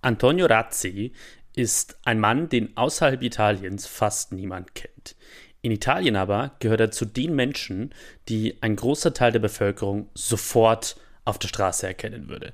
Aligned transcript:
Antonio 0.00 0.46
Razzi 0.46 1.12
ist 1.54 1.98
ein 2.04 2.20
Mann, 2.20 2.48
den 2.48 2.76
außerhalb 2.76 3.22
Italiens 3.22 3.86
fast 3.86 4.32
niemand 4.32 4.74
kennt. 4.74 5.16
In 5.60 5.72
Italien 5.72 6.14
aber 6.16 6.52
gehört 6.60 6.80
er 6.80 6.90
zu 6.90 7.04
den 7.04 7.34
Menschen, 7.34 7.92
die 8.28 8.56
ein 8.62 8.76
großer 8.76 9.12
Teil 9.12 9.32
der 9.32 9.40
Bevölkerung 9.40 10.08
sofort 10.14 10.96
auf 11.24 11.38
der 11.38 11.48
Straße 11.48 11.86
erkennen 11.86 12.28
würde. 12.28 12.52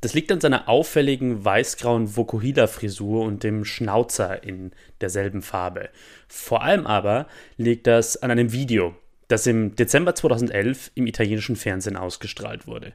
Das 0.00 0.14
liegt 0.14 0.32
an 0.32 0.40
seiner 0.40 0.68
auffälligen 0.68 1.44
weiß-grauen 1.44 2.16
Vokuhila-Frisur 2.16 3.22
und 3.22 3.44
dem 3.44 3.66
Schnauzer 3.66 4.42
in 4.42 4.72
derselben 5.02 5.42
Farbe. 5.42 5.90
Vor 6.26 6.62
allem 6.62 6.86
aber 6.86 7.26
liegt 7.58 7.86
das 7.86 8.16
an 8.16 8.30
einem 8.30 8.52
Video, 8.52 8.96
das 9.28 9.46
im 9.46 9.76
Dezember 9.76 10.14
2011 10.14 10.92
im 10.94 11.06
italienischen 11.06 11.56
Fernsehen 11.56 11.98
ausgestrahlt 11.98 12.66
wurde. 12.66 12.94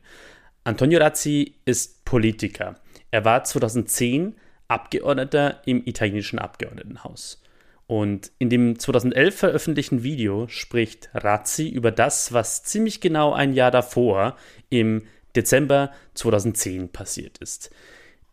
Antonio 0.64 1.00
Razzi 1.00 1.54
ist 1.66 2.04
Politiker. 2.06 2.76
Er 3.12 3.26
war 3.26 3.44
2010 3.44 4.36
Abgeordneter 4.68 5.62
im 5.66 5.86
italienischen 5.86 6.40
Abgeordnetenhaus. 6.40 7.42
Und 7.88 8.32
in 8.40 8.50
dem 8.50 8.80
2011 8.80 9.36
veröffentlichten 9.36 10.04
Video 10.04 10.48
spricht 10.48 11.10
Razzi 11.14 11.70
über 11.70 11.92
das, 11.92 12.34
was 12.34 12.64
ziemlich 12.64 13.00
genau 13.00 13.34
ein 13.34 13.54
Jahr 13.54 13.70
davor, 13.70 14.36
im 14.70 15.04
Dezember 15.36 15.92
2010, 16.16 16.90
passiert 16.90 17.38
ist. 17.38 17.70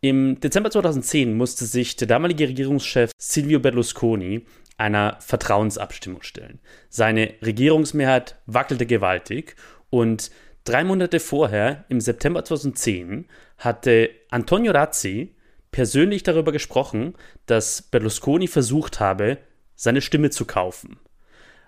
Im 0.00 0.40
Dezember 0.40 0.70
2010 0.70 1.36
musste 1.36 1.66
sich 1.66 1.96
der 1.96 2.08
damalige 2.08 2.48
Regierungschef 2.48 3.10
Silvio 3.18 3.60
Berlusconi 3.60 4.46
einer 4.78 5.18
Vertrauensabstimmung 5.20 6.22
stellen. 6.22 6.58
Seine 6.88 7.34
Regierungsmehrheit 7.42 8.36
wackelte 8.46 8.86
gewaltig 8.86 9.54
und 9.90 10.30
drei 10.64 10.84
Monate 10.84 11.20
vorher, 11.20 11.84
im 11.88 12.00
September 12.00 12.44
2010, 12.44 13.26
hatte 13.58 14.10
Antonio 14.30 14.72
Razzi 14.72 15.34
persönlich 15.70 16.22
darüber 16.22 16.52
gesprochen, 16.52 17.14
dass 17.46 17.82
Berlusconi 17.82 18.46
versucht 18.46 19.00
habe, 19.00 19.38
seine 19.74 20.00
Stimme 20.00 20.30
zu 20.30 20.44
kaufen. 20.44 20.98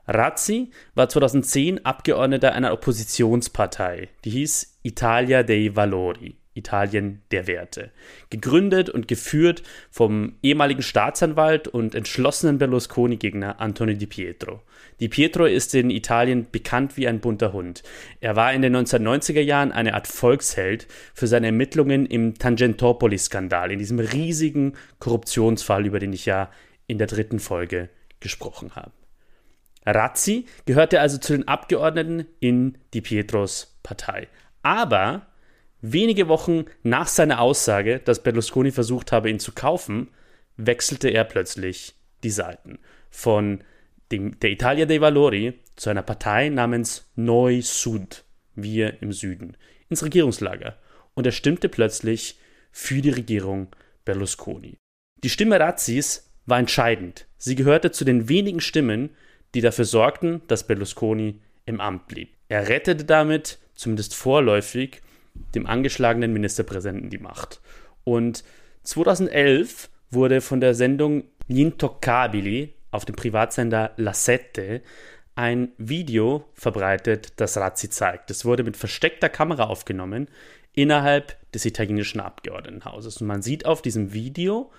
Razzi 0.07 0.71
war 0.95 1.09
2010 1.09 1.85
Abgeordneter 1.87 2.53
einer 2.53 2.73
Oppositionspartei, 2.73 4.11
die 4.25 4.31
hieß 4.31 4.79
Italia 4.83 5.43
dei 5.43 5.71
Valori. 5.75 6.37
Italien 6.55 7.23
der 7.31 7.47
Werte. 7.47 7.91
Gegründet 8.31 8.89
und 8.89 9.09
geführt 9.09 9.63
vom 9.91 10.37
ehemaligen 10.43 10.83
Staatsanwalt 10.83 11.69
und 11.69 11.95
entschlossenen 11.95 12.59
Berlusconi-Gegner 12.59 13.61
Antonio 13.61 13.97
Di 13.97 14.07
Pietro. 14.07 14.63
Di 15.01 15.09
Pietro 15.09 15.47
ist 15.47 15.75
in 15.75 15.91
Italien 15.91 16.47
bekannt 16.51 16.97
wie 16.97 17.09
ein 17.09 17.21
bunter 17.21 17.53
Hund. 17.53 17.83
Er 18.21 18.37
war 18.37 18.53
in 18.53 18.63
den 18.63 18.77
1990er 18.77 19.41
Jahren 19.41 19.73
eine 19.73 19.95
Art 19.95 20.07
Volksheld 20.07 20.87
für 21.13 21.27
seine 21.27 21.47
Ermittlungen 21.47 22.07
im 22.07 22.39
Tangentopoli-Skandal, 22.39 23.73
in 23.73 23.81
diesem 23.81 23.99
riesigen 23.99 24.75
Korruptionsfall, 25.01 25.85
über 25.87 25.99
den 25.99 26.13
ich 26.13 26.27
ja 26.27 26.51
in 26.87 26.99
der 26.99 27.09
dritten 27.09 27.41
Folge 27.41 27.89
gesprochen 28.21 28.77
habe. 28.77 28.93
Razzi 29.85 30.47
gehörte 30.65 31.01
also 31.01 31.19
zu 31.19 31.33
den 31.35 31.49
Abgeordneten 31.49 32.27
in 32.41 32.79
Di 32.95 33.01
Pietros 33.01 33.77
Partei. 33.83 34.29
Aber 34.63 35.27
Wenige 35.87 36.29
Wochen 36.29 36.65
nach 36.83 37.09
seiner 37.09 37.43
Aussage, 37.43 38.01
dass 38.03 38.23
Berlusconi 38.23 38.71
versucht 38.71 39.13
habe, 39.13 39.29
ihn 39.29 39.39
zu 39.39 39.53
kaufen, 39.53 40.09
wechselte 40.57 41.11
er 41.11 41.25
plötzlich 41.25 41.93
die 42.23 42.31
Seiten. 42.31 42.79
Von 43.11 43.63
dem, 44.11 44.41
der 44.41 44.51
Italia 44.51 44.87
dei 44.87 45.03
Valori 45.03 45.61
zu 45.77 45.91
einer 45.91 46.01
Partei 46.01 46.49
namens 46.49 47.13
Noi 47.17 47.61
Sud, 47.61 48.25
wir 48.55 49.03
im 49.03 49.13
Süden, 49.13 49.59
ins 49.91 50.03
Regierungslager. 50.03 50.79
Und 51.13 51.27
er 51.27 51.33
stimmte 51.33 51.69
plötzlich 51.69 52.39
für 52.73 53.03
die 53.03 53.11
Regierung 53.11 53.69
Berlusconi. 54.07 54.79
Die 55.23 55.29
Stimme 55.29 55.61
Razzis 55.61 56.33
war 56.47 56.59
entscheidend. 56.59 57.27
Sie 57.37 57.57
gehörte 57.57 57.91
zu 57.91 58.07
den 58.07 58.31
wenigen 58.31 58.63
Stimmen, 58.63 59.11
die 59.55 59.61
dafür 59.61 59.85
sorgten, 59.85 60.41
dass 60.47 60.67
Berlusconi 60.67 61.43
im 61.67 61.83
Amt 61.83 62.09
blieb. 62.09 62.39
Er 62.49 62.71
rettete 62.71 63.05
damit, 63.05 63.59
zumindest 63.75 64.15
vorläufig, 64.15 65.03
dem 65.55 65.67
angeschlagenen 65.67 66.33
Ministerpräsidenten 66.33 67.11
die 67.11 67.19
Macht. 67.19 67.61
Und 68.05 68.45
2011 68.85 69.91
wurde 70.11 70.41
von 70.41 70.61
der 70.61 70.75
Sendung 70.75 71.25
Gli 71.49 71.63
Intoccabili 71.63 72.75
auf 72.91 73.05
dem 73.05 73.17
Privatsender 73.17 73.93
La 73.97 74.15
Sette 74.15 74.83
ein 75.35 75.73
Video 75.79 76.45
verbreitet, 76.55 77.33
das 77.37 77.57
Razzi 77.57 77.91
zeigt. 77.91 78.31
Es 78.31 78.45
wurde 78.45 78.63
mit 78.63 78.77
versteckter 78.77 79.29
Kamera 79.29 79.65
aufgenommen 79.65 80.29
innerhalb 80.75 81.37
des 81.53 81.65
italienischen 81.65 82.21
Abgeordnetenhauses. 82.21 83.21
Und 83.21 83.27
man 83.27 83.43
sieht 83.43 83.67
auf 83.67 83.83
diesem 83.83 84.13
Video 84.13 84.71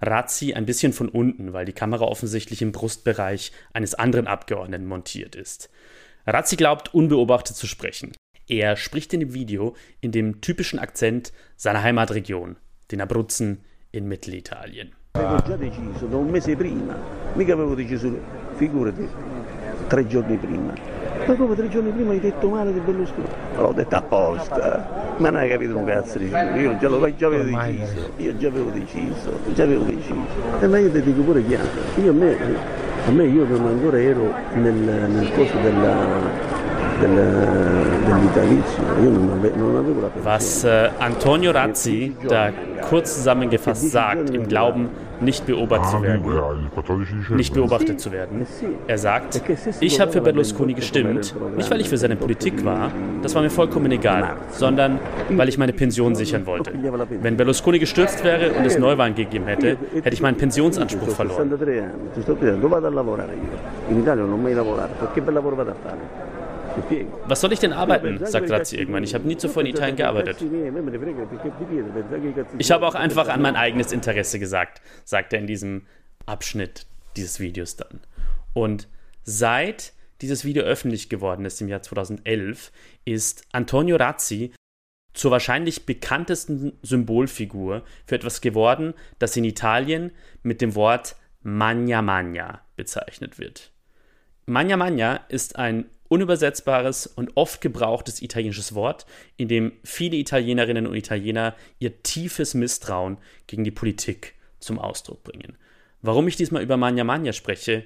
Razzi 0.00 0.52
ein 0.52 0.66
bisschen 0.66 0.92
von 0.92 1.08
unten, 1.08 1.52
weil 1.52 1.64
die 1.64 1.72
Kamera 1.72 2.04
offensichtlich 2.04 2.60
im 2.60 2.72
Brustbereich 2.72 3.52
eines 3.72 3.94
anderen 3.94 4.26
Abgeordneten 4.26 4.86
montiert 4.86 5.34
ist. 5.34 5.70
Razzi 6.26 6.56
glaubt, 6.56 6.92
unbeobachtet 6.92 7.56
zu 7.56 7.66
sprechen. 7.66 8.12
Er 8.48 8.76
spricht 8.76 9.12
in 9.12 9.20
dem 9.20 9.34
Video 9.34 9.74
in 10.00 10.10
dem 10.10 10.40
typischen 10.40 10.80
Akzent 10.80 11.32
seiner 11.56 11.82
Heimatregion, 11.84 12.56
den 12.90 13.00
Abruzzen 13.00 13.58
in 13.92 14.08
Mittelitalien. 14.08 14.92
Avevo 15.12 15.36
già 15.46 15.56
deciso 15.56 16.06
da 16.06 16.16
un 16.16 16.28
mese 16.28 16.56
prima, 16.56 16.96
mica 17.34 17.52
avevo 17.52 17.74
deciso, 17.74 18.10
figurati, 18.54 19.08
tre 19.86 20.06
giorni 20.08 20.36
prima. 20.38 20.72
Ma 21.24 21.34
come 21.36 21.54
tre 21.54 21.68
giorni 21.68 21.92
prima 21.92 22.12
hai 22.12 22.18
detto 22.18 22.48
male 22.48 22.72
di 22.72 22.80
Berlusconi? 22.80 23.26
L'ho 23.56 23.72
detto 23.72 23.94
apposta, 23.94 25.14
ma 25.18 25.30
non 25.30 25.40
hai 25.40 25.48
capito 25.48 25.76
un 25.76 25.84
cazzo 25.84 26.18
di 26.18 26.28
io 26.28 26.76
già, 26.78 26.88
lo, 26.88 27.14
già 27.14 27.26
avevo 27.26 27.44
deciso, 27.44 28.12
io 28.16 28.36
già 28.38 28.48
avevo 28.48 28.70
deciso, 28.70 29.38
già 29.54 29.62
avevo 29.62 29.84
deciso. 29.84 30.60
E 30.60 30.66
ma 30.66 30.78
io 30.78 30.90
ti 30.90 31.00
dico 31.00 31.22
pure 31.22 31.44
chiaro, 31.46 31.68
io 32.02 32.10
a 32.10 32.14
me, 32.14 32.36
a 33.06 33.10
me 33.12 33.24
io 33.24 33.44
non 33.44 33.66
ancora 33.66 34.00
ero 34.00 34.34
nel, 34.54 34.74
nel 34.74 35.32
coso 35.32 35.56
della 35.60 36.61
Was 40.24 40.64
äh, 40.64 40.90
Antonio 40.98 41.50
Razzi 41.52 42.14
da 42.28 42.50
kurz 42.88 43.16
zusammengefasst 43.16 43.90
sagt, 43.90 44.30
im 44.30 44.48
Glauben, 44.48 44.90
nicht 45.22 45.46
beobachtet 45.46 45.90
zu 45.90 46.02
werden. 46.02 47.36
Nicht 47.36 47.54
beobachtet 47.54 48.00
zu 48.00 48.12
werden. 48.12 48.46
Er 48.86 48.98
sagt, 48.98 49.40
ich 49.80 50.00
habe 50.00 50.12
für 50.12 50.20
Berlusconi 50.20 50.74
gestimmt, 50.74 51.34
nicht 51.56 51.70
weil 51.70 51.80
ich 51.80 51.88
für 51.88 51.96
seine 51.96 52.16
Politik 52.16 52.64
war, 52.64 52.90
das 53.22 53.34
war 53.34 53.42
mir 53.42 53.50
vollkommen 53.50 53.90
egal, 53.92 54.36
sondern 54.50 54.98
weil 55.30 55.48
ich 55.48 55.58
meine 55.58 55.72
Pension 55.72 56.14
sichern 56.14 56.46
wollte. 56.46 56.72
Wenn 57.22 57.36
Berlusconi 57.36 57.78
gestürzt 57.78 58.24
wäre 58.24 58.52
und 58.52 58.64
es 58.64 58.78
Neuwahlen 58.78 59.14
gegeben 59.14 59.46
hätte, 59.46 59.76
hätte 59.94 60.14
ich 60.14 60.22
meinen 60.22 60.36
Pensionsanspruch 60.36 61.10
verloren. 61.10 61.50
Was 67.26 67.40
soll 67.40 67.52
ich 67.52 67.60
denn 67.60 67.72
arbeiten? 67.72 68.24
sagt 68.24 68.50
Razzi 68.50 68.76
irgendwann. 68.76 69.04
Ich 69.04 69.14
habe 69.14 69.26
nie 69.26 69.36
zuvor 69.36 69.62
in 69.62 69.68
Italien 69.68 69.96
gearbeitet. 69.96 70.36
Ich 72.58 72.70
habe 72.70 72.86
auch 72.86 72.94
einfach 72.94 73.28
an 73.28 73.42
mein 73.42 73.56
eigenes 73.56 73.92
Interesse 73.92 74.38
gesagt, 74.38 74.80
sagt 75.04 75.32
er 75.32 75.38
in 75.38 75.46
diesem 75.46 75.86
Abschnitt 76.26 76.86
dieses 77.16 77.40
Videos 77.40 77.76
dann. 77.76 78.00
Und 78.54 78.88
seit 79.24 79.92
dieses 80.20 80.44
Video 80.44 80.62
öffentlich 80.62 81.08
geworden 81.08 81.44
ist 81.44 81.60
im 81.60 81.68
Jahr 81.68 81.82
2011, 81.82 82.72
ist 83.04 83.44
Antonio 83.52 83.96
Razzi 83.96 84.52
zur 85.14 85.30
wahrscheinlich 85.30 85.84
bekanntesten 85.84 86.78
Symbolfigur 86.82 87.82
für 88.06 88.14
etwas 88.14 88.40
geworden, 88.40 88.94
das 89.18 89.36
in 89.36 89.44
Italien 89.44 90.12
mit 90.42 90.60
dem 90.60 90.74
Wort 90.74 91.16
Magna 91.42 92.02
Magna 92.02 92.62
bezeichnet 92.76 93.38
wird. 93.38 93.72
Magna 94.46 94.76
Magna 94.76 95.16
ist 95.28 95.56
ein 95.56 95.86
unübersetzbares 96.12 97.06
und 97.06 97.32
oft 97.36 97.62
gebrauchtes 97.62 98.20
italienisches 98.20 98.74
Wort, 98.74 99.06
in 99.38 99.48
dem 99.48 99.72
viele 99.82 100.16
Italienerinnen 100.16 100.86
und 100.86 100.94
Italiener 100.94 101.56
ihr 101.78 102.02
tiefes 102.02 102.52
Misstrauen 102.52 103.16
gegen 103.46 103.64
die 103.64 103.70
Politik 103.70 104.34
zum 104.60 104.78
Ausdruck 104.78 105.24
bringen. 105.24 105.56
Warum 106.02 106.28
ich 106.28 106.36
diesmal 106.36 106.62
über 106.62 106.76
Magna 106.76 107.02
Magna 107.02 107.32
spreche? 107.32 107.84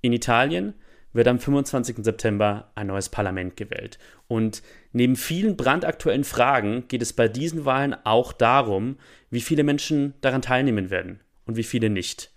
In 0.00 0.12
Italien 0.12 0.74
wird 1.12 1.26
am 1.26 1.40
25. 1.40 1.96
September 2.04 2.70
ein 2.76 2.86
neues 2.86 3.08
Parlament 3.08 3.56
gewählt. 3.56 3.98
Und 4.28 4.62
neben 4.92 5.16
vielen 5.16 5.56
brandaktuellen 5.56 6.24
Fragen 6.24 6.84
geht 6.86 7.02
es 7.02 7.14
bei 7.14 7.26
diesen 7.26 7.64
Wahlen 7.64 7.96
auch 8.04 8.32
darum, 8.32 8.96
wie 9.30 9.40
viele 9.40 9.64
Menschen 9.64 10.14
daran 10.20 10.42
teilnehmen 10.42 10.90
werden 10.90 11.20
und 11.46 11.56
wie 11.56 11.64
viele 11.64 11.90
nicht. 11.90 12.30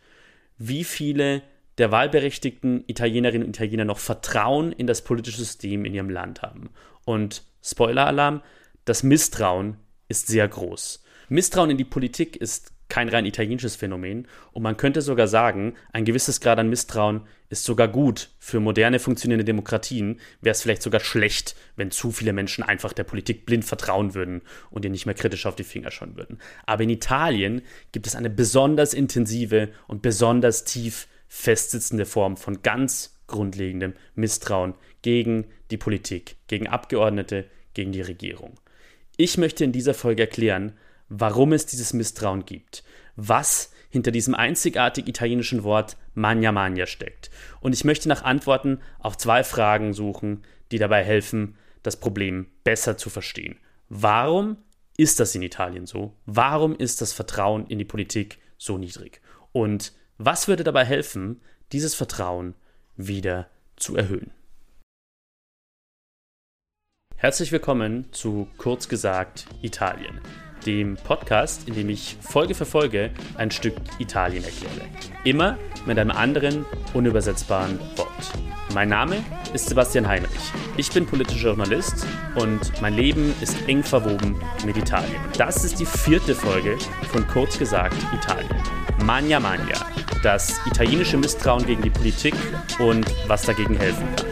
Wie 0.57 0.83
viele 0.83 1.43
der 1.79 1.91
wahlberechtigten 1.91 2.83
Italienerinnen 2.87 3.47
und 3.47 3.55
Italiener 3.55 3.85
noch 3.85 3.99
Vertrauen 3.99 4.71
in 4.71 4.85
das 4.85 5.03
politische 5.03 5.39
System 5.39 5.85
in 5.85 5.93
ihrem 5.93 6.09
Land 6.09 6.41
haben. 6.41 6.69
Und 7.05 7.43
Spoiler-Alarm, 7.63 8.41
das 8.85 9.03
Misstrauen 9.03 9.77
ist 10.07 10.27
sehr 10.27 10.47
groß. 10.47 11.03
Misstrauen 11.29 11.69
in 11.69 11.77
die 11.77 11.85
Politik 11.85 12.35
ist 12.35 12.73
kein 12.89 13.07
rein 13.07 13.25
italienisches 13.25 13.75
Phänomen. 13.75 14.27
Und 14.51 14.63
man 14.63 14.75
könnte 14.75 15.01
sogar 15.01 15.27
sagen, 15.27 15.75
ein 15.93 16.05
gewisses 16.05 16.41
Grad 16.41 16.57
an 16.57 16.69
Misstrauen 16.69 17.21
ist 17.49 17.63
sogar 17.63 17.87
gut. 17.87 18.31
Für 18.39 18.59
moderne 18.59 18.99
funktionierende 18.99 19.45
Demokratien 19.45 20.19
wäre 20.41 20.51
es 20.51 20.63
vielleicht 20.63 20.81
sogar 20.81 20.99
schlecht, 20.99 21.55
wenn 21.75 21.91
zu 21.91 22.11
viele 22.11 22.33
Menschen 22.33 22.63
einfach 22.63 22.91
der 22.91 23.03
Politik 23.03 23.45
blind 23.45 23.63
vertrauen 23.63 24.15
würden 24.15 24.41
und 24.71 24.85
ihr 24.85 24.91
nicht 24.91 25.05
mehr 25.05 25.15
kritisch 25.15 25.45
auf 25.45 25.55
die 25.55 25.63
Finger 25.63 25.91
schauen 25.91 26.17
würden. 26.17 26.39
Aber 26.65 26.83
in 26.83 26.89
Italien 26.89 27.61
gibt 27.91 28.07
es 28.07 28.15
eine 28.15 28.29
besonders 28.29 28.93
intensive 28.93 29.69
und 29.87 30.01
besonders 30.01 30.63
tief 30.63 31.07
festsitzende 31.29 32.05
Form 32.05 32.35
von 32.35 32.61
ganz 32.61 33.17
grundlegendem 33.27 33.93
Misstrauen 34.15 34.73
gegen 35.01 35.45
die 35.71 35.77
Politik, 35.77 36.35
gegen 36.47 36.67
Abgeordnete, 36.67 37.45
gegen 37.73 37.93
die 37.93 38.01
Regierung. 38.01 38.59
Ich 39.15 39.37
möchte 39.37 39.63
in 39.63 39.71
dieser 39.71 39.93
Folge 39.93 40.23
erklären, 40.23 40.73
warum 41.07 41.53
es 41.53 41.65
dieses 41.65 41.93
Misstrauen 41.93 42.45
gibt, 42.45 42.83
was 43.15 43.71
hinter 43.89 44.11
diesem 44.11 44.35
einzigartig 44.35 45.07
italienischen 45.07 45.63
Wort 45.63 45.97
Magna 46.13 46.51
Magna 46.51 46.85
steckt. 46.85 47.29
Und 47.59 47.73
ich 47.73 47.83
möchte 47.83 48.09
nach 48.09 48.23
Antworten 48.23 48.79
auf 48.99 49.17
zwei 49.17 49.43
Fragen 49.43 49.93
suchen, 49.93 50.43
die 50.71 50.77
dabei 50.77 51.03
helfen, 51.03 51.55
das 51.83 51.99
Problem 51.99 52.47
besser 52.63 52.97
zu 52.97 53.09
verstehen. 53.09 53.57
Warum 53.87 54.57
ist 54.97 55.19
das 55.19 55.33
in 55.33 55.41
Italien 55.41 55.85
so? 55.85 56.13
Warum 56.25 56.75
ist 56.75 57.01
das 57.01 57.13
Vertrauen 57.13 57.65
in 57.67 57.79
die 57.79 57.85
Politik 57.85 58.39
so 58.57 58.77
niedrig? 58.77 59.21
Und 59.51 59.93
was 60.19 60.47
würde 60.47 60.63
dabei 60.63 60.85
helfen, 60.85 61.41
dieses 61.71 61.95
Vertrauen 61.95 62.53
wieder 62.97 63.49
zu 63.77 63.95
erhöhen? 63.95 64.31
Herzlich 67.15 67.51
willkommen 67.51 68.11
zu 68.11 68.47
Kurz 68.57 68.89
gesagt 68.89 69.45
Italien 69.61 70.19
dem 70.65 70.95
Podcast, 70.95 71.67
in 71.67 71.75
dem 71.75 71.89
ich 71.89 72.17
Folge 72.21 72.53
für 72.55 72.65
Folge 72.65 73.11
ein 73.35 73.51
Stück 73.51 73.75
Italien 73.99 74.43
erkläre. 74.43 74.87
Immer 75.23 75.57
mit 75.85 75.97
einem 75.97 76.11
anderen, 76.11 76.65
unübersetzbaren 76.93 77.79
Wort. 77.95 78.09
Mein 78.73 78.89
Name 78.89 79.23
ist 79.53 79.69
Sebastian 79.69 80.07
Heinrich. 80.07 80.51
Ich 80.77 80.91
bin 80.91 81.05
politischer 81.05 81.49
Journalist 81.49 82.05
und 82.35 82.81
mein 82.81 82.93
Leben 82.93 83.33
ist 83.41 83.67
eng 83.67 83.83
verwoben 83.83 84.39
mit 84.65 84.77
Italien. 84.77 85.21
Das 85.37 85.63
ist 85.63 85.79
die 85.79 85.85
vierte 85.85 86.35
Folge 86.35 86.77
von 87.11 87.25
Kurz 87.27 87.57
gesagt 87.57 87.97
Italien. 88.13 88.49
Magna 89.03 89.39
Magna, 89.39 89.87
das 90.23 90.59
italienische 90.65 91.17
Misstrauen 91.17 91.65
gegen 91.65 91.81
die 91.81 91.89
Politik 91.89 92.35
und 92.79 93.05
was 93.27 93.43
dagegen 93.43 93.77
helfen 93.77 94.05
kann. 94.15 94.25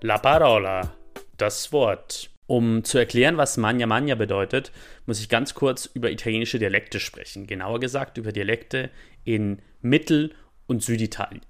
La 0.00 0.18
parola, 0.18 0.92
das 1.38 1.72
Wort. 1.72 2.30
Um 2.46 2.84
zu 2.84 2.98
erklären, 2.98 3.38
was 3.38 3.56
Magna 3.56 3.86
Magna 3.86 4.14
bedeutet, 4.16 4.70
muss 5.06 5.18
ich 5.18 5.30
ganz 5.30 5.54
kurz 5.54 5.86
über 5.86 6.10
italienische 6.10 6.58
Dialekte 6.58 7.00
sprechen. 7.00 7.46
Genauer 7.46 7.80
gesagt 7.80 8.18
über 8.18 8.30
Dialekte 8.30 8.90
in 9.24 9.62
Mittel- 9.80 10.34
und 10.66 10.82
Süditalien. 10.82 11.40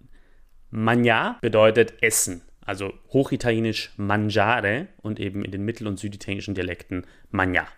Magna 0.77 1.39
bedeutet 1.41 2.03
Essen, 2.03 2.43
also 2.67 2.93
hochitalienisch 3.13 3.93
mangiare 3.97 4.89
und 5.03 5.21
eben 5.21 5.45
in 5.45 5.53
den 5.53 5.65
mittel- 5.65 5.87
und 5.87 6.01
süditalienischen 6.01 6.57
Dialekten 6.57 7.07
Magna. 7.31 7.69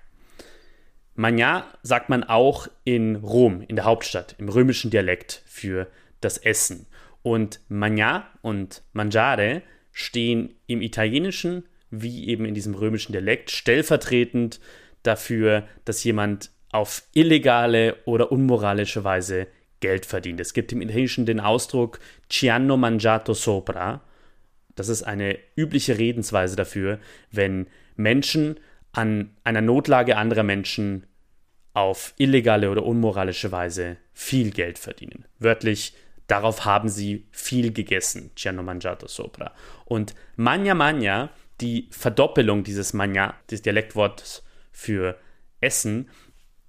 Magna 1.14 1.66
sagt 1.82 2.08
man 2.08 2.24
auch 2.24 2.68
in 2.84 3.16
Rom, 3.16 3.60
in 3.68 3.76
der 3.76 3.84
Hauptstadt, 3.84 4.34
im 4.38 4.48
römischen 4.48 4.90
Dialekt 4.90 5.42
für 5.44 5.88
das 6.22 6.38
Essen. 6.38 6.86
Und 7.20 7.60
Magna 7.68 8.28
und 8.40 8.82
Mangiare 8.94 9.60
stehen 9.92 10.54
im 10.66 10.80
Italienischen 10.80 11.64
wie 11.90 12.28
eben 12.28 12.46
in 12.46 12.54
diesem 12.54 12.74
römischen 12.74 13.12
Dialekt 13.12 13.50
stellvertretend 13.50 14.58
dafür, 15.02 15.68
dass 15.84 16.02
jemand 16.02 16.50
auf 16.72 17.02
illegale 17.12 17.96
oder 18.06 18.32
unmoralische 18.32 19.04
Weise 19.04 19.48
Geld 19.80 20.06
verdient. 20.06 20.40
Es 20.40 20.52
gibt 20.52 20.72
im 20.72 20.80
Italienischen 20.80 21.26
den 21.26 21.40
Ausdruck 21.40 22.00
ci 22.28 22.50
hanno 22.50 22.76
mangiato 22.76 23.34
sopra. 23.34 24.02
Das 24.74 24.88
ist 24.88 25.02
eine 25.02 25.38
übliche 25.56 25.98
Redensweise 25.98 26.56
dafür, 26.56 26.98
wenn 27.30 27.66
Menschen 27.96 28.60
an 28.92 29.30
einer 29.44 29.60
Notlage 29.60 30.16
anderer 30.16 30.42
Menschen 30.42 31.06
auf 31.72 32.14
illegale 32.16 32.70
oder 32.70 32.84
unmoralische 32.84 33.52
Weise 33.52 33.98
viel 34.14 34.50
Geld 34.50 34.78
verdienen. 34.78 35.26
Wörtlich 35.38 35.94
Darauf 36.26 36.64
haben 36.64 36.88
sie 36.88 37.26
viel 37.30 37.72
gegessen, 37.72 38.30
ci 38.34 38.48
hanno 38.48 38.62
mangiato 38.62 39.06
sopra. 39.06 39.52
Und 39.84 40.14
Magna 40.34 40.74
Magna, 40.74 41.30
die 41.60 41.88
Verdoppelung 41.90 42.64
dieses 42.64 42.92
Magna, 42.92 43.34
des 43.50 43.62
Dialektwortes 43.62 44.42
für 44.72 45.18
Essen, 45.60 46.10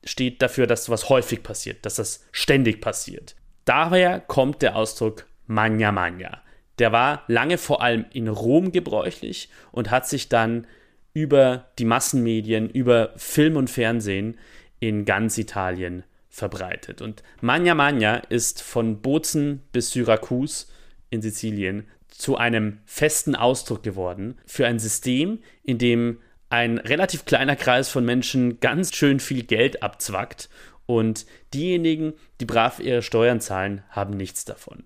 steht 0.04 0.42
dafür, 0.42 0.68
dass 0.68 0.86
sowas 0.86 1.10
häufig 1.10 1.44
passiert, 1.44 1.86
dass 1.86 1.96
das 1.96 2.26
ständig 2.32 2.82
passiert. 2.82 3.36
Daher 3.66 4.20
kommt 4.20 4.62
der 4.62 4.76
Ausdruck 4.76 5.26
Magna 5.46 5.92
Magna. 5.92 6.42
Der 6.80 6.92
war 6.92 7.24
lange 7.28 7.58
vor 7.58 7.82
allem 7.82 8.06
in 8.14 8.28
Rom 8.28 8.72
gebräuchlich 8.72 9.50
und 9.72 9.90
hat 9.90 10.08
sich 10.08 10.30
dann 10.30 10.68
über 11.14 11.66
die 11.80 11.86
Massenmedien, 11.86 12.70
über 12.70 13.14
Film 13.18 13.56
und 13.56 13.70
Fernsehen 13.70 14.38
in 14.80 15.06
ganz 15.06 15.38
Italien 15.38 16.04
verbreitet. 16.30 17.02
Und 17.02 17.24
Magna 17.42 17.74
Magna 17.74 18.18
ist 18.18 18.62
von 18.62 19.02
Bozen 19.02 19.64
bis 19.72 19.92
Syrakus 19.92 20.72
in 21.10 21.22
Sizilien 21.22 21.88
zu 22.10 22.38
einem 22.38 22.80
festen 22.86 23.36
Ausdruck 23.36 23.82
geworden 23.82 24.38
für 24.46 24.68
ein 24.68 24.80
System, 24.80 25.40
in 25.64 25.80
dem 25.80 26.20
ein 26.50 26.78
relativ 26.78 27.26
kleiner 27.26 27.56
Kreis 27.56 27.90
von 27.90 28.06
Menschen 28.06 28.60
ganz 28.60 28.96
schön 28.96 29.20
viel 29.20 29.44
Geld 29.44 29.84
abzwackt 29.84 30.50
und 30.86 31.26
diejenigen, 31.54 32.14
die 32.40 32.46
brav 32.46 32.80
ihre 32.80 33.02
Steuern 33.02 33.42
zahlen, 33.42 33.84
haben 33.90 34.16
nichts 34.16 34.46
davon. 34.46 34.84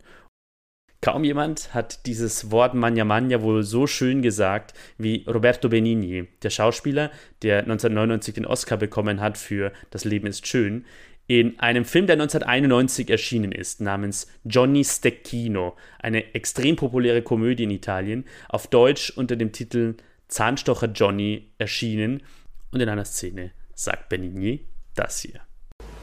Kaum 1.04 1.24
jemand 1.24 1.74
hat 1.74 2.06
dieses 2.06 2.52
Wort 2.52 2.76
Magna 2.76 3.04
Magna 3.04 3.42
wohl 3.42 3.64
so 3.64 3.88
schön 3.88 4.22
gesagt 4.22 4.76
wie 5.00 5.26
Roberto 5.28 5.68
Benigni, 5.68 6.28
der 6.44 6.52
Schauspieler, 6.52 7.10
der 7.42 7.60
1999 7.62 8.36
den 8.36 8.46
Oscar 8.46 8.78
bekommen 8.78 9.20
hat 9.20 9.38
für 9.40 9.72
Das 9.90 10.06
Leben 10.06 10.28
ist 10.28 10.46
schön, 10.46 10.86
in 11.26 11.60
einem 11.60 11.86
Film, 11.86 12.08
der 12.08 12.16
1991 12.16 13.10
erschienen 13.10 13.52
ist, 13.52 13.80
namens 13.80 14.28
Johnny 14.44 14.84
Stecchino, 14.84 15.78
eine 16.00 16.34
extrem 16.36 16.76
populäre 16.76 17.22
Komödie 17.22 17.64
in 17.64 17.72
Italien, 17.72 18.26
auf 18.50 18.68
Deutsch 18.68 19.12
unter 19.16 19.36
dem 19.38 19.52
Titel 19.54 19.96
Zahnstocher 20.32 20.88
Johnny 20.88 21.52
erschienen. 21.60 22.24
Und 22.72 22.82
in 22.82 22.90
einer 22.90 23.06
Szene 23.06 23.52
sagt 23.76 24.10
Benigni 24.10 24.66
das 24.96 25.22
hier. 25.22 25.42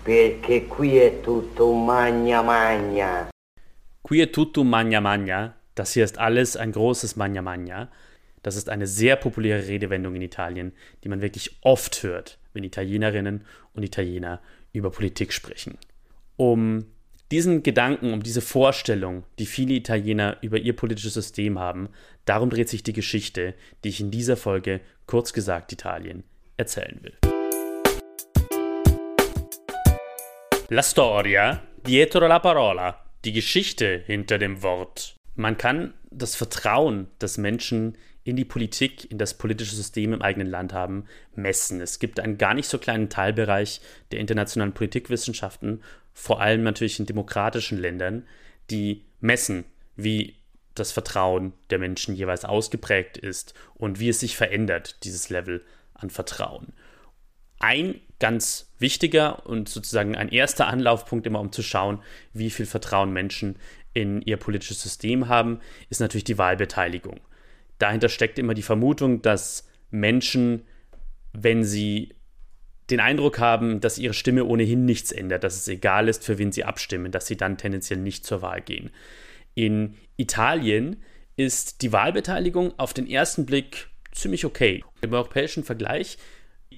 Perché 0.05 0.67
qui 0.69 0.99
è 0.99 1.21
tutto 1.23 1.73
magna 1.73 2.43
magna. 2.43 3.29
Qui 4.03 4.21
è 4.21 4.31
tutto 4.31 4.65
magna 4.65 5.01
magna. 5.01 5.55
Das 5.75 5.95
hier 5.95 6.05
ist 6.05 6.19
alles 6.19 6.57
ein 6.57 6.73
großes 6.73 7.17
magna 7.17 7.43
magna. 7.43 7.91
Das 8.43 8.55
ist 8.57 8.69
eine 8.69 8.87
sehr 8.87 9.17
populäre 9.17 9.67
Redewendung 9.67 10.15
in 10.15 10.23
Italien, 10.23 10.73
die 11.03 11.09
man 11.09 11.21
wirklich 11.21 11.59
oft 11.63 12.03
hört, 12.03 12.39
wenn 12.53 12.65
Italienerinnen 12.65 13.45
und 13.75 13.83
Italiener 13.83 14.41
über 14.73 14.91
Politik 14.91 15.33
sprechen. 15.33 15.79
Um 16.37 16.87
diesen 17.31 17.63
Gedanken, 17.63 18.13
um 18.13 18.23
diese 18.23 18.41
Vorstellung, 18.41 19.25
die 19.39 19.47
viele 19.47 19.75
Italiener 19.75 20.39
über 20.41 20.59
ihr 20.59 20.75
politisches 20.75 21.15
System 21.15 21.59
haben, 21.59 21.91
darum 22.25 22.49
dreht 22.49 22.69
sich 22.69 22.83
die 22.83 22.93
Geschichte, 22.93 23.55
die 23.85 23.91
ich 23.91 24.01
in 24.01 24.11
dieser 24.11 24.37
Folge, 24.37 24.81
kurz 25.07 25.33
gesagt 25.33 25.73
Italien, 25.73 26.25
erzählen 26.57 26.99
will. 27.03 27.15
La 30.71 30.83
storia 30.83 31.63
dietro 31.87 32.27
la 32.27 32.39
parola. 32.39 33.05
Die 33.25 33.33
Geschichte 33.33 34.03
hinter 34.07 34.39
dem 34.39 34.63
Wort. 34.63 35.17
Man 35.35 35.59
kann 35.59 35.95
das 36.11 36.35
Vertrauen 36.35 37.09
des 37.21 37.37
Menschen 37.37 37.99
in 38.25 38.37
die 38.37 38.45
Politik, 38.45 39.11
in 39.11 39.19
das 39.19 39.35
politische 39.35 39.75
System 39.75 40.13
im 40.13 40.23
eigenen 40.23 40.49
Land 40.49 40.73
haben, 40.73 41.05
messen. 41.35 41.81
Es 41.81 41.99
gibt 41.99 42.21
einen 42.21 42.37
gar 42.37 42.55
nicht 42.55 42.69
so 42.69 42.79
kleinen 42.79 43.09
Teilbereich 43.09 43.81
der 44.13 44.21
internationalen 44.21 44.75
Politikwissenschaften, 44.75 45.83
vor 46.19 46.41
allem 46.41 46.63
natürlich 46.63 46.99
in 46.99 47.07
demokratischen 47.07 47.79
Ländern, 47.79 48.27
die 48.71 49.05
messen, 49.21 49.65
wie 49.97 50.37
das 50.75 50.93
Vertrauen 50.93 51.53
der 51.71 51.79
Menschen 51.79 52.15
jeweils 52.15 52.45
ausgeprägt 52.45 53.17
ist 53.17 53.55
und 53.75 53.99
wie 53.99 54.11
es 54.11 54.21
sich 54.21 54.37
verändert, 54.37 55.05
dieses 55.05 55.29
Level 55.31 55.65
an 55.95 56.11
Vertrauen. 56.11 56.73
Ein 57.59 58.01
ganz 58.21 58.73
wichtiger 58.79 59.47
und 59.47 59.69
sozusagen 59.69 60.17
ein 60.17 60.29
erster 60.29 60.69
Anlaufpunkt 60.69 61.27
immer, 61.27 61.41
um 61.41 61.51
zu 61.51 61.63
schauen, 61.63 62.03
wie 62.33 62.51
viel 62.51 62.67
Vertrauen 62.67 63.13
Menschen 63.13 63.57
in 63.95 64.23
ihr 64.23 64.37
politisches 64.37 64.81
System 64.81 65.29
haben, 65.29 65.61
ist 65.91 66.01
natürlich 66.01 66.25
die 66.25 66.39
Wahlbeteiligung 66.39 67.21
dahinter 67.79 68.09
steckt 68.09 68.39
immer 68.39 68.55
die 68.55 68.63
Vermutung, 68.63 69.23
dass 69.23 69.67
Menschen, 69.91 70.63
wenn 71.33 71.65
sie 71.65 72.15
den 72.91 73.01
Eindruck 73.01 73.39
haben, 73.39 73.81
dass 73.81 73.99
ihre 73.99 74.15
Stimme 74.15 74.45
ohnehin 74.45 74.85
nichts 74.85 75.13
ändert, 75.13 75.45
dass 75.45 75.57
es 75.57 75.69
egal 75.69 76.09
ist, 76.09 76.25
für 76.25 76.39
wen 76.39 76.53
sie 76.53 76.65
abstimmen, 76.65 77.13
dass 77.13 77.27
sie 77.27 77.37
dann 77.37 77.59
tendenziell 77.59 77.99
nicht 77.99 78.25
zur 78.25 78.43
Wahl 78.43 78.61
gehen. 78.61 78.91
In 79.55 79.97
Italien 80.17 81.03
ist 81.37 81.83
die 81.83 81.93
Wahlbeteiligung 81.93 82.73
auf 82.79 82.95
den 82.95 83.09
ersten 83.09 83.47
Blick 83.47 83.89
ziemlich 84.13 84.45
okay. 84.45 84.85
Im 85.01 85.13
europäischen 85.13 85.65
Vergleich 85.65 86.19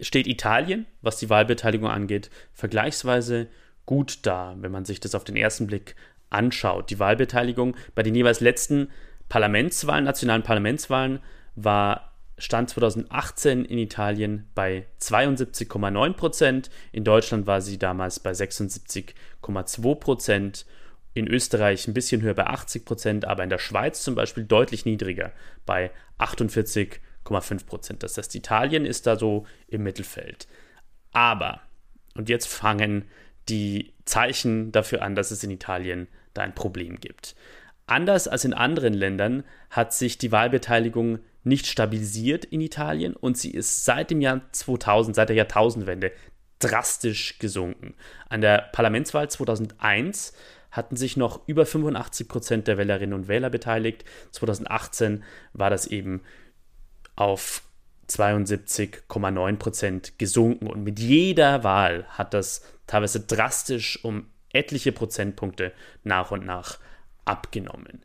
steht 0.01 0.27
Italien, 0.27 0.87
was 1.01 1.19
die 1.19 1.31
Wahlbeteiligung 1.31 1.89
angeht, 1.89 2.31
vergleichsweise 2.53 3.49
gut 3.87 4.21
da, 4.27 4.57
wenn 4.59 4.73
man 4.73 4.85
sich 4.85 5.01
das 5.01 5.15
auf 5.15 5.25
den 5.25 5.37
ersten 5.37 5.67
Blick 5.67 5.95
anschaut. 6.29 6.91
Die 6.91 6.99
Wahlbeteiligung 6.99 7.77
bei 7.95 8.03
den 8.03 8.15
jeweils 8.15 8.41
letzten 8.41 8.89
Parlamentswahlen, 9.29 10.05
nationalen 10.05 10.43
Parlamentswahlen, 10.43 11.21
war 11.55 12.10
Stand 12.41 12.71
2018 12.71 13.67
in 13.67 13.79
Italien 13.79 14.49
bei 14.55 14.87
72,9 15.01 16.15
Prozent. 16.15 16.71
In 16.91 17.05
Deutschland 17.05 17.47
war 17.47 17.61
sie 17.61 17.79
damals 17.79 18.19
bei 18.19 18.31
76,2 18.31 19.95
Prozent. 19.97 20.67
In 21.13 21.29
Österreich 21.29 21.87
ein 21.87 21.93
bisschen 21.93 22.23
höher 22.23 22.35
bei 22.35 22.47
80 22.47 22.87
Prozent, 22.87 23.25
aber 23.27 23.45
in 23.45 23.51
der 23.51 23.59
Schweiz 23.59 24.03
zum 24.03 24.15
Beispiel 24.15 24.45
deutlich 24.45 24.87
niedriger 24.87 25.33
bei 25.67 25.91
48,5 26.19 27.67
Prozent. 27.67 28.03
Das 28.03 28.17
heißt, 28.17 28.35
Italien 28.35 28.87
ist 28.87 29.07
da 29.07 29.19
so 29.19 29.45
im 29.69 29.83
Mittelfeld. 29.83 30.49
Aber, 31.13 31.61
und 32.15 32.31
jetzt 32.31 32.49
fangen 32.49 33.05
die 33.51 33.93
Zeichen 34.07 34.73
dafür 34.73 35.03
an, 35.03 35.15
dass 35.15 35.31
es 35.31 35.45
in 35.45 35.51
Italien 35.51 36.09
da 36.33 36.43
ein 36.43 36.55
Problem 36.55 37.01
gibt. 37.01 37.35
Anders 37.87 38.29
als 38.29 38.45
in 38.45 38.55
anderen 38.55 38.95
Ländern 38.95 39.45
hat 39.69 39.93
sich 39.93 40.17
die 40.17 40.33
Wahlbeteiligung 40.33 41.19
nicht 41.43 41.67
stabilisiert 41.67 42.45
in 42.45 42.61
Italien 42.61 43.15
und 43.15 43.39
sie 43.39 43.51
ist 43.51 43.85
seit 43.85 44.11
dem 44.11 44.21
Jahr 44.21 44.43
2000, 44.53 45.17
seit 45.17 45.29
der 45.29 45.37
Jahrtausendwende, 45.37 46.13
drastisch 46.59 47.39
gesunken. 47.39 47.95
An 48.29 48.43
der 48.43 48.69
Parlamentswahl 48.73 49.31
2001 49.31 50.35
hatten 50.71 50.97
sich 50.97 51.17
noch 51.17 51.41
über 51.49 51.67
85 51.67 52.29
Prozent 52.29 52.69
der 52.69 52.79
Wählerinnen 52.79 53.15
und 53.15 53.29
Wähler 53.29 53.51
beteiligt. 53.51 54.05
2018 54.33 55.25
war 55.53 55.71
das 55.71 55.87
eben 55.87 56.23
auf 57.17 57.63
72,9 58.09 59.57
Prozent 59.57 60.19
gesunken 60.19 60.67
und 60.67 60.85
mit 60.85 60.99
jeder 60.99 61.65
Wahl 61.65 62.05
hat 62.09 62.35
das 62.35 62.63
teilweise 62.87 63.21
drastisch 63.21 64.05
um 64.05 64.27
etliche 64.53 64.93
Prozentpunkte 64.93 65.73
nach 66.03 66.31
und 66.31 66.45
nach 66.45 66.79
abgenommen. 67.25 68.05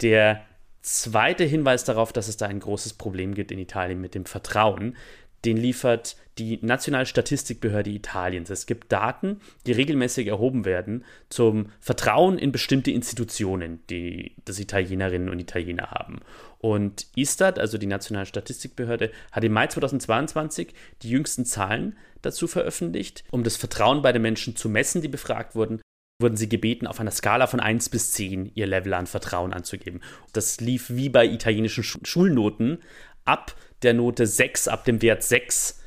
Der 0.00 0.44
zweite 0.82 1.44
Hinweis 1.44 1.84
darauf, 1.84 2.12
dass 2.12 2.28
es 2.28 2.36
da 2.36 2.46
ein 2.46 2.60
großes 2.60 2.94
Problem 2.94 3.34
gibt 3.34 3.52
in 3.52 3.58
Italien 3.58 4.00
mit 4.00 4.14
dem 4.14 4.26
Vertrauen, 4.26 4.96
den 5.44 5.56
liefert 5.56 6.16
die 6.38 6.58
Nationale 6.62 7.06
Statistikbehörde 7.06 7.90
Italiens. 7.90 8.48
Es 8.48 8.66
gibt 8.66 8.92
Daten, 8.92 9.40
die 9.66 9.72
regelmäßig 9.72 10.28
erhoben 10.28 10.64
werden 10.64 11.04
zum 11.30 11.66
Vertrauen 11.80 12.38
in 12.38 12.52
bestimmte 12.52 12.90
Institutionen, 12.90 13.80
die 13.90 14.36
das 14.44 14.60
Italienerinnen 14.60 15.28
und 15.28 15.40
Italiener 15.40 15.90
haben. 15.90 16.20
Und 16.58 17.06
Istat, 17.16 17.58
also 17.58 17.76
die 17.76 17.86
Nationale 17.86 18.26
Statistikbehörde, 18.26 19.10
hat 19.32 19.44
im 19.44 19.52
Mai 19.52 19.66
2022 19.66 20.74
die 21.02 21.10
jüngsten 21.10 21.44
Zahlen 21.44 21.96
dazu 22.22 22.46
veröffentlicht, 22.46 23.24
um 23.32 23.42
das 23.42 23.56
Vertrauen 23.56 24.00
bei 24.00 24.12
den 24.12 24.22
Menschen 24.22 24.54
zu 24.54 24.68
messen, 24.68 25.02
die 25.02 25.08
befragt 25.08 25.56
wurden 25.56 25.80
wurden 26.18 26.36
sie 26.36 26.48
gebeten, 26.48 26.86
auf 26.86 27.00
einer 27.00 27.10
Skala 27.10 27.46
von 27.46 27.60
1 27.60 27.88
bis 27.88 28.12
10 28.12 28.52
ihr 28.54 28.66
Level 28.66 28.94
an 28.94 29.06
Vertrauen 29.06 29.52
anzugeben. 29.52 30.00
Das 30.32 30.60
lief 30.60 30.90
wie 30.90 31.08
bei 31.08 31.26
italienischen 31.26 31.84
Schulnoten. 31.84 32.78
Ab 33.24 33.54
der 33.82 33.94
Note 33.94 34.26
6, 34.26 34.68
ab 34.68 34.84
dem 34.84 35.02
Wert 35.02 35.22
6 35.22 35.80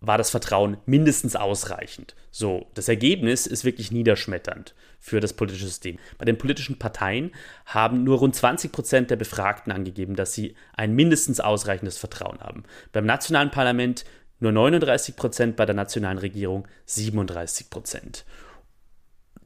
war 0.00 0.18
das 0.18 0.30
Vertrauen 0.30 0.76
mindestens 0.86 1.34
ausreichend. 1.34 2.14
So, 2.30 2.70
das 2.74 2.88
Ergebnis 2.88 3.46
ist 3.46 3.64
wirklich 3.64 3.90
niederschmetternd 3.90 4.74
für 5.00 5.18
das 5.18 5.32
politische 5.32 5.66
System. 5.66 5.98
Bei 6.18 6.24
den 6.24 6.38
politischen 6.38 6.78
Parteien 6.78 7.32
haben 7.66 8.04
nur 8.04 8.18
rund 8.18 8.36
20 8.36 8.70
Prozent 8.70 9.10
der 9.10 9.16
Befragten 9.16 9.72
angegeben, 9.72 10.14
dass 10.14 10.34
sie 10.34 10.54
ein 10.76 10.94
mindestens 10.94 11.40
ausreichendes 11.40 11.98
Vertrauen 11.98 12.38
haben. 12.40 12.62
Beim 12.92 13.06
nationalen 13.06 13.50
Parlament 13.50 14.04
nur 14.40 14.52
39 14.52 15.16
Prozent, 15.16 15.56
bei 15.56 15.66
der 15.66 15.74
nationalen 15.74 16.18
Regierung 16.18 16.68
37 16.86 17.70
Prozent. 17.70 18.24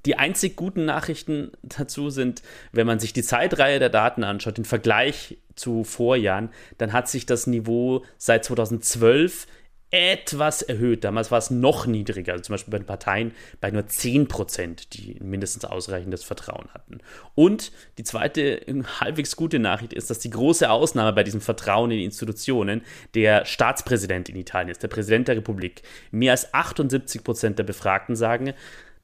Die 0.06 0.18
einzig 0.18 0.56
guten 0.56 0.84
Nachrichten 0.84 1.52
dazu 1.62 2.10
sind, 2.10 2.42
wenn 2.72 2.86
man 2.86 2.98
sich 2.98 3.12
die 3.12 3.22
Zeitreihe 3.22 3.78
der 3.78 3.90
Daten 3.90 4.24
anschaut, 4.24 4.58
den 4.58 4.64
Vergleich 4.64 5.38
zu 5.54 5.84
Vorjahren, 5.84 6.50
dann 6.78 6.92
hat 6.92 7.08
sich 7.08 7.26
das 7.26 7.46
Niveau 7.46 8.04
seit 8.18 8.44
2012 8.44 9.46
etwas 9.92 10.62
erhöht. 10.62 11.04
Damals 11.04 11.30
war 11.30 11.38
es 11.38 11.50
noch 11.50 11.86
niedriger, 11.86 12.32
also 12.32 12.44
zum 12.44 12.54
Beispiel 12.54 12.72
bei 12.72 12.78
den 12.78 12.86
Parteien 12.86 13.32
bei 13.60 13.70
nur 13.70 13.86
10 13.86 14.26
Prozent, 14.26 14.94
die 14.94 15.18
mindestens 15.22 15.66
ausreichendes 15.66 16.24
Vertrauen 16.24 16.70
hatten. 16.72 17.00
Und 17.34 17.72
die 17.98 18.04
zweite 18.04 18.62
halbwegs 19.00 19.36
gute 19.36 19.58
Nachricht 19.58 19.92
ist, 19.92 20.08
dass 20.08 20.18
die 20.18 20.30
große 20.30 20.70
Ausnahme 20.70 21.12
bei 21.12 21.24
diesem 21.24 21.42
Vertrauen 21.42 21.90
in 21.90 22.00
Institutionen 22.00 22.80
der 23.14 23.44
Staatspräsident 23.44 24.30
in 24.30 24.36
Italien 24.36 24.70
ist, 24.70 24.82
der 24.82 24.88
Präsident 24.88 25.28
der 25.28 25.36
Republik. 25.36 25.82
Mehr 26.10 26.32
als 26.32 26.54
78 26.54 27.22
Prozent 27.22 27.58
der 27.58 27.64
Befragten 27.64 28.16
sagen, 28.16 28.54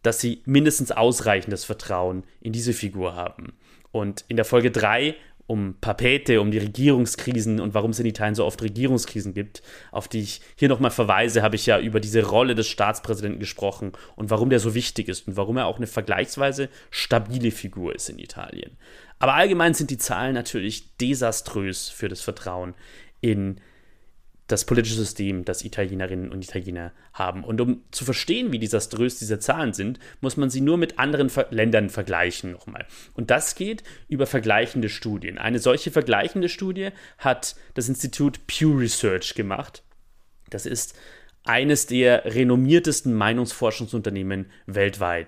dass 0.02 0.20
sie 0.20 0.42
mindestens 0.44 0.92
ausreichendes 0.92 1.64
Vertrauen 1.64 2.24
in 2.40 2.52
diese 2.52 2.72
Figur 2.72 3.14
haben. 3.14 3.52
Und 3.90 4.24
in 4.28 4.36
der 4.36 4.44
Folge 4.44 4.70
3 4.70 5.16
um 5.48 5.76
Papete, 5.80 6.42
um 6.42 6.50
die 6.50 6.58
Regierungskrisen 6.58 7.58
und 7.58 7.72
warum 7.72 7.90
es 7.90 7.98
in 7.98 8.04
Italien 8.04 8.34
so 8.34 8.44
oft 8.44 8.62
Regierungskrisen 8.62 9.32
gibt, 9.32 9.62
auf 9.90 10.06
die 10.06 10.20
ich 10.20 10.42
hier 10.56 10.68
nochmal 10.68 10.90
verweise, 10.90 11.42
habe 11.42 11.56
ich 11.56 11.64
ja 11.64 11.80
über 11.80 12.00
diese 12.00 12.22
Rolle 12.22 12.54
des 12.54 12.68
Staatspräsidenten 12.68 13.40
gesprochen 13.40 13.92
und 14.14 14.28
warum 14.28 14.50
der 14.50 14.60
so 14.60 14.74
wichtig 14.74 15.08
ist 15.08 15.26
und 15.26 15.38
warum 15.38 15.56
er 15.56 15.64
auch 15.64 15.78
eine 15.78 15.86
vergleichsweise 15.86 16.68
stabile 16.90 17.50
Figur 17.50 17.94
ist 17.94 18.10
in 18.10 18.18
Italien. 18.18 18.76
Aber 19.20 19.34
allgemein 19.34 19.72
sind 19.72 19.90
die 19.90 19.96
Zahlen 19.96 20.34
natürlich 20.34 20.96
desaströs 20.98 21.88
für 21.88 22.08
das 22.08 22.20
Vertrauen 22.20 22.74
in 23.22 23.58
das 24.48 24.64
politische 24.64 24.96
System, 24.96 25.44
das 25.44 25.62
Italienerinnen 25.62 26.32
und 26.32 26.42
Italiener 26.42 26.92
haben. 27.12 27.44
Und 27.44 27.60
um 27.60 27.84
zu 27.90 28.04
verstehen, 28.04 28.50
wie 28.50 28.58
desaströs 28.58 29.18
diese 29.18 29.38
Zahlen 29.38 29.74
sind, 29.74 30.00
muss 30.20 30.38
man 30.38 30.48
sie 30.50 30.62
nur 30.62 30.78
mit 30.78 30.98
anderen 30.98 31.28
Ver 31.28 31.48
Ländern 31.50 31.90
vergleichen 31.90 32.52
nochmal. 32.52 32.86
Und 33.14 33.30
das 33.30 33.54
geht 33.54 33.84
über 34.08 34.26
vergleichende 34.26 34.88
Studien. 34.88 35.38
Eine 35.38 35.58
solche 35.58 35.90
vergleichende 35.90 36.48
Studie 36.48 36.90
hat 37.18 37.56
das 37.74 37.88
Institut 37.88 38.46
Pew 38.46 38.74
Research 38.76 39.34
gemacht. 39.34 39.82
Das 40.48 40.64
ist 40.64 40.98
eines 41.44 41.86
der 41.86 42.24
renommiertesten 42.24 43.12
Meinungsforschungsunternehmen 43.14 44.50
weltweit. 44.66 45.26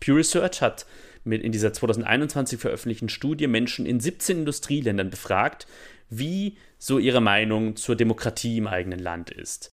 Pew 0.00 0.14
Research 0.14 0.62
hat 0.62 0.86
mit 1.24 1.42
in 1.42 1.52
dieser 1.52 1.72
2021 1.72 2.58
veröffentlichten 2.58 3.08
Studie 3.10 3.48
Menschen 3.48 3.84
in 3.84 4.00
17 4.00 4.38
Industrieländern 4.38 5.10
befragt, 5.10 5.66
wie 6.08 6.56
so 6.86 7.00
ihre 7.00 7.20
Meinung 7.20 7.74
zur 7.74 7.96
Demokratie 7.96 8.58
im 8.58 8.68
eigenen 8.68 9.00
Land 9.00 9.30
ist. 9.30 9.70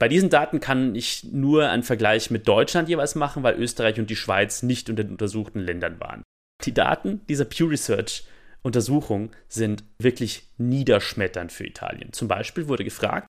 Bei 0.00 0.08
diesen 0.08 0.30
Daten 0.30 0.58
kann 0.58 0.96
ich 0.96 1.22
nur 1.22 1.70
einen 1.70 1.84
Vergleich 1.84 2.32
mit 2.32 2.48
Deutschland 2.48 2.88
jeweils 2.88 3.14
machen, 3.14 3.44
weil 3.44 3.54
Österreich 3.54 4.00
und 4.00 4.10
die 4.10 4.16
Schweiz 4.16 4.64
nicht 4.64 4.90
unter 4.90 5.04
den 5.04 5.12
untersuchten 5.12 5.60
Ländern 5.60 6.00
waren. 6.00 6.22
Die 6.64 6.74
Daten 6.74 7.20
dieser 7.28 7.44
Pew 7.44 7.66
Research 7.66 8.24
Untersuchung 8.62 9.30
sind 9.48 9.84
wirklich 9.98 10.48
niederschmetternd 10.58 11.52
für 11.52 11.64
Italien. 11.64 12.12
Zum 12.12 12.26
Beispiel 12.26 12.66
wurde 12.66 12.82
gefragt, 12.82 13.28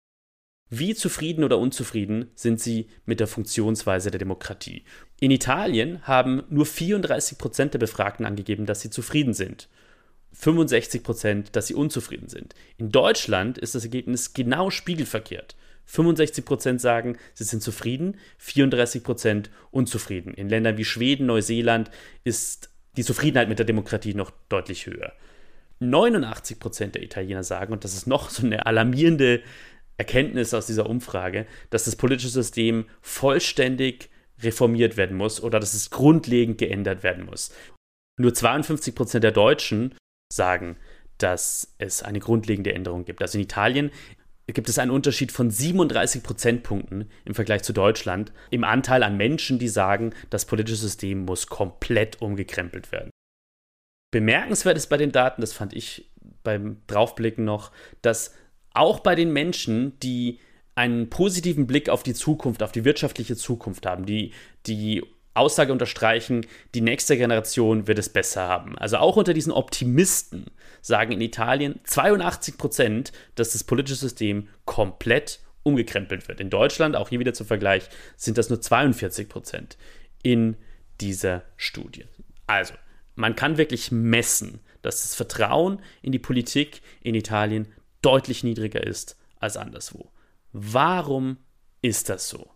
wie 0.70 0.94
zufrieden 0.94 1.44
oder 1.44 1.58
unzufrieden 1.58 2.30
sind 2.34 2.58
sie 2.58 2.88
mit 3.04 3.20
der 3.20 3.26
Funktionsweise 3.26 4.10
der 4.10 4.18
Demokratie? 4.18 4.84
In 5.20 5.30
Italien 5.30 6.02
haben 6.06 6.42
nur 6.48 6.64
34 6.64 7.36
Prozent 7.36 7.74
der 7.74 7.80
Befragten 7.80 8.24
angegeben, 8.24 8.64
dass 8.64 8.80
sie 8.80 8.90
zufrieden 8.90 9.34
sind. 9.34 9.68
65 10.38 11.02
Prozent, 11.02 11.56
dass 11.56 11.66
sie 11.66 11.74
unzufrieden 11.74 12.28
sind. 12.28 12.54
In 12.76 12.90
Deutschland 12.90 13.58
ist 13.58 13.74
das 13.74 13.84
Ergebnis 13.84 14.34
genau 14.34 14.70
spiegelverkehrt. 14.70 15.56
65 15.86 16.44
Prozent 16.44 16.80
sagen, 16.80 17.16
sie 17.34 17.44
sind 17.44 17.62
zufrieden, 17.62 18.18
34 18.38 19.02
Prozent 19.02 19.50
unzufrieden. 19.70 20.34
In 20.34 20.48
Ländern 20.48 20.76
wie 20.76 20.84
Schweden, 20.84 21.26
Neuseeland 21.26 21.90
ist 22.24 22.70
die 22.96 23.04
Zufriedenheit 23.04 23.48
mit 23.48 23.58
der 23.58 23.66
Demokratie 23.66 24.14
noch 24.14 24.32
deutlich 24.48 24.86
höher. 24.86 25.12
89 25.78 26.58
Prozent 26.58 26.94
der 26.94 27.02
Italiener 27.02 27.44
sagen, 27.44 27.72
und 27.72 27.84
das 27.84 27.94
ist 27.94 28.06
noch 28.06 28.30
so 28.30 28.44
eine 28.44 28.66
alarmierende 28.66 29.42
Erkenntnis 29.96 30.54
aus 30.54 30.66
dieser 30.66 30.88
Umfrage, 30.88 31.46
dass 31.70 31.84
das 31.84 31.96
politische 31.96 32.28
System 32.28 32.86
vollständig 33.00 34.10
reformiert 34.42 34.96
werden 34.96 35.16
muss 35.16 35.42
oder 35.42 35.60
dass 35.60 35.74
es 35.74 35.90
grundlegend 35.90 36.58
geändert 36.58 37.02
werden 37.02 37.24
muss. 37.24 37.52
Nur 38.18 38.34
52 38.34 38.94
Prozent 38.94 39.24
der 39.24 39.32
Deutschen 39.32 39.94
sagen, 40.32 40.76
dass 41.18 41.74
es 41.78 42.02
eine 42.02 42.20
grundlegende 42.20 42.74
Änderung 42.74 43.04
gibt. 43.04 43.22
Also 43.22 43.38
in 43.38 43.44
Italien 43.44 43.90
gibt 44.46 44.68
es 44.68 44.78
einen 44.78 44.90
Unterschied 44.90 45.32
von 45.32 45.50
37 45.50 46.22
Prozentpunkten 46.22 47.10
im 47.24 47.34
Vergleich 47.34 47.62
zu 47.62 47.72
Deutschland 47.72 48.32
im 48.50 48.64
Anteil 48.64 49.02
an 49.02 49.16
Menschen, 49.16 49.58
die 49.58 49.68
sagen, 49.68 50.14
das 50.30 50.44
politische 50.44 50.76
System 50.76 51.24
muss 51.24 51.48
komplett 51.48 52.20
umgekrempelt 52.22 52.92
werden. 52.92 53.10
Bemerkenswert 54.12 54.76
ist 54.76 54.86
bei 54.86 54.96
den 54.96 55.10
Daten, 55.10 55.40
das 55.40 55.52
fand 55.52 55.74
ich 55.74 56.10
beim 56.44 56.80
Draufblicken 56.86 57.44
noch, 57.44 57.72
dass 58.02 58.34
auch 58.72 59.00
bei 59.00 59.14
den 59.14 59.32
Menschen, 59.32 59.98
die 60.00 60.38
einen 60.76 61.08
positiven 61.10 61.66
Blick 61.66 61.88
auf 61.88 62.02
die 62.02 62.14
Zukunft, 62.14 62.62
auf 62.62 62.70
die 62.70 62.84
wirtschaftliche 62.84 63.34
Zukunft 63.34 63.86
haben, 63.86 64.06
die, 64.06 64.32
die 64.66 65.02
Aussage 65.36 65.72
unterstreichen, 65.72 66.46
die 66.74 66.80
nächste 66.80 67.16
Generation 67.16 67.86
wird 67.86 67.98
es 67.98 68.08
besser 68.08 68.42
haben. 68.48 68.76
Also 68.78 68.98
auch 68.98 69.16
unter 69.16 69.34
diesen 69.34 69.52
Optimisten 69.52 70.46
sagen 70.80 71.12
in 71.12 71.20
Italien 71.20 71.80
82 71.84 72.58
Prozent, 72.58 73.12
dass 73.34 73.52
das 73.52 73.64
politische 73.64 73.96
System 73.96 74.48
komplett 74.64 75.40
umgekrempelt 75.62 76.28
wird. 76.28 76.40
In 76.40 76.50
Deutschland, 76.50 76.94
auch 76.94 77.08
hier 77.08 77.18
wieder 77.18 77.34
zum 77.34 77.46
Vergleich, 77.46 77.88
sind 78.16 78.38
das 78.38 78.48
nur 78.48 78.60
42 78.60 79.28
Prozent 79.28 79.76
in 80.22 80.56
dieser 81.00 81.42
Studie. 81.56 82.04
Also, 82.46 82.74
man 83.16 83.34
kann 83.34 83.58
wirklich 83.58 83.90
messen, 83.90 84.60
dass 84.82 85.02
das 85.02 85.14
Vertrauen 85.14 85.80
in 86.02 86.12
die 86.12 86.18
Politik 86.18 86.82
in 87.00 87.14
Italien 87.14 87.72
deutlich 88.02 88.44
niedriger 88.44 88.82
ist 88.86 89.18
als 89.40 89.56
anderswo. 89.56 90.12
Warum 90.52 91.38
ist 91.82 92.08
das 92.08 92.28
so? 92.28 92.55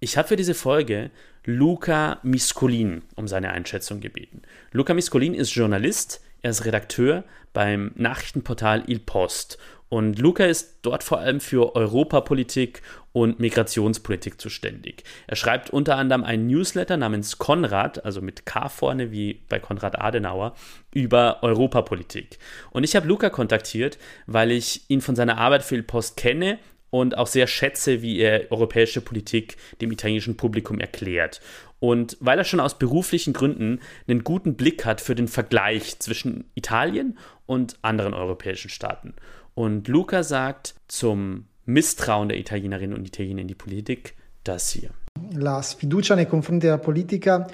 Ich 0.00 0.16
habe 0.16 0.28
für 0.28 0.36
diese 0.36 0.54
Folge 0.54 1.10
Luca 1.44 2.18
Miscolin 2.22 3.02
um 3.16 3.28
seine 3.28 3.50
Einschätzung 3.50 4.00
gebeten. 4.00 4.42
Luca 4.72 4.94
Miscolin 4.94 5.34
ist 5.34 5.54
Journalist, 5.54 6.20
er 6.42 6.50
ist 6.50 6.64
Redakteur 6.64 7.24
beim 7.52 7.92
Nachrichtenportal 7.94 8.84
Il 8.86 8.98
Post 8.98 9.58
und 9.94 10.18
Luca 10.18 10.44
ist 10.44 10.78
dort 10.82 11.04
vor 11.04 11.20
allem 11.20 11.38
für 11.38 11.76
Europapolitik 11.76 12.82
und 13.12 13.38
Migrationspolitik 13.38 14.40
zuständig. 14.40 15.04
Er 15.28 15.36
schreibt 15.36 15.70
unter 15.70 15.96
anderem 15.96 16.24
einen 16.24 16.48
Newsletter 16.48 16.96
namens 16.96 17.38
Konrad, 17.38 18.04
also 18.04 18.20
mit 18.20 18.44
K 18.44 18.68
vorne 18.68 19.12
wie 19.12 19.42
bei 19.48 19.60
Konrad 19.60 20.00
Adenauer, 20.00 20.56
über 20.92 21.44
Europapolitik. 21.44 22.38
Und 22.72 22.82
ich 22.82 22.96
habe 22.96 23.06
Luca 23.06 23.30
kontaktiert, 23.30 23.98
weil 24.26 24.50
ich 24.50 24.82
ihn 24.88 25.00
von 25.00 25.14
seiner 25.14 25.38
Arbeit 25.38 25.62
für 25.62 25.76
Il 25.76 25.84
Post 25.84 26.16
kenne 26.16 26.58
und 26.94 27.18
auch 27.18 27.26
sehr 27.26 27.48
schätze, 27.48 28.02
wie 28.02 28.20
er 28.20 28.52
europäische 28.52 29.00
Politik 29.00 29.56
dem 29.80 29.90
italienischen 29.90 30.36
Publikum 30.36 30.78
erklärt. 30.78 31.40
Und 31.80 32.16
weil 32.20 32.38
er 32.38 32.44
schon 32.44 32.60
aus 32.60 32.78
beruflichen 32.78 33.32
Gründen 33.32 33.80
einen 34.06 34.22
guten 34.22 34.54
Blick 34.54 34.84
hat 34.84 35.00
für 35.00 35.16
den 35.16 35.26
Vergleich 35.26 35.98
zwischen 35.98 36.44
Italien 36.54 37.18
und 37.46 37.78
anderen 37.82 38.14
europäischen 38.14 38.70
Staaten. 38.70 39.14
Und 39.54 39.88
Luca 39.88 40.22
sagt 40.22 40.76
zum 40.86 41.46
Misstrauen 41.64 42.28
der 42.28 42.38
Italienerinnen 42.38 42.96
und 42.96 43.08
Italiener 43.08 43.40
in 43.40 43.48
die 43.48 43.56
Politik 43.56 44.14
das 44.44 44.70
hier. 44.70 44.90
La 45.32 45.62
sfiducia 45.62 46.14
nei 46.14 46.26
confronti 46.26 46.66
della 46.66 46.78
politica 46.78 47.44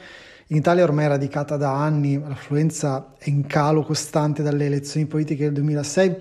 in 0.49 0.59
Italia 0.59 0.85
ormai 0.85 1.07
è 1.07 1.09
radicata 1.09 1.57
da 1.57 1.73
anni, 1.83 2.19
l'affluenza 2.19 3.15
è 3.19 3.31
in 3.31 3.47
calo 3.47 3.85
costante 3.85 4.43
dalle 4.43 4.67
elezioni 4.67 5.07
politiche 5.07 5.45
del 5.45 5.55
2006 5.55 6.17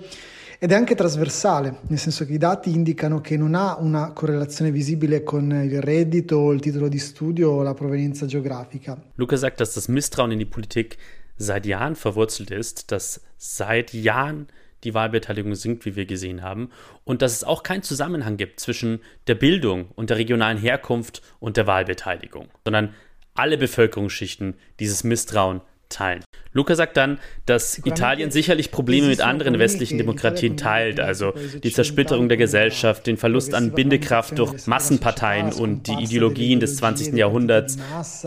ed 0.62 0.72
è 0.72 0.74
anche 0.74 0.94
trasversale, 0.94 1.78
nel 1.88 1.98
senso 1.98 2.26
che 2.26 2.34
i 2.34 2.38
dati 2.38 2.68
indicano 2.74 3.22
che 3.22 3.38
non 3.38 3.54
ha 3.54 3.78
una 3.78 4.12
correlazione 4.12 4.70
visibile 4.70 5.22
con 5.22 5.50
il 5.50 5.80
reddito, 5.80 6.52
il 6.52 6.60
titolo 6.60 6.88
di 6.88 6.98
studio 6.98 7.52
o 7.52 7.62
la 7.62 7.72
provenienza 7.72 8.26
geografica. 8.26 9.02
Luca 9.14 9.36
sagt, 9.36 9.58
dass 9.58 9.72
das 9.72 9.88
Misstrauen 9.88 10.32
in 10.32 10.38
die 10.38 10.44
Politik 10.44 10.98
seit 11.38 11.64
Jahren 11.64 11.96
verwurzelt 11.96 12.50
ist, 12.50 12.92
dass 12.92 13.22
seit 13.38 13.94
Jahren 13.94 14.48
die 14.84 14.92
Wahlbeteiligung 14.92 15.54
sinkt, 15.54 15.86
wie 15.86 15.96
wir 15.96 16.04
gesehen 16.04 16.42
haben, 16.42 16.68
und 17.04 17.22
dass 17.22 17.32
es 17.32 17.42
auch 17.42 17.62
keinen 17.62 17.82
Zusammenhang 17.82 18.36
gibt 18.36 18.60
zwischen 18.60 19.00
der 19.28 19.36
Bildung 19.36 19.86
und 19.96 20.10
der 20.10 20.18
regionalen 20.18 20.58
Herkunft 20.58 21.22
und 21.38 21.56
der 21.56 21.66
Wahlbeteiligung, 21.66 22.48
sondern 22.64 22.92
alle 23.32 23.56
Bevölkerungsschichten 23.56 24.56
dieses 24.78 25.04
Misstrauen 25.04 25.62
teilen. 25.90 26.24
Luca 26.52 26.74
sagt 26.74 26.96
dann, 26.96 27.18
dass 27.46 27.78
Italien 27.84 28.30
sicherlich 28.30 28.70
Probleme 28.70 29.08
mit 29.08 29.20
anderen 29.20 29.58
westlichen 29.58 29.98
Demokratien 29.98 30.56
teilt, 30.56 30.98
also 30.98 31.32
die 31.62 31.70
Zersplitterung 31.70 32.28
der 32.28 32.38
Gesellschaft, 32.38 33.06
den 33.06 33.16
Verlust 33.16 33.54
an 33.54 33.72
Bindekraft 33.72 34.38
durch 34.38 34.66
Massenparteien 34.66 35.52
und 35.52 35.86
die 35.86 36.02
Ideologien 36.02 36.58
des 36.58 36.76
20. 36.76 37.14
Jahrhunderts, 37.14 37.78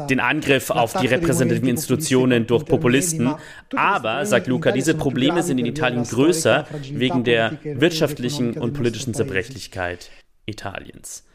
den 0.10 0.20
Angriff 0.20 0.70
auf 0.70 0.94
die 0.94 1.08
repräsentativen 1.08 1.70
Institutionen 1.70 2.48
durch 2.48 2.66
Populisten. 2.66 3.34
Aber, 3.76 4.26
sagt 4.26 4.48
Luca, 4.48 4.72
diese 4.72 4.94
Probleme 4.94 5.44
sind 5.44 5.58
in 5.58 5.66
Italien 5.66 6.04
größer 6.04 6.68
wegen 6.92 7.24
der 7.24 7.58
wirtschaftlichen 7.64 8.58
und 8.58 8.74
politischen 8.74 9.14
Zerbrechlichkeit 9.14 10.12
Italiens. 10.46 11.26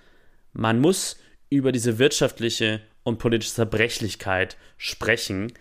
Man 0.53 0.81
muss 0.81 1.19
über 1.51 1.73
diese 1.73 1.99
wirtschaftliche 1.99 2.81
und 3.05 3.19
politische 3.19 3.55
Zerbrechlichkeit 3.55 4.57
sprechen, 4.77 5.53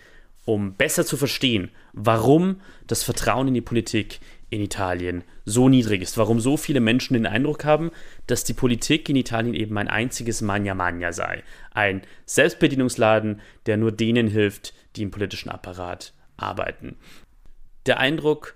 um 0.47 0.75
besser 0.75 1.05
zu 1.05 1.17
verstehen, 1.17 1.71
warum 1.91 2.61
das 2.87 3.03
Vertrauen 3.03 3.49
in 3.49 3.53
die 3.53 3.59
Politik 3.61 4.21
in 4.49 4.61
Italien 4.61 5.25
so 5.43 5.67
niedrig 5.67 6.01
ist, 6.01 6.17
warum 6.17 6.39
so 6.39 6.55
viele 6.55 6.79
Menschen 6.79 7.15
den 7.15 7.25
Eindruck 7.25 7.65
haben, 7.65 7.91
dass 8.27 8.45
die 8.45 8.53
Politik 8.53 9.09
in 9.09 9.17
Italien 9.17 9.53
eben 9.53 9.77
ein 9.77 9.89
einziges 9.89 10.39
Magna 10.39 10.73
Magna 10.73 11.11
sei, 11.11 11.43
ein 11.71 12.01
Selbstbedienungsladen, 12.25 13.41
der 13.65 13.75
nur 13.75 13.91
denen 13.91 14.29
hilft, 14.29 14.73
die 14.95 15.03
im 15.03 15.11
politischen 15.11 15.49
Apparat 15.49 16.13
arbeiten. 16.37 16.95
Der 17.85 17.99
Eindruck 17.99 18.55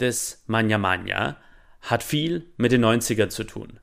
des 0.00 0.42
Magna 0.48 0.76
Magna 0.76 1.36
hat 1.82 2.02
viel 2.02 2.46
mit 2.56 2.72
den 2.72 2.84
90er 2.84 3.28
zu 3.28 3.44
tun. 3.44 3.78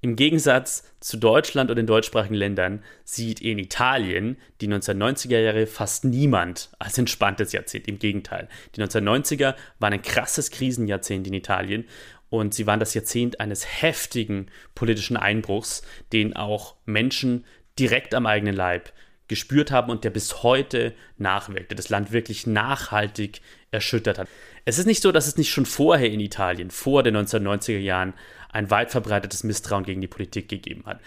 Im 0.00 0.14
Gegensatz 0.14 0.84
zu 1.00 1.16
Deutschland 1.16 1.70
und 1.70 1.76
den 1.76 1.88
deutschsprachigen 1.88 2.34
Ländern 2.34 2.84
sieht 3.02 3.40
in 3.40 3.58
Italien 3.58 4.36
die 4.60 4.68
1990er 4.68 5.40
Jahre 5.40 5.66
fast 5.66 6.04
niemand 6.04 6.70
als 6.78 6.98
entspanntes 6.98 7.50
Jahrzehnt. 7.50 7.88
Im 7.88 7.98
Gegenteil. 7.98 8.48
Die 8.76 8.80
1990er 8.80 9.56
waren 9.80 9.94
ein 9.94 10.02
krasses 10.02 10.52
Krisenjahrzehnt 10.52 11.26
in 11.26 11.34
Italien 11.34 11.84
und 12.30 12.54
sie 12.54 12.68
waren 12.68 12.78
das 12.78 12.94
Jahrzehnt 12.94 13.40
eines 13.40 13.82
heftigen 13.82 14.46
politischen 14.76 15.16
Einbruchs, 15.16 15.82
den 16.12 16.36
auch 16.36 16.76
Menschen 16.84 17.44
direkt 17.76 18.14
am 18.14 18.26
eigenen 18.26 18.54
Leib 18.54 18.92
gespürt 19.26 19.72
haben 19.72 19.90
und 19.90 20.04
der 20.04 20.10
bis 20.10 20.42
heute 20.42 20.94
nachwirkt, 21.18 21.70
der 21.70 21.76
das 21.76 21.90
Land 21.90 22.12
wirklich 22.12 22.46
nachhaltig 22.46 23.40
erschüttert 23.70 24.18
hat. 24.18 24.28
Es 24.64 24.78
ist 24.78 24.86
nicht 24.86 25.02
so, 25.02 25.12
dass 25.12 25.26
es 25.26 25.36
nicht 25.36 25.50
schon 25.50 25.66
vorher 25.66 26.10
in 26.10 26.20
Italien, 26.20 26.70
vor 26.70 27.02
den 27.02 27.16
1990er 27.16 27.78
Jahren, 27.78 28.14
ein 28.50 28.70
weit 28.70 28.90
verbreitetes 28.90 29.44
Misstrauen 29.44 29.84
gegen 29.84 30.00
die 30.00 30.08
Politik 30.08 30.48
gegeben 30.48 30.84
hat. 30.86 31.00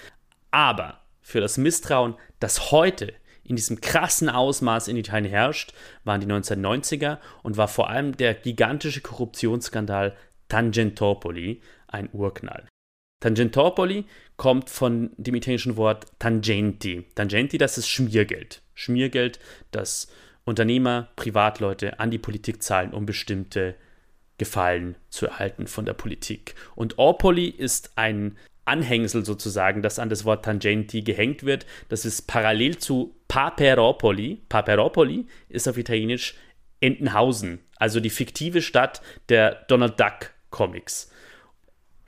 Aber 0.51 1.01
für 1.21 1.41
das 1.41 1.57
Misstrauen, 1.57 2.15
das 2.39 2.71
heute 2.71 3.13
in 3.43 3.55
diesem 3.55 3.81
krassen 3.81 4.29
Ausmaß 4.29 4.87
in 4.87 4.97
Italien 4.97 5.29
herrscht, 5.29 5.73
waren 6.03 6.21
die 6.21 6.27
1990er 6.27 7.17
und 7.43 7.57
war 7.57 7.67
vor 7.67 7.89
allem 7.89 8.15
der 8.15 8.33
gigantische 8.33 9.01
Korruptionsskandal 9.01 10.15
Tangentopoli 10.47 11.61
ein 11.87 12.09
Urknall. 12.11 12.67
Tangentopoli 13.21 14.05
kommt 14.35 14.69
von 14.69 15.11
dem 15.17 15.35
italienischen 15.35 15.77
Wort 15.77 16.07
Tangenti. 16.19 17.05
Tangenti, 17.15 17.57
das 17.57 17.77
ist 17.77 17.87
Schmiergeld. 17.87 18.61
Schmiergeld, 18.73 19.39
das 19.71 20.11
Unternehmer, 20.43 21.09
Privatleute 21.15 21.99
an 21.99 22.09
die 22.09 22.17
Politik 22.17 22.63
zahlen, 22.63 22.93
um 22.93 23.05
bestimmte 23.05 23.75
Gefallen 24.41 24.95
zu 25.11 25.27
erhalten 25.27 25.67
von 25.67 25.85
der 25.85 25.93
Politik. 25.93 26.55
Und 26.73 26.97
Orpoli 26.97 27.45
ist 27.45 27.91
ein 27.95 28.39
Anhängsel 28.65 29.23
sozusagen, 29.23 29.83
das 29.83 29.99
an 29.99 30.09
das 30.09 30.25
Wort 30.25 30.45
Tangenti 30.45 31.03
gehängt 31.03 31.43
wird. 31.43 31.67
Das 31.89 32.05
ist 32.05 32.23
parallel 32.23 32.79
zu 32.79 33.15
Paperopoli. 33.27 34.41
Paperopoli 34.49 35.27
ist 35.47 35.67
auf 35.67 35.77
Italienisch 35.77 36.33
Entenhausen, 36.79 37.59
also 37.75 37.99
die 37.99 38.09
fiktive 38.09 38.63
Stadt 38.63 39.03
der 39.29 39.63
Donald 39.67 39.99
Duck 39.99 40.31
Comics. 40.49 41.11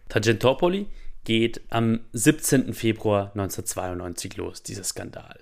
Tangentopoli 0.10 0.88
geht 1.26 1.62
am 1.70 2.00
17. 2.14 2.74
Februar 2.74 3.28
1992 3.36 4.38
los, 4.38 4.64
dieser 4.64 4.84
Skandal. 4.84 5.38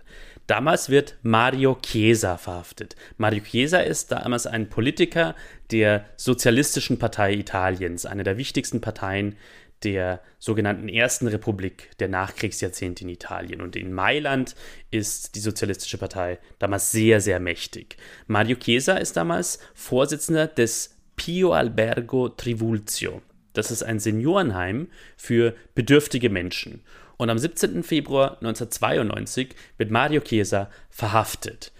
Damals 0.47 0.89
wird 0.89 1.15
Mario 1.21 1.77
Chiesa 1.81 2.37
verhaftet. 2.37 2.97
Mario 3.17 3.41
Chiesa 3.41 3.79
ist 3.79 4.11
damals 4.11 4.47
ein 4.47 4.69
Politiker 4.69 5.33
der 5.71 6.05
Sozialistischen 6.17 6.99
Partei 6.99 7.33
Italiens, 7.33 8.05
eine 8.05 8.23
der 8.23 8.37
wichtigsten 8.37 8.81
Parteien 8.81 9.35
der 9.83 10.21
sogenannten 10.37 10.89
Ersten 10.89 11.27
Republik 11.27 11.89
der 11.99 12.07
Nachkriegsjahrzehnte 12.07 13.03
in 13.03 13.09
Italien. 13.09 13.61
Und 13.61 13.75
in 13.75 13.93
Mailand 13.93 14.55
ist 14.91 15.35
die 15.35 15.39
Sozialistische 15.39 15.97
Partei 15.97 16.39
damals 16.59 16.91
sehr, 16.91 17.19
sehr 17.19 17.39
mächtig. 17.39 17.97
Mario 18.27 18.57
Chiesa 18.57 18.97
ist 18.97 19.17
damals 19.17 19.59
Vorsitzender 19.73 20.47
des 20.47 20.95
Pio 21.15 21.53
Albergo 21.53 22.29
Trivulzio. 22.29 23.21
Das 23.53 23.71
ist 23.71 23.83
ein 23.83 23.99
Seniorenheim 23.99 24.87
für 25.17 25.55
bedürftige 25.75 26.29
Menschen. 26.29 26.83
Und 27.17 27.29
am 27.29 27.37
17. 27.37 27.83
Februar 27.83 28.37
1992 28.37 29.49
wird 29.77 29.91
Mario 29.91 30.21
Chiesa 30.21 30.69
verhaftet. 30.89 31.71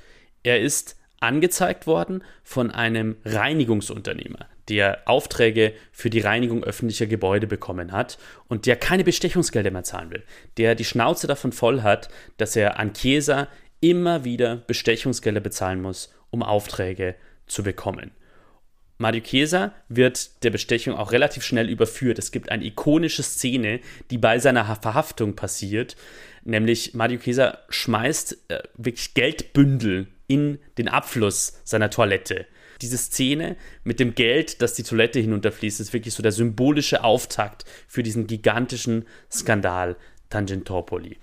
Er 0.44 0.60
ist 0.60 0.98
angezeigt 1.22 1.88
worden 1.88 2.24
von 2.44 2.72
einem 2.72 3.16
Reinigungsunternehmer, 3.24 4.48
der 4.68 5.04
Aufträge 5.06 5.74
für 5.92 6.10
die 6.10 6.20
Reinigung 6.20 6.64
öffentlicher 6.64 7.06
Gebäude 7.06 7.48
bekommen 7.48 7.92
hat 7.92 8.18
und 8.48 8.66
der 8.66 8.76
keine 8.76 9.04
Bestechungsgelder 9.04 9.72
mehr 9.72 9.84
zahlen 9.84 10.12
will, 10.12 10.24
der 10.58 10.76
die 10.76 10.86
Schnauze 10.86 11.28
davon 11.28 11.52
voll 11.52 11.84
hat, 11.84 12.10
dass 12.38 12.56
er 12.56 12.80
an 12.80 12.94
Chiesa 12.94 13.48
immer 13.80 14.24
wieder 14.24 14.58
Bestechungsgelder 14.58 15.40
bezahlen 15.40 15.82
muss, 15.82 16.14
um 16.30 16.44
Aufträge 16.44 17.16
zu 17.48 17.64
bekommen. 17.64 18.12
Mario 18.98 19.22
Chiesa 19.22 19.74
wird 19.90 20.44
der 20.44 20.52
Bestechung 20.52 20.96
auch 20.96 21.12
relativ 21.12 21.44
schnell 21.44 21.70
überführt. 21.70 22.20
Es 22.20 22.32
gibt 22.32 22.52
eine 22.52 22.64
ikonische 22.64 23.24
Szene, 23.24 23.80
die 24.12 24.20
bei 24.20 24.38
seiner 24.38 24.76
Verhaftung 24.76 25.36
passiert, 25.36 25.96
nämlich 26.44 26.94
Mario 26.94 27.20
Chiesa 27.20 27.58
schmeißt 27.70 28.38
äh, 28.50 28.60
wirklich 28.78 29.16
Geldbündel 29.16 30.08
in 30.32 30.60
den 30.78 30.88
Abfluss 30.88 31.60
seiner 31.66 31.90
Toilette. 31.90 32.46
Diese 32.82 32.98
Szene 32.98 33.58
mit 33.84 34.00
dem 34.00 34.16
Geld, 34.16 34.62
das 34.62 34.74
die 34.74 34.84
Toilette 34.84 35.20
hinunterfließt, 35.20 35.82
ist 35.82 35.94
wirklich 35.94 36.14
so 36.14 36.24
der 36.24 36.32
symbolische 36.32 37.04
Auftakt 37.04 37.66
für 37.88 38.02
diesen 38.02 38.28
gigantischen 38.28 39.06
Skandal 39.30 39.98
Tangentopoli. 40.30 41.18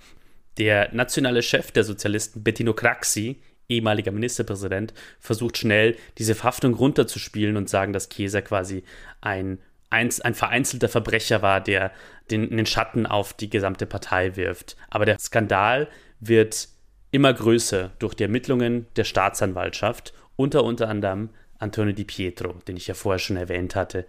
Der 0.59 0.93
nationale 0.93 1.41
Chef 1.41 1.71
der 1.71 1.83
Sozialisten, 1.83 2.43
Bettino 2.43 2.73
Craxi, 2.73 3.41
ehemaliger 3.67 4.11
Ministerpräsident, 4.11 4.93
versucht 5.19 5.57
schnell 5.57 5.95
diese 6.19 6.35
Verhaftung 6.35 6.75
runterzuspielen 6.75 7.57
und 7.57 7.67
sagen, 7.67 7.93
dass 7.93 8.09
Chiesa 8.09 8.41
quasi 8.41 8.83
ein, 9.21 9.57
ein, 9.89 10.09
ein 10.21 10.35
vereinzelter 10.35 10.87
Verbrecher 10.87 11.41
war, 11.41 11.61
der 11.61 11.91
den, 12.29 12.55
den 12.55 12.65
Schatten 12.67 13.07
auf 13.07 13.33
die 13.33 13.49
gesamte 13.49 13.87
Partei 13.87 14.35
wirft. 14.35 14.77
Aber 14.89 15.05
der 15.05 15.17
Skandal 15.17 15.87
wird 16.19 16.69
immer 17.11 17.33
größer 17.33 17.91
durch 17.99 18.13
die 18.13 18.23
Ermittlungen 18.23 18.87
der 18.95 19.03
Staatsanwaltschaft, 19.03 20.13
unter 20.35 20.63
unter 20.63 20.89
anderem 20.89 21.29
Antonio 21.57 21.93
Di 21.93 22.05
Pietro, 22.05 22.53
den 22.67 22.77
ich 22.77 22.87
ja 22.87 22.93
vorher 22.93 23.19
schon 23.19 23.37
erwähnt 23.37 23.75
hatte, 23.75 24.05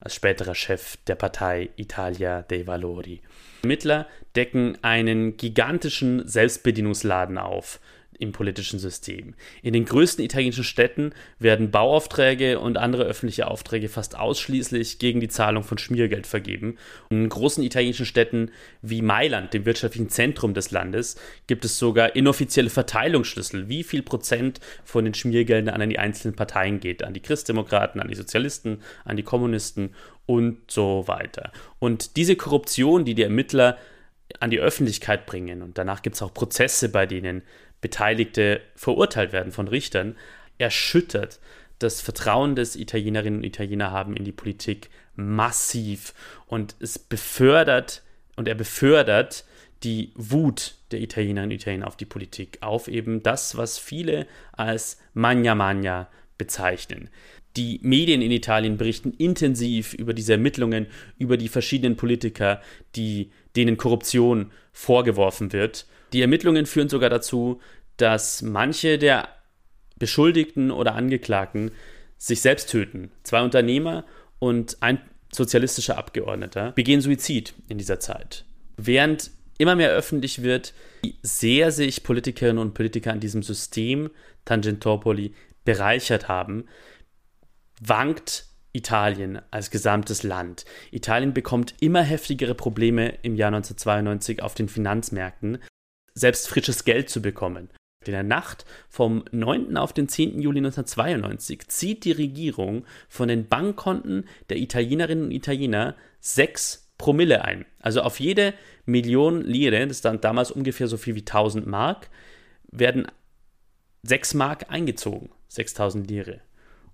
als 0.00 0.14
späterer 0.14 0.54
Chef 0.54 0.96
der 1.06 1.16
Partei 1.16 1.70
Italia 1.76 2.42
dei 2.42 2.66
Valori. 2.66 3.20
Ermittler 3.62 4.06
decken 4.36 4.78
einen 4.82 5.36
gigantischen 5.36 6.26
Selbstbedienungsladen 6.26 7.36
auf, 7.36 7.80
im 8.18 8.32
politischen 8.32 8.78
System. 8.78 9.34
In 9.62 9.72
den 9.72 9.84
größten 9.84 10.24
italienischen 10.24 10.64
Städten 10.64 11.12
werden 11.38 11.70
Bauaufträge 11.70 12.58
und 12.58 12.76
andere 12.76 13.04
öffentliche 13.04 13.48
Aufträge 13.48 13.88
fast 13.88 14.18
ausschließlich 14.18 14.98
gegen 14.98 15.20
die 15.20 15.28
Zahlung 15.28 15.62
von 15.62 15.78
Schmiergeld 15.78 16.26
vergeben. 16.26 16.76
In 17.10 17.28
großen 17.28 17.62
italienischen 17.62 18.06
Städten 18.06 18.50
wie 18.82 19.02
Mailand, 19.02 19.54
dem 19.54 19.64
wirtschaftlichen 19.64 20.08
Zentrum 20.08 20.54
des 20.54 20.70
Landes, 20.70 21.16
gibt 21.46 21.64
es 21.64 21.78
sogar 21.78 22.16
inoffizielle 22.16 22.70
Verteilungsschlüssel, 22.70 23.68
wie 23.68 23.82
viel 23.82 24.02
Prozent 24.02 24.60
von 24.84 25.04
den 25.04 25.14
Schmiergeldern 25.14 25.80
an 25.80 25.88
die 25.88 25.98
einzelnen 25.98 26.36
Parteien 26.36 26.80
geht, 26.80 27.04
an 27.04 27.14
die 27.14 27.20
Christdemokraten, 27.20 28.00
an 28.00 28.08
die 28.08 28.14
Sozialisten, 28.14 28.82
an 29.04 29.16
die 29.16 29.22
Kommunisten 29.22 29.94
und 30.26 30.70
so 30.70 31.04
weiter. 31.06 31.52
Und 31.78 32.16
diese 32.16 32.36
Korruption, 32.36 33.04
die 33.04 33.14
die 33.14 33.22
Ermittler 33.22 33.78
an 34.40 34.50
die 34.50 34.60
Öffentlichkeit 34.60 35.24
bringen, 35.24 35.62
und 35.62 35.78
danach 35.78 36.02
gibt 36.02 36.16
es 36.16 36.22
auch 36.22 36.34
Prozesse, 36.34 36.90
bei 36.90 37.06
denen 37.06 37.42
Beteiligte 37.80 38.60
verurteilt 38.74 39.32
werden 39.32 39.52
von 39.52 39.68
Richtern, 39.68 40.16
erschüttert 40.58 41.38
das 41.78 42.00
Vertrauen 42.00 42.56
des 42.56 42.74
Italienerinnen 42.74 43.40
und 43.40 43.46
Italiener 43.46 43.92
haben 43.92 44.16
in 44.16 44.24
die 44.24 44.32
Politik 44.32 44.90
massiv 45.14 46.12
und 46.46 46.74
es 46.80 46.98
befördert 46.98 48.02
und 48.36 48.48
er 48.48 48.54
befördert 48.54 49.44
die 49.84 50.12
Wut 50.16 50.74
der 50.90 51.00
Italienerinnen 51.00 51.50
und 51.50 51.56
Italiener 51.56 51.86
auf 51.86 51.96
die 51.96 52.04
Politik, 52.04 52.58
auf 52.62 52.88
eben 52.88 53.22
das, 53.22 53.56
was 53.56 53.78
viele 53.78 54.26
als 54.52 54.98
Magna 55.14 55.54
Magna 55.54 56.08
bezeichnen. 56.36 57.10
Die 57.56 57.78
Medien 57.82 58.22
in 58.22 58.30
Italien 58.30 58.76
berichten 58.76 59.12
intensiv 59.12 59.94
über 59.94 60.14
diese 60.14 60.32
Ermittlungen, 60.32 60.86
über 61.16 61.36
die 61.36 61.48
verschiedenen 61.48 61.96
Politiker, 61.96 62.60
die, 62.96 63.30
denen 63.56 63.76
Korruption 63.76 64.50
vorgeworfen 64.72 65.52
wird 65.52 65.86
die 66.12 66.22
Ermittlungen 66.22 66.66
führen 66.66 66.88
sogar 66.88 67.10
dazu, 67.10 67.60
dass 67.96 68.42
manche 68.42 68.98
der 68.98 69.28
Beschuldigten 69.98 70.70
oder 70.70 70.94
Angeklagten 70.94 71.72
sich 72.16 72.40
selbst 72.40 72.70
töten. 72.70 73.10
Zwei 73.22 73.42
Unternehmer 73.42 74.04
und 74.38 74.76
ein 74.80 75.00
sozialistischer 75.32 75.98
Abgeordneter 75.98 76.72
begehen 76.72 77.00
Suizid 77.00 77.54
in 77.68 77.78
dieser 77.78 78.00
Zeit. 78.00 78.44
Während 78.76 79.30
immer 79.58 79.74
mehr 79.74 79.90
öffentlich 79.90 80.42
wird, 80.42 80.72
wie 81.02 81.16
sehr 81.22 81.72
sich 81.72 82.02
Politikerinnen 82.04 82.58
und 82.58 82.74
Politiker 82.74 83.12
an 83.12 83.20
diesem 83.20 83.42
System 83.42 84.10
Tangentopoli 84.44 85.34
bereichert 85.64 86.28
haben, 86.28 86.64
wankt 87.80 88.46
Italien 88.72 89.40
als 89.50 89.70
gesamtes 89.70 90.22
Land. 90.22 90.64
Italien 90.90 91.34
bekommt 91.34 91.74
immer 91.80 92.02
heftigere 92.02 92.54
Probleme 92.54 93.18
im 93.22 93.34
Jahr 93.34 93.48
1992 93.48 94.42
auf 94.42 94.54
den 94.54 94.68
Finanzmärkten 94.68 95.58
selbst 96.18 96.48
frisches 96.48 96.84
Geld 96.84 97.08
zu 97.08 97.22
bekommen. 97.22 97.70
In 98.04 98.12
der 98.12 98.22
Nacht 98.22 98.64
vom 98.88 99.24
9. 99.32 99.76
auf 99.76 99.92
den 99.92 100.08
10. 100.08 100.40
Juli 100.40 100.58
1992 100.58 101.68
zieht 101.68 102.04
die 102.04 102.12
Regierung 102.12 102.84
von 103.08 103.28
den 103.28 103.48
Bankkonten 103.48 104.24
der 104.48 104.58
Italienerinnen 104.58 105.24
und 105.24 105.30
Italiener 105.30 105.94
6 106.20 106.88
Promille 106.96 107.44
ein. 107.44 107.64
Also 107.80 108.02
auf 108.02 108.18
jede 108.18 108.54
Million 108.86 109.42
Lire, 109.42 109.86
das 109.86 110.00
dann 110.00 110.20
damals 110.20 110.50
ungefähr 110.50 110.88
so 110.88 110.96
viel 110.96 111.14
wie 111.14 111.20
1000 111.20 111.66
Mark, 111.66 112.08
werden 112.70 113.06
6 114.02 114.34
Mark 114.34 114.70
eingezogen, 114.70 115.30
6000 115.48 116.10
Lire. 116.10 116.40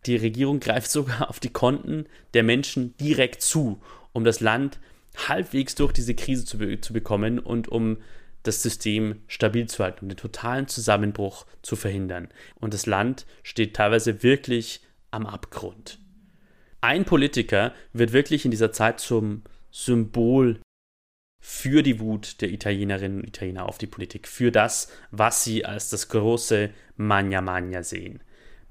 Die 0.07 0.17
Regierung 0.17 0.61
greift 0.61 0.91
sogar 0.91 1.31
auf 1.31 1.41
die 1.41 1.53
Konten 1.53 2.07
der 2.35 2.43
Menschen 2.43 2.97
direkt 2.99 3.41
zu, 3.41 3.81
um 4.13 4.25
das 4.25 4.41
Land 4.41 4.79
halbwegs 5.29 5.75
durch 5.75 5.93
diese 5.93 6.15
Krise 6.15 6.45
zu, 6.45 6.59
be 6.59 6.81
zu 6.81 6.93
bekommen 6.93 7.39
und 7.39 7.69
um 7.69 7.99
das 8.45 8.63
System 8.63 9.23
stabil 9.27 9.67
zu 9.67 9.83
halten, 9.83 10.05
um 10.05 10.09
den 10.09 10.17
totalen 10.17 10.69
Zusammenbruch 10.69 11.47
zu 11.63 11.75
verhindern. 11.75 12.29
Und 12.55 12.73
das 12.73 12.87
Land 12.87 13.27
steht 13.43 13.75
teilweise 13.75 14.23
wirklich 14.23 14.83
am 15.11 15.27
Abgrund. 15.27 15.99
Ein 16.81 17.05
Politiker 17.05 17.75
wird 17.93 18.13
wirklich 18.13 18.45
in 18.45 18.51
dieser 18.51 18.71
Zeit 18.71 19.01
zum 19.01 19.43
Symbol 19.71 20.61
für 21.41 21.83
die 21.83 22.01
Wut 22.01 22.41
der 22.41 22.51
Italienerinnen 22.51 23.21
und 23.21 23.29
Italiener 23.29 23.67
auf 23.69 23.79
die 23.79 23.87
Politik, 23.87 24.29
für 24.29 24.51
das, 24.51 24.89
was 25.11 25.45
sie 25.45 25.65
als 25.65 25.91
das 25.91 26.09
große 26.09 26.71
Magna 26.97 27.41
Magna 27.41 27.83
sehen. 27.83 28.23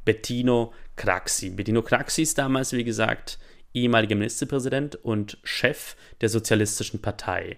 Bettino 0.06 0.74
Craxi. 0.96 1.50
Bettino 1.52 1.82
Craxi 1.82 2.24
ist 2.24 2.38
damals, 2.38 2.74
wie 2.74 2.84
gesagt, 2.84 3.40
ehemaliger 3.74 4.16
Ministerpräsident 4.16 4.96
und 4.96 5.38
Chef 5.44 5.96
der 6.22 6.30
Sozialistischen 6.30 7.02
Partei. 7.02 7.58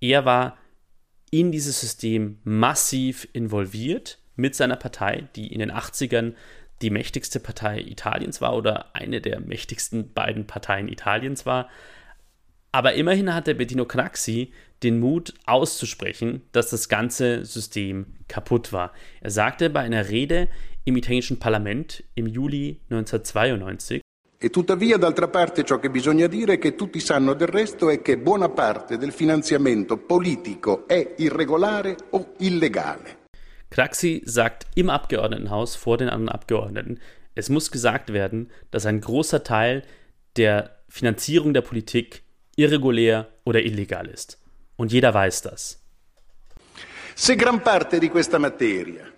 Er 0.00 0.24
war 0.24 0.58
in 1.40 1.52
dieses 1.52 1.80
System 1.80 2.38
massiv 2.44 3.28
involviert 3.32 4.18
mit 4.36 4.54
seiner 4.54 4.76
Partei, 4.76 5.28
die 5.36 5.52
in 5.52 5.60
den 5.60 5.70
80ern 5.70 6.32
die 6.82 6.90
mächtigste 6.90 7.40
Partei 7.40 7.80
Italiens 7.80 8.40
war 8.40 8.56
oder 8.56 8.94
eine 8.94 9.20
der 9.20 9.40
mächtigsten 9.40 10.12
beiden 10.12 10.46
Parteien 10.46 10.88
Italiens 10.88 11.44
war. 11.44 11.68
Aber 12.72 12.94
immerhin 12.94 13.34
hatte 13.34 13.54
Bettino 13.54 13.84
Craxi 13.84 14.52
den 14.82 14.98
Mut 14.98 15.34
auszusprechen, 15.46 16.42
dass 16.52 16.70
das 16.70 16.88
ganze 16.88 17.44
System 17.44 18.14
kaputt 18.28 18.72
war. 18.72 18.92
Er 19.20 19.30
sagte 19.30 19.70
bei 19.70 19.80
einer 19.80 20.08
Rede 20.08 20.48
im 20.84 20.96
italienischen 20.96 21.38
Parlament 21.38 22.04
im 22.14 22.26
Juli 22.26 22.80
1992, 22.90 24.02
E 24.46 24.50
tuttavia, 24.50 24.96
d'altra 24.96 25.26
parte, 25.26 25.64
ciò 25.64 25.80
che 25.80 25.90
bisogna 25.90 26.28
dire 26.28 26.52
è 26.52 26.58
che 26.60 26.76
tutti 26.76 27.00
sanno 27.00 27.34
del 27.34 27.48
resto 27.48 27.90
è 27.90 28.00
che 28.00 28.16
buona 28.16 28.48
parte 28.48 28.96
del 28.96 29.10
finanziamento 29.10 29.96
politico 29.96 30.86
è 30.86 31.14
irregolare 31.16 31.96
o 32.10 32.34
illegale. 32.38 33.24
Craxi 33.66 34.22
sagt 34.24 34.68
im 34.74 34.88
Abgeordnetenhaus 34.88 35.74
vor 35.74 35.96
den 35.96 36.08
anderen 36.08 36.32
Abgeordneten, 36.32 37.00
es 37.34 37.48
muss 37.48 37.72
gesagt 37.72 38.12
werden, 38.12 38.52
dass 38.70 38.86
ein 38.86 39.00
großer 39.00 39.42
Teil 39.42 39.82
der 40.36 40.78
Finanzierung 40.88 41.52
der 41.52 41.62
Politik 41.62 42.22
irregolär 42.54 43.26
oder 43.42 43.64
illegal 43.64 44.06
ist. 44.06 44.38
Und 44.76 44.92
jeder 44.92 45.12
weiß 45.12 45.42
das. 45.42 45.82
Se 47.16 47.34
gran 47.34 47.62
parte 47.62 47.98
di 47.98 48.08
questa 48.10 48.38
materia 48.38 49.12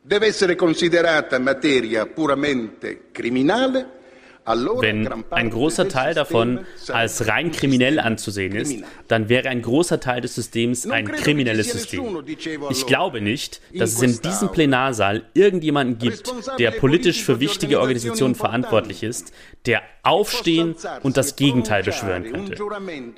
deve 0.00 0.28
essere 0.28 0.56
considerata 0.56 1.38
materia 1.38 2.06
puramente 2.06 3.10
criminale, 3.12 3.98
wenn 4.44 5.24
ein 5.30 5.50
großer 5.50 5.88
Teil 5.88 6.14
davon 6.14 6.60
als 6.88 7.28
rein 7.28 7.50
kriminell 7.52 8.00
anzusehen 8.00 8.54
ist, 8.54 8.74
dann 9.08 9.28
wäre 9.28 9.48
ein 9.48 9.62
großer 9.62 10.00
Teil 10.00 10.20
des 10.20 10.34
Systems 10.34 10.86
ein 10.86 11.06
kriminelles 11.06 11.70
System. 11.70 12.22
Ich 12.70 12.86
glaube 12.86 13.20
nicht, 13.20 13.60
dass 13.74 13.94
es 13.94 14.02
in 14.02 14.20
diesem 14.22 14.50
Plenarsaal 14.50 15.24
irgendjemanden 15.34 15.98
gibt, 15.98 16.32
der 16.58 16.70
politisch 16.72 17.22
für 17.22 17.40
wichtige 17.40 17.80
Organisationen 17.80 18.34
verantwortlich 18.34 19.02
ist, 19.02 19.32
der 19.66 19.82
aufstehen 20.02 20.74
und 21.02 21.16
das 21.16 21.36
Gegenteil 21.36 21.82
beschwören 21.82 22.24
könnte. 22.24 22.56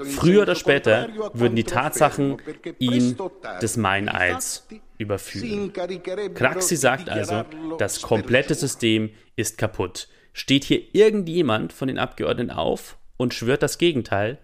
Früher 0.04 0.42
oder 0.42 0.54
später 0.54 1.08
würden 1.32 1.54
die 1.54 1.64
Tatsachen 1.64 2.38
ihn 2.78 3.16
des 3.60 3.76
Meineids 3.76 4.66
überführen. 4.98 5.72
Craxi 6.34 6.76
sagt 6.76 7.08
also, 7.08 7.44
das 7.78 8.02
komplette 8.02 8.54
System 8.54 9.10
ist 9.36 9.58
kaputt. 9.58 10.08
Steht 10.32 10.64
hier 10.64 10.94
irgendjemand 10.94 11.72
von 11.72 11.88
den 11.88 11.98
Abgeordneten 11.98 12.50
auf 12.50 12.96
und 13.16 13.34
schwört 13.34 13.62
das 13.62 13.78
Gegenteil? 13.78 14.38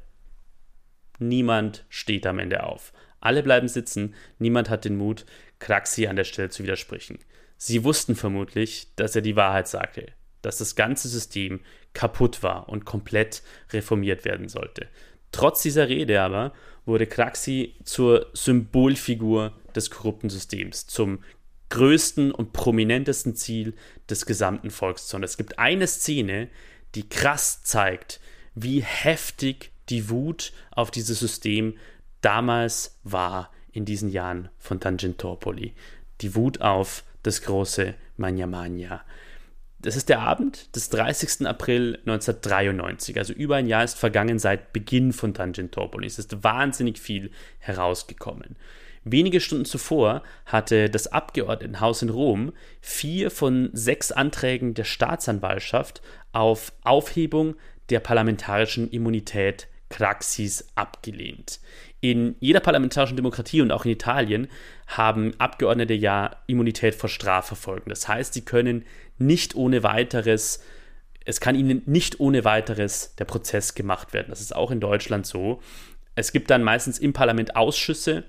Niemand 1.18 1.84
steht 1.88 2.26
am 2.26 2.38
Ende 2.38 2.64
auf. 2.64 2.92
Alle 3.20 3.42
bleiben 3.42 3.68
sitzen, 3.68 4.14
niemand 4.38 4.70
hat 4.70 4.84
den 4.84 4.96
Mut, 4.96 5.24
Kraxi 5.58 6.06
an 6.06 6.16
der 6.16 6.24
Stelle 6.24 6.50
zu 6.50 6.62
widersprechen. 6.62 7.18
Sie 7.56 7.82
wussten 7.82 8.14
vermutlich, 8.14 8.88
dass 8.94 9.16
er 9.16 9.22
die 9.22 9.34
Wahrheit 9.34 9.66
sagte. 9.66 10.12
dass 10.42 10.58
das 10.58 10.76
ganze 10.76 11.08
System 11.08 11.60
kaputt 11.92 12.42
war 12.42 12.68
und 12.68 12.84
komplett 12.84 13.42
reformiert 13.72 14.24
werden 14.24 14.48
sollte. 14.48 14.86
Trotz 15.32 15.62
dieser 15.62 15.88
Rede 15.88 16.20
aber 16.20 16.52
wurde 16.86 17.06
Craxi 17.06 17.74
zur 17.84 18.26
Symbolfigur 18.32 19.52
des 19.74 19.90
korrupten 19.90 20.30
Systems, 20.30 20.86
zum 20.86 21.22
größten 21.70 22.32
und 22.32 22.52
prominentesten 22.52 23.34
Ziel 23.34 23.74
des 24.08 24.26
gesamten 24.26 24.70
Volkszorns. 24.70 25.32
Es 25.32 25.36
gibt 25.36 25.58
eine 25.58 25.86
Szene, 25.86 26.48
die 26.94 27.08
krass 27.08 27.62
zeigt, 27.62 28.20
wie 28.54 28.82
heftig 28.82 29.72
die 29.88 30.10
Wut 30.10 30.52
auf 30.70 30.90
dieses 30.90 31.18
System 31.18 31.76
damals 32.20 32.98
war 33.04 33.50
in 33.72 33.84
diesen 33.84 34.10
Jahren 34.10 34.48
von 34.58 34.80
Tangentopoli. 34.80 35.74
Die 36.20 36.34
Wut 36.34 36.60
auf 36.60 37.04
das 37.22 37.42
große 37.42 37.94
Magna. 38.16 39.04
Das 39.80 39.94
ist 39.94 40.08
der 40.08 40.20
Abend 40.20 40.74
des 40.74 40.88
30. 40.90 41.46
April 41.46 41.98
1993. 42.00 43.16
Also 43.16 43.32
über 43.32 43.56
ein 43.56 43.66
Jahr 43.66 43.84
ist 43.84 43.96
vergangen 43.96 44.40
seit 44.40 44.72
Beginn 44.72 45.12
von 45.12 45.34
Tangentopoli. 45.34 46.06
Es 46.06 46.18
ist 46.18 46.42
wahnsinnig 46.42 46.98
viel 46.98 47.30
herausgekommen. 47.60 48.56
Wenige 49.10 49.40
Stunden 49.40 49.64
zuvor 49.64 50.22
hatte 50.44 50.90
das 50.90 51.06
Abgeordnetenhaus 51.06 52.02
in 52.02 52.10
Rom 52.10 52.52
vier 52.80 53.30
von 53.30 53.70
sechs 53.72 54.12
Anträgen 54.12 54.74
der 54.74 54.84
Staatsanwaltschaft 54.84 56.02
auf 56.32 56.72
Aufhebung 56.82 57.54
der 57.90 58.00
parlamentarischen 58.00 58.90
Immunität 58.90 59.68
Craxis 59.88 60.68
abgelehnt. 60.74 61.60
In 62.00 62.36
jeder 62.40 62.60
parlamentarischen 62.60 63.16
Demokratie 63.16 63.62
und 63.62 63.72
auch 63.72 63.86
in 63.86 63.92
Italien 63.92 64.48
haben 64.86 65.32
Abgeordnete 65.38 65.94
ja 65.94 66.36
Immunität 66.46 66.94
vor 66.94 67.08
Strafverfolgen. 67.08 67.88
Das 67.88 68.06
heißt, 68.06 68.34
sie 68.34 68.44
können 68.44 68.84
nicht 69.16 69.54
ohne 69.54 69.82
weiteres, 69.82 70.62
es 71.24 71.40
kann 71.40 71.54
ihnen 71.54 71.82
nicht 71.86 72.20
ohne 72.20 72.44
weiteres 72.44 73.14
der 73.16 73.24
Prozess 73.24 73.74
gemacht 73.74 74.12
werden. 74.12 74.28
Das 74.28 74.42
ist 74.42 74.54
auch 74.54 74.70
in 74.70 74.80
Deutschland 74.80 75.26
so. 75.26 75.60
Es 76.14 76.32
gibt 76.32 76.50
dann 76.50 76.62
meistens 76.62 76.98
im 76.98 77.14
Parlament 77.14 77.56
Ausschüsse, 77.56 78.24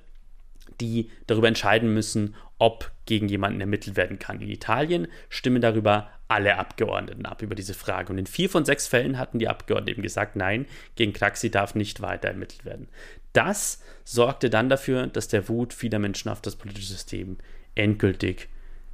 die 0.82 1.10
darüber 1.28 1.48
entscheiden 1.48 1.94
müssen, 1.94 2.36
ob 2.58 2.92
gegen 3.06 3.28
jemanden 3.28 3.62
ermittelt 3.62 3.96
werden 3.96 4.20
kann. 4.20 4.42
In 4.42 4.50
Italien 4.50 5.08
stimmen 5.30 5.62
darüber 5.62 6.10
alle 6.28 6.58
Abgeordneten 6.58 7.26
ab 7.26 7.42
über 7.42 7.56
diese 7.56 7.74
Frage. 7.74 8.12
Und 8.12 8.20
in 8.20 8.28
vier 8.28 8.50
von 8.50 8.66
sechs 8.66 8.88
Fällen 8.88 9.18
hatten 9.18 9.40
die 9.40 9.48
Abgeordneten 9.48 9.92
eben 9.92 10.04
gesagt, 10.04 10.36
nein, 10.36 10.68
gegen 10.96 11.14
Craxi 11.14 11.50
darf 11.50 11.74
nicht 11.74 12.02
weiter 12.02 12.28
ermittelt 12.28 12.66
werden. 12.66 12.88
Das 13.34 13.82
sorgte 14.04 14.50
dann 14.50 14.70
dafür, 14.70 15.08
dass 15.08 15.28
der 15.28 15.50
Wut 15.50 15.74
vieler 15.74 16.00
Menschen 16.00 16.30
auf 16.30 16.42
das 16.42 16.56
politische 16.56 16.94
System 16.94 17.38
endgültig 17.76 18.50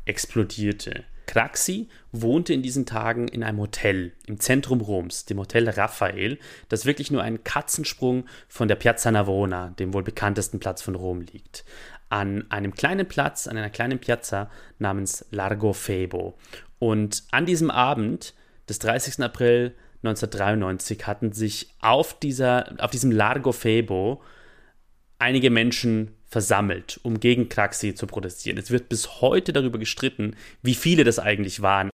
explodierte. 0.05 1.03
Craxi 1.25 1.89
wohnte 2.11 2.53
in 2.53 2.61
diesen 2.61 2.85
Tagen 2.85 3.27
in 3.27 3.43
einem 3.43 3.59
Hotel 3.59 4.13
im 4.27 4.39
Zentrum 4.39 4.81
Roms, 4.81 5.25
dem 5.25 5.39
Hotel 5.39 5.69
Raphael, 5.69 6.39
das 6.69 6.85
wirklich 6.85 7.11
nur 7.11 7.23
einen 7.23 7.43
Katzensprung 7.43 8.25
von 8.47 8.67
der 8.67 8.75
Piazza 8.75 9.11
Navona, 9.11 9.69
dem 9.79 9.93
wohl 9.93 10.03
bekanntesten 10.03 10.59
Platz 10.59 10.81
von 10.81 10.95
Rom, 10.95 11.21
liegt. 11.21 11.65
An 12.09 12.49
einem 12.49 12.73
kleinen 12.73 13.07
Platz, 13.07 13.47
an 13.47 13.57
einer 13.57 13.69
kleinen 13.69 13.99
Piazza 13.99 14.49
namens 14.79 15.25
Largo 15.31 15.73
Febo. 15.73 16.37
Und 16.79 17.23
an 17.31 17.45
diesem 17.45 17.71
Abend 17.71 18.33
des 18.69 18.79
30. 18.79 19.21
April 19.23 19.75
1993 20.03 21.07
hatten 21.07 21.31
sich 21.31 21.73
auf, 21.79 22.19
dieser, 22.19 22.75
auf 22.79 22.91
diesem 22.91 23.11
Largo 23.11 23.51
Febo 23.51 24.21
einige 25.19 25.49
Menschen 25.49 26.15
versammelt, 26.35 26.99
um 27.01 27.21
gegen 27.21 27.47
Craxi 27.47 27.95
zu 27.95 28.07
protestieren. 28.07 28.57
Es 28.57 28.69
wird 28.69 28.89
bis 28.89 29.21
heute 29.21 29.53
darüber 29.53 29.79
gestritten, 29.79 30.35
wie 30.61 30.75
viele 30.75 31.05
das 31.05 31.17
eigentlich 31.17 31.61
waren. 31.61 31.89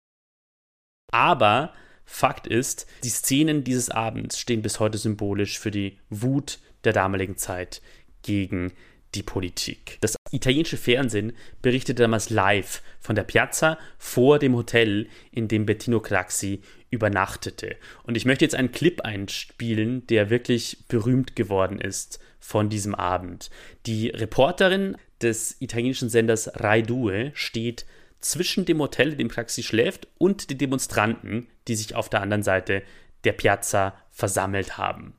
Aber 1.11 1.75
Fakt 2.05 2.47
ist, 2.47 2.87
die 3.03 3.09
Szenen 3.09 3.63
dieses 3.63 3.91
Abends 3.91 4.39
stehen 4.39 4.63
bis 4.63 4.79
heute 4.79 4.97
symbolisch 4.97 5.59
für 5.59 5.69
die 5.69 5.99
Wut 6.09 6.57
der 6.85 6.91
damaligen 6.91 7.37
Zeit 7.37 7.83
gegen 8.23 8.73
die 9.13 9.21
Politik. 9.21 9.99
Das 10.01 10.15
italienische 10.31 10.77
Fernsehen 10.77 11.33
berichtete 11.61 12.03
damals 12.03 12.29
live 12.29 12.81
von 12.99 13.15
der 13.15 13.23
Piazza 13.23 13.77
vor 13.97 14.39
dem 14.39 14.55
Hotel, 14.55 15.07
in 15.31 15.47
dem 15.47 15.65
Bettino 15.65 15.99
Craxi 15.99 16.61
übernachtete. 16.89 17.75
Und 18.03 18.17
ich 18.17 18.25
möchte 18.25 18.45
jetzt 18.45 18.55
einen 18.55 18.71
Clip 18.71 19.01
einspielen, 19.01 20.05
der 20.07 20.29
wirklich 20.29 20.85
berühmt 20.87 21.35
geworden 21.35 21.79
ist 21.79 22.19
von 22.39 22.69
diesem 22.69 22.95
Abend. 22.95 23.49
Die 23.85 24.09
Reporterin 24.09 24.97
des 25.21 25.55
italienischen 25.59 26.09
Senders 26.09 26.51
Rai 26.55 26.81
Due 26.81 27.31
steht 27.33 27.85
zwischen 28.19 28.65
dem 28.65 28.79
Hotel, 28.79 29.13
in 29.13 29.17
dem 29.17 29.29
Craxi 29.29 29.63
schläft, 29.63 30.07
und 30.17 30.49
den 30.49 30.57
Demonstranten, 30.57 31.47
die 31.67 31.75
sich 31.75 31.95
auf 31.95 32.09
der 32.09 32.21
anderen 32.21 32.43
Seite 32.43 32.83
der 33.23 33.33
Piazza 33.33 33.95
versammelt 34.11 34.77
haben. 34.77 35.13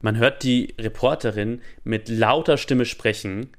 Man 0.00 0.16
hört 0.16 0.42
die 0.42 0.74
Reporterin 0.78 1.62
mit 1.84 2.08
lauter 2.08 2.58
Stimme 2.58 2.84
sprechen, 2.84 3.50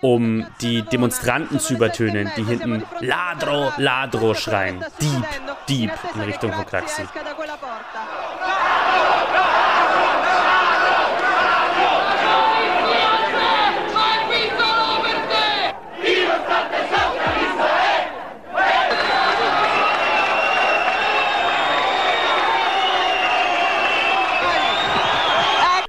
um 0.00 0.46
die 0.60 0.82
Demonstranten 0.82 1.58
zu 1.58 1.74
übertönen, 1.74 2.30
die 2.36 2.44
hinten 2.44 2.84
Ladro, 3.00 3.72
Ladro 3.78 4.34
schreien. 4.34 4.84
Dieb, 5.00 5.24
Dieb 5.68 5.92
in 6.14 6.20
Richtung 6.22 6.52
von 6.52 6.66
Craxi. 6.66 7.02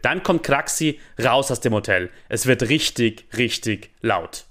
Dann 0.07 0.23
kommt 0.23 0.43
Craxi 0.43 1.01
raus 1.21 1.51
aus 1.51 1.59
dem 1.59 1.73
Hotel. 1.73 2.09
Es 2.29 2.45
wird 2.45 2.69
richtig, 2.69 3.27
richtig 3.35 3.91
laut. 3.99 4.45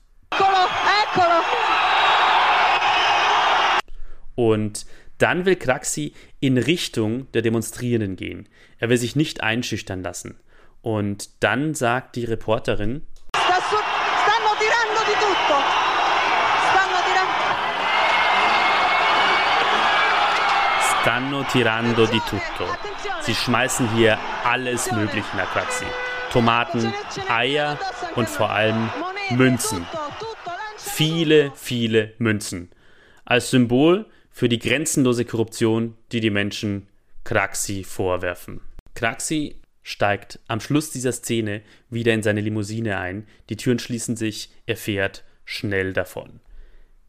Und 4.34 4.84
dann 5.16 5.46
will 5.46 5.56
Craxi 5.56 6.12
in 6.40 6.58
Richtung 6.58 7.32
der 7.32 7.40
Demonstrierenden 7.40 8.16
gehen. 8.16 8.50
Er 8.76 8.90
will 8.90 8.98
sich 8.98 9.16
nicht 9.16 9.42
einschüchtern 9.42 10.02
lassen. 10.02 10.38
Und 10.82 11.42
dann 11.42 11.72
sagt 11.72 12.16
die 12.16 12.26
Reporterin, 12.26 13.06
Stanno 13.34 14.52
tirando 14.58 15.00
di 15.06 15.14
tutto. 15.14 15.75
Sie 23.20 23.34
schmeißen 23.36 23.94
hier 23.94 24.18
alles 24.42 24.90
Mögliche 24.90 25.36
nach 25.36 25.52
Craxi. 25.52 25.84
Tomaten, 26.32 26.92
Eier 27.28 27.78
und 28.16 28.28
vor 28.28 28.50
allem 28.50 28.90
Münzen. 29.30 29.86
Viele, 30.76 31.52
viele 31.54 32.12
Münzen. 32.18 32.72
Als 33.24 33.50
Symbol 33.50 34.06
für 34.32 34.48
die 34.48 34.58
grenzenlose 34.58 35.24
Korruption, 35.24 35.96
die 36.10 36.18
die 36.18 36.30
Menschen 36.30 36.88
Craxi 37.22 37.84
vorwerfen. 37.84 38.60
Craxi 38.96 39.60
steigt 39.84 40.40
am 40.48 40.58
Schluss 40.58 40.90
dieser 40.90 41.12
Szene 41.12 41.62
wieder 41.88 42.14
in 42.14 42.24
seine 42.24 42.40
Limousine 42.40 42.98
ein, 42.98 43.28
die 43.48 43.56
Türen 43.56 43.78
schließen 43.78 44.16
sich, 44.16 44.50
er 44.66 44.76
fährt 44.76 45.22
schnell 45.44 45.92
davon. 45.92 46.40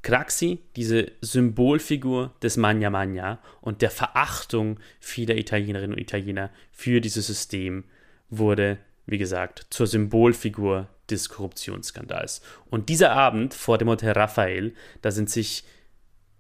Craxi, 0.02 0.60
diese 0.76 1.12
Symbolfigur 1.22 2.34
des 2.42 2.58
Magna 2.58 2.90
Magna 2.90 3.40
und 3.62 3.82
der 3.82 3.92
Verachtung 3.92 4.80
vieler 5.00 5.36
Italienerinnen 5.36 5.96
und 5.96 6.02
Italiener 6.02 6.50
für 6.72 7.02
dieses 7.02 7.28
System, 7.28 7.84
wurde, 8.30 8.78
wie 9.06 9.18
gesagt, 9.18 9.68
zur 9.70 9.88
Symbolfigur 9.88 10.90
des 11.10 11.30
Korruptionsskandals. 11.30 12.42
Und 12.70 12.90
dieser 12.90 13.12
Abend 13.12 13.54
vor 13.54 13.78
dem 13.78 13.90
Hotel 13.90 14.12
Raphael, 14.12 14.74
da 15.02 15.12
sind 15.12 15.30
sich 15.30 15.64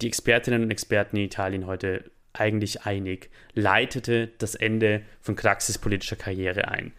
die 0.01 0.07
Expertinnen 0.07 0.63
und 0.63 0.71
Experten 0.71 1.17
in 1.17 1.23
Italien 1.23 1.65
heute 1.65 2.11
eigentlich 2.33 2.83
einig, 2.83 3.29
leitete 3.53 4.29
das 4.37 4.55
Ende 4.55 5.01
von 5.21 5.35
Craxis 5.35 5.77
politischer 5.77 6.15
Karriere 6.15 6.67
ein. 6.67 6.93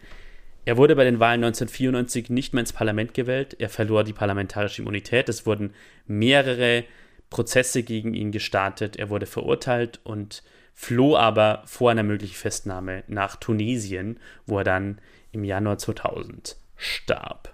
Er 0.65 0.77
wurde 0.77 0.95
bei 0.95 1.03
den 1.03 1.19
Wahlen 1.19 1.43
1994 1.43 2.29
nicht 2.29 2.53
mehr 2.53 2.61
ins 2.61 2.73
Parlament 2.73 3.13
gewählt. 3.13 3.55
Er 3.59 3.69
verlor 3.69 4.03
die 4.03 4.13
parlamentarische 4.13 4.81
Immunität. 4.81 5.29
Es 5.29 5.45
wurden 5.45 5.73
mehrere 6.05 6.83
Prozesse 7.29 7.83
gegen 7.83 8.13
ihn 8.13 8.31
gestartet. 8.31 8.97
Er 8.97 9.09
wurde 9.09 9.25
verurteilt 9.25 9.99
und 10.03 10.43
floh 10.73 11.15
aber 11.17 11.63
vor 11.65 11.91
einer 11.91 12.03
möglichen 12.03 12.35
Festnahme 12.35 13.03
nach 13.07 13.35
Tunesien, 13.35 14.19
wo 14.45 14.59
er 14.59 14.63
dann 14.63 14.99
im 15.31 15.43
Januar 15.43 15.77
2000 15.77 16.57
starb. 16.75 17.53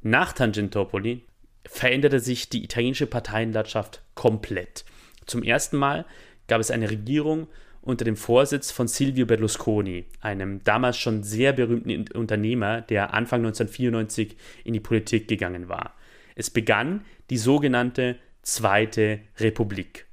Nach 0.00 0.32
Tangentopoli 0.32 1.24
veränderte 1.64 2.20
sich 2.20 2.48
die 2.48 2.64
italienische 2.64 3.06
Parteienlandschaft 3.06 4.02
komplett. 4.14 4.84
Zum 5.26 5.42
ersten 5.42 5.76
Mal 5.76 6.04
gab 6.48 6.60
es 6.60 6.70
eine 6.70 6.90
Regierung 6.90 7.46
unter 7.82 8.04
dem 8.04 8.16
Vorsitz 8.16 8.70
von 8.70 8.88
Silvio 8.88 9.26
Berlusconi, 9.26 10.06
einem 10.20 10.62
damals 10.64 10.96
schon 10.96 11.22
sehr 11.22 11.52
berühmten 11.52 12.06
Unternehmer, 12.16 12.80
der 12.80 13.12
Anfang 13.12 13.40
1994 13.40 14.36
in 14.64 14.72
die 14.72 14.80
Politik 14.80 15.28
gegangen 15.28 15.68
war. 15.68 15.94
Es 16.34 16.48
begann 16.48 17.04
die 17.28 17.38
sogenannte 17.38 18.16
Zweite 18.42 19.20
Republik. 19.38 20.06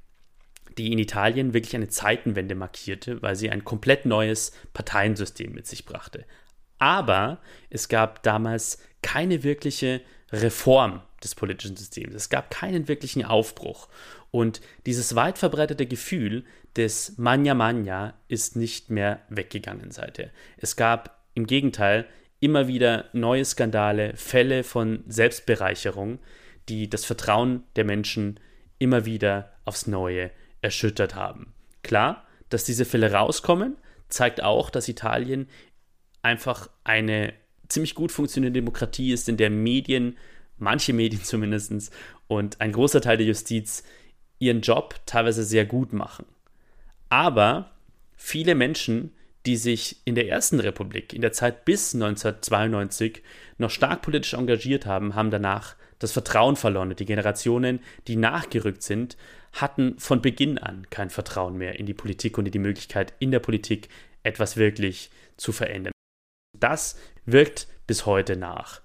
die 0.78 0.92
in 0.92 0.98
Italien 0.98 1.52
wirklich 1.52 1.74
eine 1.74 1.88
Zeitenwende 1.88 2.54
markierte, 2.54 3.20
weil 3.20 3.36
sie 3.36 3.50
ein 3.50 3.64
komplett 3.64 4.06
neues 4.06 4.52
Parteiensystem 4.72 5.52
mit 5.52 5.66
sich 5.66 5.84
brachte. 5.84 6.24
Aber 6.78 7.40
es 7.68 7.88
gab 7.88 8.22
damals 8.22 8.78
keine 9.02 9.42
wirkliche 9.42 10.00
Reform 10.32 11.02
des 11.22 11.34
politischen 11.34 11.76
Systems. 11.76 12.14
Es 12.14 12.28
gab 12.28 12.50
keinen 12.50 12.88
wirklichen 12.88 13.24
Aufbruch. 13.24 13.88
Und 14.30 14.60
dieses 14.86 15.14
weit 15.16 15.38
verbreitete 15.38 15.86
Gefühl 15.86 16.44
des 16.76 17.14
Magna 17.18 17.54
Magna 17.54 18.14
ist 18.28 18.56
nicht 18.56 18.90
mehr 18.90 19.20
weggegangen 19.28 19.90
seither. 19.90 20.30
Es 20.56 20.76
gab 20.76 21.24
im 21.34 21.46
Gegenteil 21.46 22.06
immer 22.38 22.68
wieder 22.68 23.06
neue 23.12 23.44
Skandale, 23.44 24.16
Fälle 24.16 24.64
von 24.64 25.04
Selbstbereicherung, 25.06 26.20
die 26.68 26.88
das 26.88 27.04
Vertrauen 27.04 27.64
der 27.76 27.84
Menschen 27.84 28.40
immer 28.78 29.04
wieder 29.04 29.52
aufs 29.64 29.86
Neue 29.86 30.30
erschüttert 30.62 31.14
haben. 31.14 31.52
Klar, 31.82 32.26
dass 32.48 32.64
diese 32.64 32.84
Fälle 32.84 33.12
rauskommen, 33.12 33.76
zeigt 34.08 34.42
auch, 34.42 34.70
dass 34.70 34.88
Italien 34.88 35.48
einfach 36.22 36.68
eine 36.84 37.32
ziemlich 37.70 37.94
gut 37.94 38.12
funktionierende 38.12 38.60
Demokratie 38.60 39.12
ist, 39.12 39.28
in 39.28 39.36
der 39.36 39.50
Medien, 39.50 40.16
manche 40.58 40.92
Medien 40.92 41.22
zumindest, 41.24 41.92
und 42.28 42.60
ein 42.60 42.72
großer 42.72 43.00
Teil 43.00 43.16
der 43.16 43.26
Justiz 43.26 43.82
ihren 44.38 44.60
Job 44.62 44.94
teilweise 45.06 45.44
sehr 45.44 45.66
gut 45.66 45.92
machen. 45.92 46.24
Aber 47.08 47.72
viele 48.16 48.54
Menschen, 48.54 49.12
die 49.46 49.56
sich 49.56 49.96
in 50.04 50.14
der 50.14 50.28
Ersten 50.28 50.60
Republik, 50.60 51.12
in 51.12 51.22
der 51.22 51.32
Zeit 51.32 51.64
bis 51.64 51.94
1992, 51.94 53.22
noch 53.58 53.70
stark 53.70 54.02
politisch 54.02 54.34
engagiert 54.34 54.86
haben, 54.86 55.14
haben 55.14 55.30
danach 55.30 55.76
das 55.98 56.12
Vertrauen 56.12 56.56
verloren. 56.56 56.90
Und 56.90 57.00
die 57.00 57.06
Generationen, 57.06 57.80
die 58.06 58.16
nachgerückt 58.16 58.82
sind, 58.82 59.16
hatten 59.52 59.98
von 59.98 60.22
Beginn 60.22 60.58
an 60.58 60.86
kein 60.90 61.10
Vertrauen 61.10 61.56
mehr 61.56 61.78
in 61.78 61.86
die 61.86 61.94
Politik 61.94 62.38
und 62.38 62.46
in 62.46 62.52
die 62.52 62.58
Möglichkeit, 62.58 63.12
in 63.18 63.30
der 63.30 63.40
Politik 63.40 63.88
etwas 64.22 64.56
wirklich 64.56 65.10
zu 65.36 65.52
verändern. 65.52 65.92
Das 66.60 66.96
wirkt 67.26 67.66
bis 67.86 68.06
heute 68.06 68.36
nach. 68.36 68.80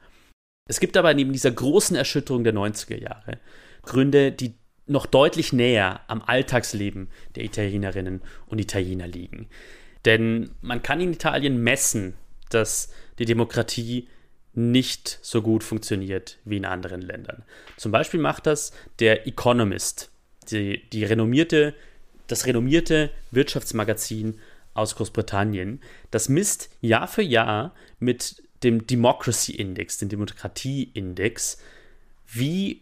Es 0.68 0.80
gibt 0.80 0.98
aber 0.98 1.14
neben 1.14 1.32
dieser 1.32 1.52
großen 1.52 1.96
Erschütterung 1.96 2.44
der 2.44 2.54
90er 2.54 3.00
Jahre 3.00 3.40
Gründe, 3.84 4.32
die 4.32 4.56
noch 4.88 5.06
deutlich 5.06 5.54
näher 5.54 6.02
am 6.08 6.22
Alltagsleben 6.22 7.10
der 7.36 7.44
Italienerinnen 7.44 8.22
und 8.48 8.60
Italiener 8.60 9.08
liegen. 9.08 9.48
Denn 10.06 10.52
man 10.62 10.84
kann 10.84 11.02
in 11.02 11.14
Italien 11.14 11.62
messen, 11.62 12.16
dass 12.50 12.92
die 13.18 13.26
Demokratie 13.26 14.08
nicht 14.54 15.20
so 15.22 15.42
gut 15.42 15.64
funktioniert 15.64 16.38
wie 16.46 16.58
in 16.58 16.66
anderen 16.66 17.02
Ländern. 17.02 17.44
Zum 17.78 17.92
Beispiel 17.92 18.20
macht 18.20 18.46
das 18.46 18.72
der 19.00 19.28
Economist, 19.28 20.12
die, 20.50 20.88
die 20.90 21.04
renommierte, 21.04 21.74
das 22.28 22.46
renommierte 22.46 23.12
Wirtschaftsmagazin 23.32 24.40
aus 24.76 24.96
Großbritannien. 24.96 25.82
Das 26.12 26.30
misst 26.30 26.70
Jahr 26.82 27.08
für 27.08 27.24
Jahr 27.24 27.74
mit 27.98 28.44
dem 28.64 28.86
Democracy 28.86 29.54
Index, 29.54 29.98
dem 29.98 30.10
Demokratie-Index, 30.10 31.58
wie 32.28 32.82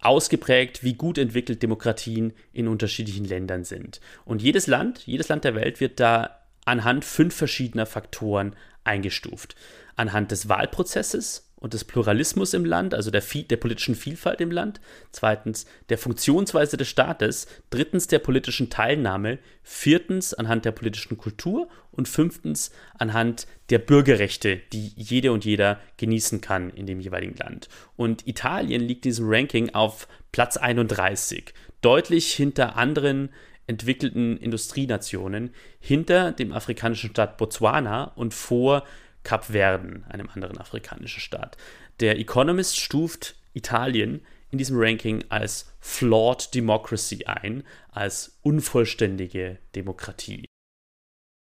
ausgeprägt, 0.00 0.82
wie 0.82 0.94
gut 0.94 1.18
entwickelt 1.18 1.62
Demokratien 1.62 2.32
in 2.52 2.68
unterschiedlichen 2.68 3.24
Ländern 3.24 3.64
sind. 3.64 4.00
Und 4.24 4.42
jedes 4.42 4.66
Land, 4.66 5.06
jedes 5.06 5.28
Land 5.28 5.44
der 5.44 5.54
Welt 5.54 5.80
wird 5.80 6.00
da 6.00 6.40
anhand 6.64 7.04
fünf 7.04 7.34
verschiedener 7.34 7.86
Faktoren 7.86 8.54
eingestuft. 8.84 9.54
Anhand 9.96 10.30
des 10.30 10.48
Wahlprozesses 10.48 11.43
und 11.64 11.72
des 11.72 11.84
Pluralismus 11.84 12.52
im 12.52 12.66
Land, 12.66 12.92
also 12.92 13.10
der, 13.10 13.22
der, 13.22 13.56
politischen 13.56 13.94
Vielfalt 13.94 14.42
im 14.42 14.50
Land. 14.50 14.82
Zweitens 15.12 15.64
der 15.88 15.96
Funktionsweise 15.96 16.76
des 16.76 16.88
Staates. 16.88 17.46
Drittens 17.70 18.06
der 18.06 18.18
politischen 18.18 18.68
Teilnahme. 18.68 19.38
Viertens 19.62 20.34
anhand 20.34 20.66
der 20.66 20.72
politischen 20.72 21.16
Kultur. 21.16 21.68
Und 21.90 22.06
fünftens 22.06 22.70
anhand 22.98 23.46
der 23.70 23.78
Bürgerrechte, 23.78 24.60
die 24.74 24.92
jede 24.94 25.32
und 25.32 25.46
jeder 25.46 25.80
genießen 25.96 26.42
kann 26.42 26.68
in 26.68 26.84
dem 26.84 27.00
jeweiligen 27.00 27.36
Land. 27.36 27.70
Und 27.96 28.28
Italien 28.28 28.82
liegt 28.82 29.06
in 29.06 29.12
diesem 29.12 29.26
Ranking 29.26 29.70
auf 29.70 30.06
Platz 30.32 30.58
31. 30.58 31.54
Deutlich 31.80 32.30
hinter 32.34 32.76
anderen 32.76 33.30
entwickelten 33.66 34.36
Industrienationen 34.36 35.54
hinter 35.80 36.32
dem 36.32 36.52
afrikanischen 36.52 37.08
Staat 37.08 37.38
Botswana 37.38 38.12
und 38.16 38.34
vor 38.34 38.80
Kap 38.80 39.03
Verden, 39.24 40.04
einem 40.08 40.28
anderen 40.28 40.58
afrikanischen 40.58 41.20
Staat. 41.20 41.56
Der 42.00 42.18
Economist 42.18 42.78
stuft 42.78 43.36
Italien 43.52 44.20
in 44.50 44.58
diesem 44.58 44.78
Ranking 44.78 45.24
als 45.30 45.72
Flawed 45.80 46.54
Democracy 46.54 47.24
ein, 47.24 47.64
als 47.90 48.38
unvollständige 48.42 49.58
Demokratie. 49.74 50.46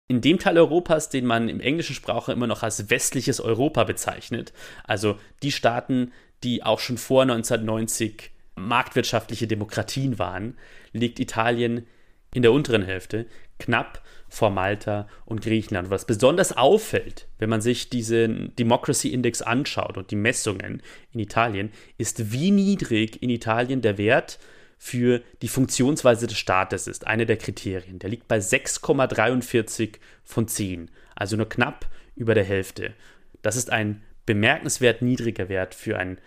In 0.08 0.20
dem 0.20 0.38
Teil 0.38 0.58
Europas, 0.58 1.08
den 1.08 1.26
man 1.26 1.48
im 1.48 1.60
englischen 1.60 1.94
Sprache 1.94 2.32
immer 2.32 2.46
noch 2.46 2.62
als 2.62 2.90
westliches 2.90 3.40
Europa 3.40 3.84
bezeichnet, 3.84 4.52
also 4.84 5.18
die 5.42 5.52
Staaten, 5.52 6.12
die 6.42 6.62
auch 6.62 6.80
schon 6.80 6.98
vor 6.98 7.22
1990 7.22 8.30
marktwirtschaftliche 8.56 9.46
Demokratien 9.46 10.18
waren, 10.18 10.58
liegt 10.92 11.20
Italien 11.20 11.86
in 12.34 12.42
der 12.42 12.52
unteren 12.52 12.82
Hälfte, 12.82 13.26
knapp 13.58 14.02
vor 14.32 14.48
Malta 14.48 15.06
und 15.26 15.42
Griechenland. 15.42 15.90
Was 15.90 16.06
besonders 16.06 16.56
auffällt, 16.56 17.28
wenn 17.38 17.50
man 17.50 17.60
sich 17.60 17.90
diesen 17.90 18.56
Democracy 18.56 19.12
Index 19.12 19.42
anschaut 19.42 19.98
und 19.98 20.10
die 20.10 20.16
Messungen 20.16 20.80
in 21.12 21.20
Italien, 21.20 21.70
ist, 21.98 22.32
wie 22.32 22.50
niedrig 22.50 23.22
in 23.22 23.28
Italien 23.28 23.82
der 23.82 23.98
Wert 23.98 24.38
für 24.78 25.20
die 25.42 25.48
Funktionsweise 25.48 26.26
des 26.26 26.38
Staates 26.38 26.86
ist. 26.86 27.06
Eine 27.06 27.26
der 27.26 27.36
Kriterien. 27.36 27.98
Der 27.98 28.08
liegt 28.08 28.26
bei 28.26 28.38
6,43 28.38 29.98
von 30.24 30.48
10, 30.48 30.90
also 31.14 31.36
nur 31.36 31.50
knapp 31.50 31.90
über 32.16 32.34
der 32.34 32.44
Hälfte. 32.44 32.94
Das 33.42 33.56
ist 33.56 33.68
ein 33.68 34.02
bemerkenswert 34.24 35.02
niedriger 35.02 35.50
Wert 35.50 35.74
für 35.74 35.98
ein 35.98 36.18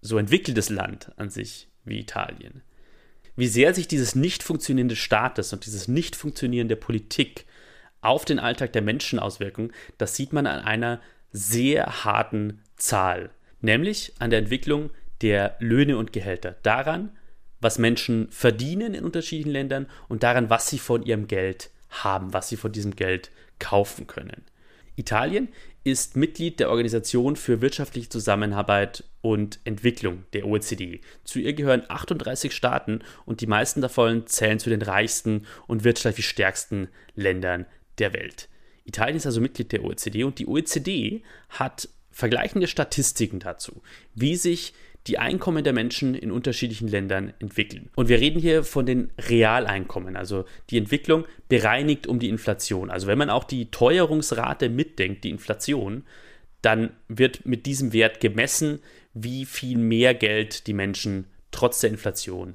so 0.00 0.18
entwickeltes 0.18 0.70
Land 0.70 1.10
an 1.16 1.30
sich 1.30 1.68
wie 1.84 1.98
Italien 1.98 2.62
wie 3.36 3.48
sehr 3.48 3.74
sich 3.74 3.88
dieses 3.88 4.14
nicht 4.14 4.42
funktionierende 4.42 4.96
Staates 4.96 5.52
und 5.52 5.66
dieses 5.66 5.88
nicht 5.88 6.16
funktionierende 6.16 6.76
Politik 6.76 7.46
auf 8.00 8.24
den 8.24 8.38
Alltag 8.38 8.72
der 8.72 8.82
Menschen 8.82 9.18
auswirken, 9.18 9.72
das 9.98 10.14
sieht 10.14 10.32
man 10.32 10.46
an 10.46 10.60
einer 10.60 11.00
sehr 11.32 12.04
harten 12.04 12.60
Zahl, 12.76 13.30
nämlich 13.60 14.12
an 14.18 14.30
der 14.30 14.38
Entwicklung 14.38 14.90
der 15.20 15.56
Löhne 15.58 15.96
und 15.96 16.12
Gehälter, 16.12 16.56
daran, 16.62 17.10
was 17.60 17.78
Menschen 17.78 18.30
verdienen 18.30 18.94
in 18.94 19.04
unterschiedlichen 19.04 19.52
Ländern 19.52 19.86
und 20.08 20.22
daran, 20.22 20.50
was 20.50 20.68
sie 20.68 20.78
von 20.78 21.02
ihrem 21.02 21.26
Geld 21.26 21.70
haben, 21.88 22.32
was 22.32 22.48
sie 22.48 22.56
von 22.56 22.72
diesem 22.72 22.94
Geld 22.94 23.30
kaufen 23.58 24.06
können. 24.06 24.44
Italien 24.96 25.48
ist 25.84 26.16
Mitglied 26.16 26.60
der 26.60 26.70
Organisation 26.70 27.36
für 27.36 27.60
wirtschaftliche 27.60 28.08
Zusammenarbeit 28.08 29.04
und 29.20 29.60
Entwicklung 29.64 30.24
der 30.32 30.46
OECD. 30.46 31.02
Zu 31.24 31.38
ihr 31.38 31.52
gehören 31.52 31.82
38 31.86 32.52
Staaten 32.52 33.00
und 33.26 33.42
die 33.42 33.46
meisten 33.46 33.82
davon 33.82 34.26
zählen 34.26 34.58
zu 34.58 34.70
den 34.70 34.80
reichsten 34.80 35.46
und 35.66 35.84
wirtschaftlich 35.84 36.26
stärksten 36.26 36.88
Ländern 37.14 37.66
der 37.98 38.14
Welt. 38.14 38.48
Italien 38.84 39.16
ist 39.16 39.26
also 39.26 39.42
Mitglied 39.42 39.72
der 39.72 39.84
OECD 39.84 40.24
und 40.24 40.38
die 40.38 40.46
OECD 40.46 41.22
hat 41.50 41.88
vergleichende 42.10 42.66
Statistiken 42.66 43.40
dazu, 43.40 43.82
wie 44.14 44.36
sich 44.36 44.72
die 45.06 45.18
Einkommen 45.18 45.64
der 45.64 45.72
Menschen 45.72 46.14
in 46.14 46.30
unterschiedlichen 46.30 46.88
Ländern 46.88 47.34
entwickeln. 47.38 47.90
Und 47.94 48.08
wir 48.08 48.20
reden 48.20 48.40
hier 48.40 48.64
von 48.64 48.86
den 48.86 49.12
Realeinkommen, 49.18 50.16
also 50.16 50.46
die 50.70 50.78
Entwicklung 50.78 51.26
bereinigt 51.48 52.06
um 52.06 52.18
die 52.18 52.30
Inflation. 52.30 52.90
Also 52.90 53.06
wenn 53.06 53.18
man 53.18 53.30
auch 53.30 53.44
die 53.44 53.70
Teuerungsrate 53.70 54.70
mitdenkt, 54.70 55.24
die 55.24 55.30
Inflation, 55.30 56.04
dann 56.62 56.90
wird 57.08 57.44
mit 57.44 57.66
diesem 57.66 57.92
Wert 57.92 58.20
gemessen, 58.20 58.80
wie 59.12 59.44
viel 59.44 59.76
mehr 59.76 60.14
Geld 60.14 60.66
die 60.66 60.72
Menschen 60.72 61.26
trotz 61.50 61.80
der 61.80 61.90
Inflation 61.90 62.54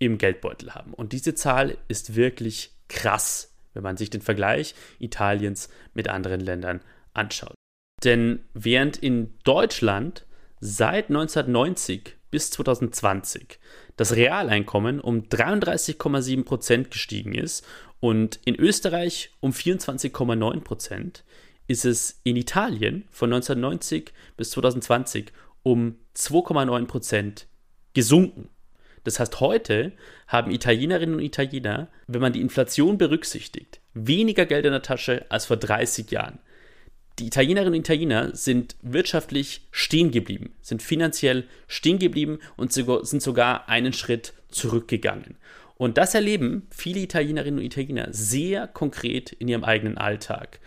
im 0.00 0.18
Geldbeutel 0.18 0.74
haben. 0.74 0.92
Und 0.92 1.12
diese 1.12 1.34
Zahl 1.34 1.78
ist 1.86 2.16
wirklich 2.16 2.72
krass, 2.88 3.54
wenn 3.72 3.84
man 3.84 3.96
sich 3.96 4.10
den 4.10 4.20
Vergleich 4.20 4.74
Italiens 4.98 5.68
mit 5.94 6.08
anderen 6.08 6.40
Ländern 6.40 6.80
anschaut. 7.14 7.54
Denn 8.02 8.40
während 8.52 8.96
in 8.96 9.34
Deutschland 9.44 10.26
seit 10.60 11.08
1990 11.08 12.16
bis 12.30 12.50
2020 12.50 13.58
das 13.96 14.16
Realeinkommen 14.16 15.00
um 15.00 15.22
33,7 15.22 16.44
Prozent 16.44 16.90
gestiegen 16.90 17.34
ist 17.34 17.64
und 18.00 18.40
in 18.44 18.56
Österreich 18.56 19.30
um 19.40 19.52
24,9 19.52 20.60
Prozent, 20.60 21.24
ist 21.66 21.84
es 21.84 22.20
in 22.24 22.36
Italien 22.36 23.04
von 23.10 23.32
1990 23.32 24.12
bis 24.36 24.50
2020 24.50 25.32
um 25.62 25.96
2,9 26.16 26.86
Prozent 26.86 27.46
gesunken. 27.94 28.50
Das 29.04 29.20
heißt, 29.20 29.40
heute 29.40 29.92
haben 30.26 30.50
Italienerinnen 30.50 31.16
und 31.16 31.22
Italiener, 31.22 31.88
wenn 32.06 32.20
man 32.20 32.32
die 32.32 32.40
Inflation 32.40 32.98
berücksichtigt, 32.98 33.80
weniger 33.92 34.46
Geld 34.46 34.64
in 34.64 34.72
der 34.72 34.82
Tasche 34.82 35.26
als 35.28 35.46
vor 35.46 35.56
30 35.56 36.10
Jahren 36.10 36.38
die 37.18 37.26
Italienerinnen 37.26 37.74
und 37.74 37.80
Italiener 37.80 38.34
sind 38.34 38.76
wirtschaftlich 38.82 39.62
stehen 39.70 40.10
geblieben, 40.10 40.52
sind 40.62 40.82
finanziell 40.82 41.44
stehen 41.68 41.98
geblieben 41.98 42.38
und 42.56 42.72
sind 42.72 43.22
sogar 43.22 43.68
einen 43.68 43.92
Schritt 43.92 44.32
zurückgegangen. 44.48 45.36
Und 45.76 45.98
das 45.98 46.14
erleben 46.14 46.66
viele 46.70 47.00
Italienerinnen 47.00 47.60
und 47.60 47.66
Italiener 47.66 48.08
sehr 48.10 48.66
konkret 48.66 49.32
in 49.32 49.48
ihrem 49.48 49.64
eigenen 49.64 49.98
Alltag. 49.98 50.60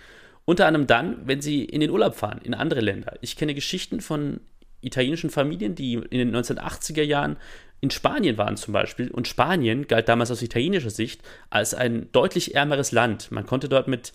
Unter 0.45 0.67
anderem 0.67 0.87
dann, 0.87 1.27
wenn 1.27 1.41
sie 1.41 1.65
in 1.65 1.81
den 1.81 1.89
Urlaub 1.89 2.15
fahren, 2.15 2.39
in 2.43 2.53
andere 2.53 2.81
Länder. 2.81 3.15
Ich 3.21 3.35
kenne 3.35 3.53
Geschichten 3.53 3.99
von 3.99 4.39
italienischen 4.81 5.29
Familien, 5.29 5.75
die 5.75 5.95
in 5.95 6.17
den 6.17 6.35
1980er 6.35 7.03
Jahren 7.03 7.37
in 7.81 7.91
Spanien 7.91 8.37
waren 8.37 8.57
zum 8.57 8.73
Beispiel. 8.73 9.11
Und 9.11 9.27
Spanien 9.27 9.87
galt 9.87 10.07
damals 10.09 10.31
aus 10.31 10.41
italienischer 10.41 10.89
Sicht 10.89 11.21
als 11.49 11.73
ein 11.73 12.09
deutlich 12.11 12.55
ärmeres 12.55 12.91
Land. 12.91 13.31
Man 13.31 13.45
konnte 13.45 13.69
dort 13.69 13.87
mit 13.87 14.13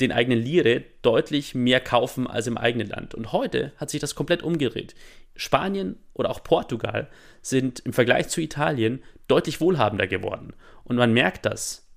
den 0.00 0.12
eigenen 0.12 0.40
Lire 0.40 0.84
deutlich 1.02 1.54
mehr 1.54 1.80
kaufen 1.80 2.26
als 2.26 2.46
im 2.46 2.56
eigenen 2.56 2.88
Land. 2.88 3.14
Und 3.14 3.32
heute 3.32 3.72
hat 3.76 3.90
sich 3.90 4.00
das 4.00 4.14
komplett 4.14 4.42
umgedreht. 4.42 4.94
Spanien 5.36 5.96
oder 6.14 6.30
auch 6.30 6.42
Portugal 6.42 7.08
sind 7.42 7.80
im 7.80 7.92
Vergleich 7.92 8.28
zu 8.28 8.40
Italien 8.40 9.02
deutlich 9.28 9.60
wohlhabender 9.60 10.06
geworden. 10.06 10.54
Und 10.84 10.96
man 10.96 11.12
merkt 11.12 11.46
das. 11.46 11.88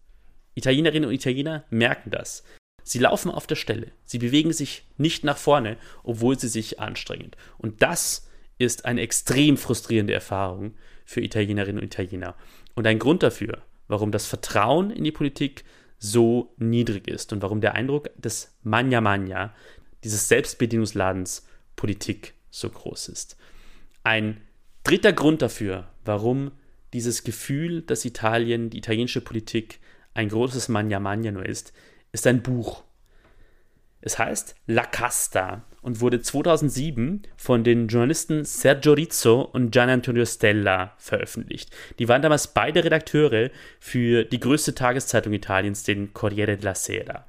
Italienerinnen 0.56 1.10
und 1.10 1.16
Italiener 1.16 1.66
merken 1.70 2.12
das. 2.12 2.44
Sie 2.84 3.00
laufen 3.00 3.32
auf 3.32 3.48
der 3.48 3.56
Stelle. 3.56 3.92
Sie 4.06 4.20
bewegen 4.20 4.54
sich 4.54 4.86
nicht 4.98 5.24
nach 5.24 5.38
vorne, 5.38 5.78
obwohl 6.04 6.38
sie 6.38 6.50
sich 6.50 6.80
anstrengen. 6.80 7.32
Und 7.58 7.82
das 7.82 8.30
ist 8.58 8.86
eine 8.86 9.02
extrem 9.02 9.58
frustrierende 9.58 10.14
Erfahrung 10.14 10.76
für 11.06 11.22
Italienerinnen 11.22 11.82
und 11.82 11.86
Italiener. 11.86 12.36
Und 12.76 12.86
ein 12.86 13.00
Grund 13.00 13.24
dafür, 13.24 13.62
warum 13.88 14.12
das 14.12 14.28
Vertrauen 14.28 14.92
in 14.92 15.04
die 15.04 15.12
Politik 15.12 15.64
so 16.04 16.54
niedrig 16.58 17.08
ist 17.08 17.32
und 17.32 17.42
warum 17.42 17.62
der 17.62 17.76
Eindruck 17.76 18.10
des 18.18 18.54
Magna 18.62 19.00
Magna, 19.00 19.56
dieses 20.04 20.28
Selbstbedienungsladens 20.28 21.48
Politik 21.78 22.34
so 22.52 22.70
groß 22.70 23.08
ist. 23.08 23.38
Ein 24.04 24.42
dritter 24.84 25.14
Grund 25.14 25.42
dafür, 25.42 25.88
warum 26.04 26.52
dieses 26.92 27.24
Gefühl, 27.24 27.84
dass 27.84 28.04
Italien, 28.04 28.70
die 28.70 28.80
italienische 28.80 29.22
Politik 29.22 29.80
ein 30.14 30.28
großes 30.28 30.68
Magna 30.68 31.00
Magna 31.00 31.32
nur 31.32 31.46
ist, 31.46 31.72
ist 32.12 32.28
ein 32.28 32.44
Buch. 32.44 32.84
Es 34.02 34.20
heißt 34.20 34.56
La 34.68 34.84
Casta 34.84 35.64
und 35.84 36.02
wurde 36.02 36.22
2007 36.22 37.24
von 37.36 37.64
den 37.64 37.88
Journalisten 37.88 38.46
Sergio 38.46 38.94
Rizzo 38.94 39.42
und 39.42 39.72
Gian 39.72 39.90
Antonio 39.90 40.26
Stella 40.26 40.94
veröffentlicht. 40.98 41.70
Die 42.00 42.08
waren 42.08 42.22
damals 42.22 42.48
beide 42.48 42.84
Redakteure 42.84 43.52
für 43.80 44.24
die 44.24 44.40
größte 44.40 44.74
Tageszeitung 44.74 45.34
Italiens, 45.34 45.84
den 45.84 46.14
Corriere 46.14 46.58
della 46.58 46.74
Sera. 46.74 47.26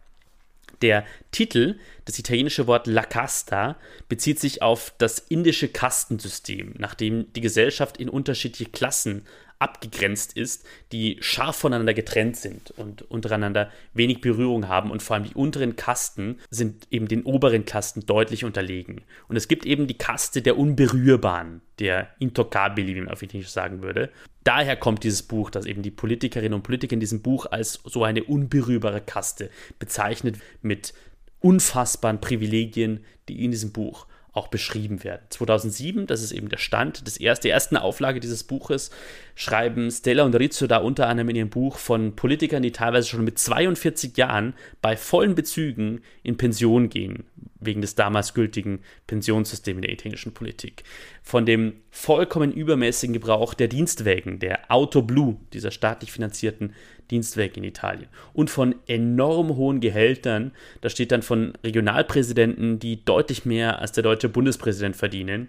Der 0.83 1.05
Titel, 1.31 1.79
das 2.05 2.19
italienische 2.19 2.67
Wort 2.67 2.87
La 2.87 3.05
Casta, 3.05 3.77
bezieht 4.09 4.39
sich 4.39 4.63
auf 4.63 4.93
das 4.99 5.19
indische 5.19 5.69
Kastensystem, 5.69 6.75
nachdem 6.79 7.33
die 7.33 7.41
Gesellschaft 7.41 7.97
in 7.97 8.09
unterschiedliche 8.09 8.71
Klassen 8.71 9.23
abgegrenzt 9.65 10.37
ist, 10.37 10.67
die 10.93 11.17
scharf 11.21 11.57
voneinander 11.57 11.95
getrennt 11.95 12.37
sind 12.37 12.71
und 12.73 13.03
untereinander 13.11 13.71
wenig 13.95 14.21
Berührung 14.21 14.69
haben 14.69 14.91
und 14.91 15.03
vor 15.03 15.17
allem 15.17 15.25
die 15.25 15.35
unteren 15.35 15.75
Kasten 15.75 16.39
sind 16.51 16.87
eben 16.91 17.09
den 17.09 17.23
oberen 17.23 17.65
Kasten 17.65 18.05
deutlich 18.05 18.45
unterlegen. 18.45 19.01
Und 19.27 19.37
es 19.37 19.49
gibt 19.49 19.65
eben 19.65 19.87
die 19.87 19.97
Kaste 19.97 20.43
der 20.43 20.59
Unberührbaren, 20.59 21.63
der 21.79 22.11
Intoccabili, 22.19 22.95
wie 22.95 23.01
man 23.01 23.11
auf 23.11 23.23
Italienisch 23.23 23.51
sagen 23.51 23.81
würde. 23.81 24.11
Daher 24.45 24.77
kommt 24.77 25.03
dieses 25.03 25.23
Buch, 25.23 25.49
das 25.49 25.65
eben 25.65 25.81
die 25.81 25.91
Politikerinnen 25.91 26.53
und 26.53 26.63
Politiker 26.63 26.93
in 26.93 27.01
diesem 27.01 27.23
Buch 27.23 27.47
als 27.47 27.81
so 27.85 28.05
eine 28.05 28.25
unberührbare 28.25 29.01
Kaste 29.01 29.49
bezeichnet 29.79 30.37
mit 30.61 30.93
unfassbaren 31.41 32.21
Privilegien, 32.21 33.01
die 33.31 33.43
in 33.43 33.51
diesem 33.51 33.73
Buch 33.73 34.07
auch 34.35 34.49
beschrieben 34.49 35.05
werden. 35.05 35.23
2007, 35.31 36.07
das 36.07 36.23
ist 36.23 36.33
eben 36.33 36.49
der 36.49 36.59
Stand 36.59 37.07
des 37.07 37.19
ersten, 37.19 37.45
der 37.45 37.55
ersten 37.55 37.77
Auflage 37.77 38.21
dieses 38.21 38.45
Buches, 38.45 38.91
schreiben 39.35 39.91
Stella 39.91 40.25
und 40.25 40.35
Rizzo 40.35 40.67
da 40.67 40.79
unter 40.79 41.09
anderem 41.09 41.31
in 41.31 41.37
ihrem 41.37 41.51
Buch 41.51 41.79
von 41.79 42.15
Politikern, 42.15 42.63
die 42.63 42.73
teilweise 42.73 43.09
schon 43.09 43.25
mit 43.25 43.39
42 43.39 44.17
Jahren 44.17 44.55
bei 44.81 44.97
vollen 44.97 45.35
Bezügen 45.35 46.01
in 46.23 46.37
Pension 46.37 46.89
gehen, 46.89 47.25
wegen 47.59 47.81
des 47.81 47.95
damals 47.95 48.35
gültigen 48.35 48.81
Pensionssystems 49.07 49.77
in 49.77 49.83
der 49.83 49.93
italienischen 49.93 50.35
Politik. 50.35 50.85
Von 51.23 51.47
dem 51.47 51.75
vollkommen 51.91 52.53
übermäßigen 52.53 53.13
Gebrauch 53.13 53.55
der 53.55 53.69
Dienstwägen, 53.69 54.39
der 54.39 54.71
Auto 54.71 55.03
Blu, 55.03 55.37
dieser 55.53 55.71
staatlich 55.71 56.13
finanzierten 56.13 56.75
Dienstweg 57.11 57.57
in 57.57 57.65
Italien. 57.65 58.09
Und 58.33 58.51
von 58.51 58.77
enorm 58.87 59.57
hohen 59.57 59.81
Gehältern, 59.81 60.53
da 60.81 60.89
steht 60.89 61.13
dann 61.13 61.23
von 61.23 61.55
Regionalpräsidenten, 61.63 62.79
die 62.79 63.05
deutlich 63.05 63.45
mehr 63.45 63.81
als 63.81 63.93
der 63.93 64.05
deutsche 64.05 64.29
Bundespräsident 64.29 64.97
verdienen 64.97 65.49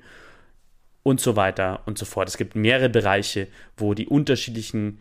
und 1.05 1.21
so 1.21 1.35
weiter 1.35 1.83
und 1.85 1.99
so 1.99 2.05
fort. 2.05 2.27
Es 2.27 2.35
gibt 2.35 2.55
mehrere 2.55 2.89
Bereiche, 2.89 3.47
wo 3.77 3.93
die 3.93 4.07
unterschiedlichen 4.07 4.99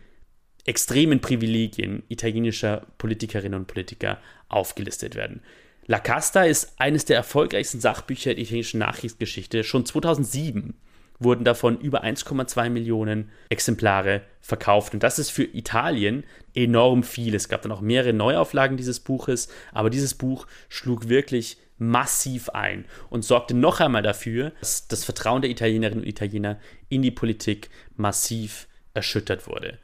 extremen 0.63 1.19
Privilegien 1.19 2.03
italienischer 2.09 2.85
Politikerinnen 2.99 3.59
und 3.59 3.65
Politiker 3.65 4.19
aufgelistet 4.47 5.15
werden. 5.15 5.41
La 5.87 5.97
Casta 5.97 6.43
ist 6.43 6.79
eines 6.79 7.05
der 7.05 7.17
erfolgreichsten 7.17 7.79
Sachbücher 7.79 8.35
der 8.35 8.43
italienischen 8.43 8.79
Nachkriegsgeschichte. 8.79 9.63
Schon 9.63 9.83
2007 9.83 10.75
wurden 11.17 11.43
davon 11.43 11.79
über 11.79 12.03
1,2 12.03 12.69
Millionen 12.69 13.31
Exemplare 13.49 14.21
verkauft. 14.41 14.93
Und 14.93 15.01
das 15.01 15.17
ist 15.17 15.31
für 15.31 15.43
Italien 15.43 16.23
enorm 16.53 17.01
viel. 17.01 17.33
Es 17.33 17.49
gab 17.49 17.63
dann 17.63 17.71
auch 17.71 17.81
mehrere 17.81 18.13
Neuauflagen 18.13 18.77
dieses 18.77 18.99
Buches, 18.99 19.47
aber 19.71 19.89
dieses 19.89 20.13
Buch 20.13 20.45
schlug 20.69 21.09
wirklich 21.09 21.57
massiv 21.77 22.49
ein 22.49 22.85
und 23.09 23.23
sorgte 23.23 23.53
noch 23.53 23.79
einmal 23.79 24.03
dafür, 24.03 24.51
dass 24.59 24.87
das 24.87 25.03
Vertrauen 25.03 25.41
der 25.41 25.51
Italienerinnen 25.51 26.03
und 26.03 26.09
Italiener 26.09 26.59
in 26.89 27.01
die 27.01 27.11
Politik 27.11 27.69
massiv 27.95 28.67
erschüttert 28.93 29.47
wurde. 29.47 29.79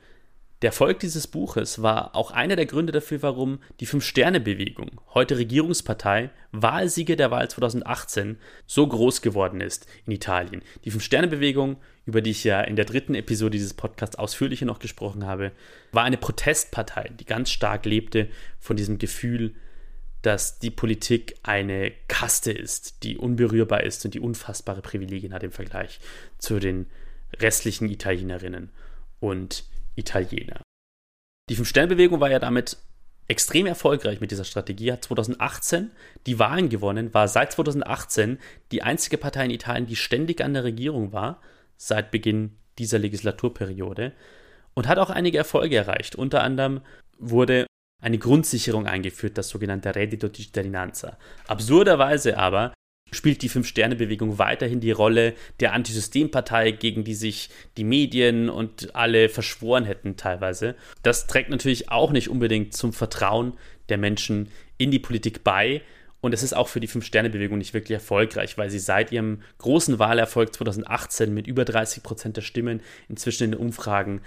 Der 0.61 0.69
Erfolg 0.69 0.99
dieses 0.99 1.25
Buches 1.25 1.81
war 1.81 2.15
auch 2.15 2.29
einer 2.29 2.55
der 2.55 2.67
Gründe 2.67 2.91
dafür, 2.91 3.23
warum 3.23 3.57
die 3.79 3.87
Fünf-Sterne-Bewegung, 3.87 5.01
heute 5.15 5.39
Regierungspartei, 5.39 6.29
Wahlsieger 6.51 7.15
der 7.15 7.31
Wahl 7.31 7.49
2018, 7.49 8.37
so 8.67 8.85
groß 8.85 9.23
geworden 9.23 9.59
ist 9.59 9.87
in 10.05 10.13
Italien. 10.13 10.61
Die 10.85 10.91
Fünf-Sterne-Bewegung, 10.91 11.77
über 12.05 12.21
die 12.21 12.29
ich 12.29 12.43
ja 12.43 12.61
in 12.61 12.75
der 12.75 12.85
dritten 12.85 13.15
Episode 13.15 13.53
dieses 13.53 13.73
Podcasts 13.73 14.17
ausführlicher 14.17 14.67
noch 14.67 14.77
gesprochen 14.77 15.25
habe, 15.25 15.51
war 15.91 16.03
eine 16.03 16.17
Protestpartei, 16.17 17.09
die 17.19 17.25
ganz 17.25 17.49
stark 17.49 17.87
lebte 17.87 18.29
von 18.59 18.77
diesem 18.77 18.99
Gefühl, 18.99 19.55
dass 20.21 20.59
die 20.59 20.69
Politik 20.69 21.35
eine 21.43 21.91
Kaste 22.07 22.51
ist, 22.51 23.03
die 23.03 23.17
unberührbar 23.17 23.83
ist 23.83 24.05
und 24.05 24.13
die 24.13 24.19
unfassbare 24.19 24.81
Privilegien 24.81 25.33
hat 25.33 25.43
im 25.43 25.51
Vergleich 25.51 25.99
zu 26.37 26.59
den 26.59 26.87
restlichen 27.39 27.89
Italienerinnen 27.89 28.69
und 29.19 29.63
Italiener. 29.95 30.61
Die 31.49 31.55
Fünf-Sterne-Bewegung 31.55 32.19
war 32.19 32.29
ja 32.29 32.39
damit 32.39 32.77
extrem 33.27 33.65
erfolgreich 33.65 34.19
mit 34.19 34.31
dieser 34.31 34.43
Strategie, 34.43 34.91
hat 34.91 35.05
2018 35.05 35.91
die 36.27 36.37
Wahlen 36.37 36.69
gewonnen, 36.69 37.13
war 37.13 37.27
seit 37.27 37.53
2018 37.53 38.39
die 38.71 38.83
einzige 38.83 39.17
Partei 39.17 39.45
in 39.45 39.51
Italien, 39.51 39.85
die 39.85 39.95
ständig 39.95 40.41
an 40.41 40.53
der 40.53 40.65
Regierung 40.65 41.13
war, 41.13 41.41
seit 41.77 42.11
Beginn 42.11 42.57
dieser 42.77 42.99
Legislaturperiode 42.99 44.13
und 44.73 44.87
hat 44.87 44.97
auch 44.97 45.09
einige 45.09 45.37
Erfolge 45.37 45.77
erreicht. 45.77 46.15
Unter 46.15 46.43
anderem 46.43 46.81
wurde 47.17 47.67
eine 48.01 48.17
Grundsicherung 48.17 48.87
eingeführt, 48.87 49.37
das 49.37 49.49
sogenannte 49.49 49.95
Reddito 49.95 50.27
di 50.27 50.43
Cittadinanza. 50.43 51.17
Absurderweise 51.47 52.37
aber 52.37 52.73
spielt 53.11 53.41
die 53.41 53.49
Fünf-Sterne-Bewegung 53.49 54.39
weiterhin 54.39 54.79
die 54.79 54.91
Rolle 54.91 55.33
der 55.59 55.73
Antisystempartei, 55.73 56.71
gegen 56.71 57.03
die 57.03 57.13
sich 57.13 57.49
die 57.77 57.83
Medien 57.83 58.49
und 58.49 58.95
alle 58.95 59.29
verschworen 59.29 59.85
hätten 59.85 60.17
teilweise. 60.17 60.75
Das 61.03 61.27
trägt 61.27 61.49
natürlich 61.49 61.89
auch 61.89 62.11
nicht 62.11 62.29
unbedingt 62.29 62.73
zum 62.73 62.93
Vertrauen 62.93 63.53
der 63.89 63.97
Menschen 63.97 64.49
in 64.77 64.91
die 64.91 64.99
Politik 64.99 65.43
bei. 65.43 65.81
Und 66.21 66.33
es 66.33 66.43
ist 66.43 66.53
auch 66.53 66.67
für 66.67 66.79
die 66.79 66.87
Fünf-Sterne-Bewegung 66.87 67.57
nicht 67.57 67.73
wirklich 67.73 67.95
erfolgreich, 67.95 68.57
weil 68.57 68.69
sie 68.69 68.79
seit 68.79 69.11
ihrem 69.11 69.41
großen 69.57 69.97
Wahlerfolg 69.99 70.53
2018 70.53 71.33
mit 71.33 71.47
über 71.47 71.65
30 71.65 72.03
Prozent 72.03 72.37
der 72.37 72.43
Stimmen 72.43 72.81
inzwischen 73.09 73.45
in 73.45 73.51
den 73.51 73.59
Umfragen 73.59 74.21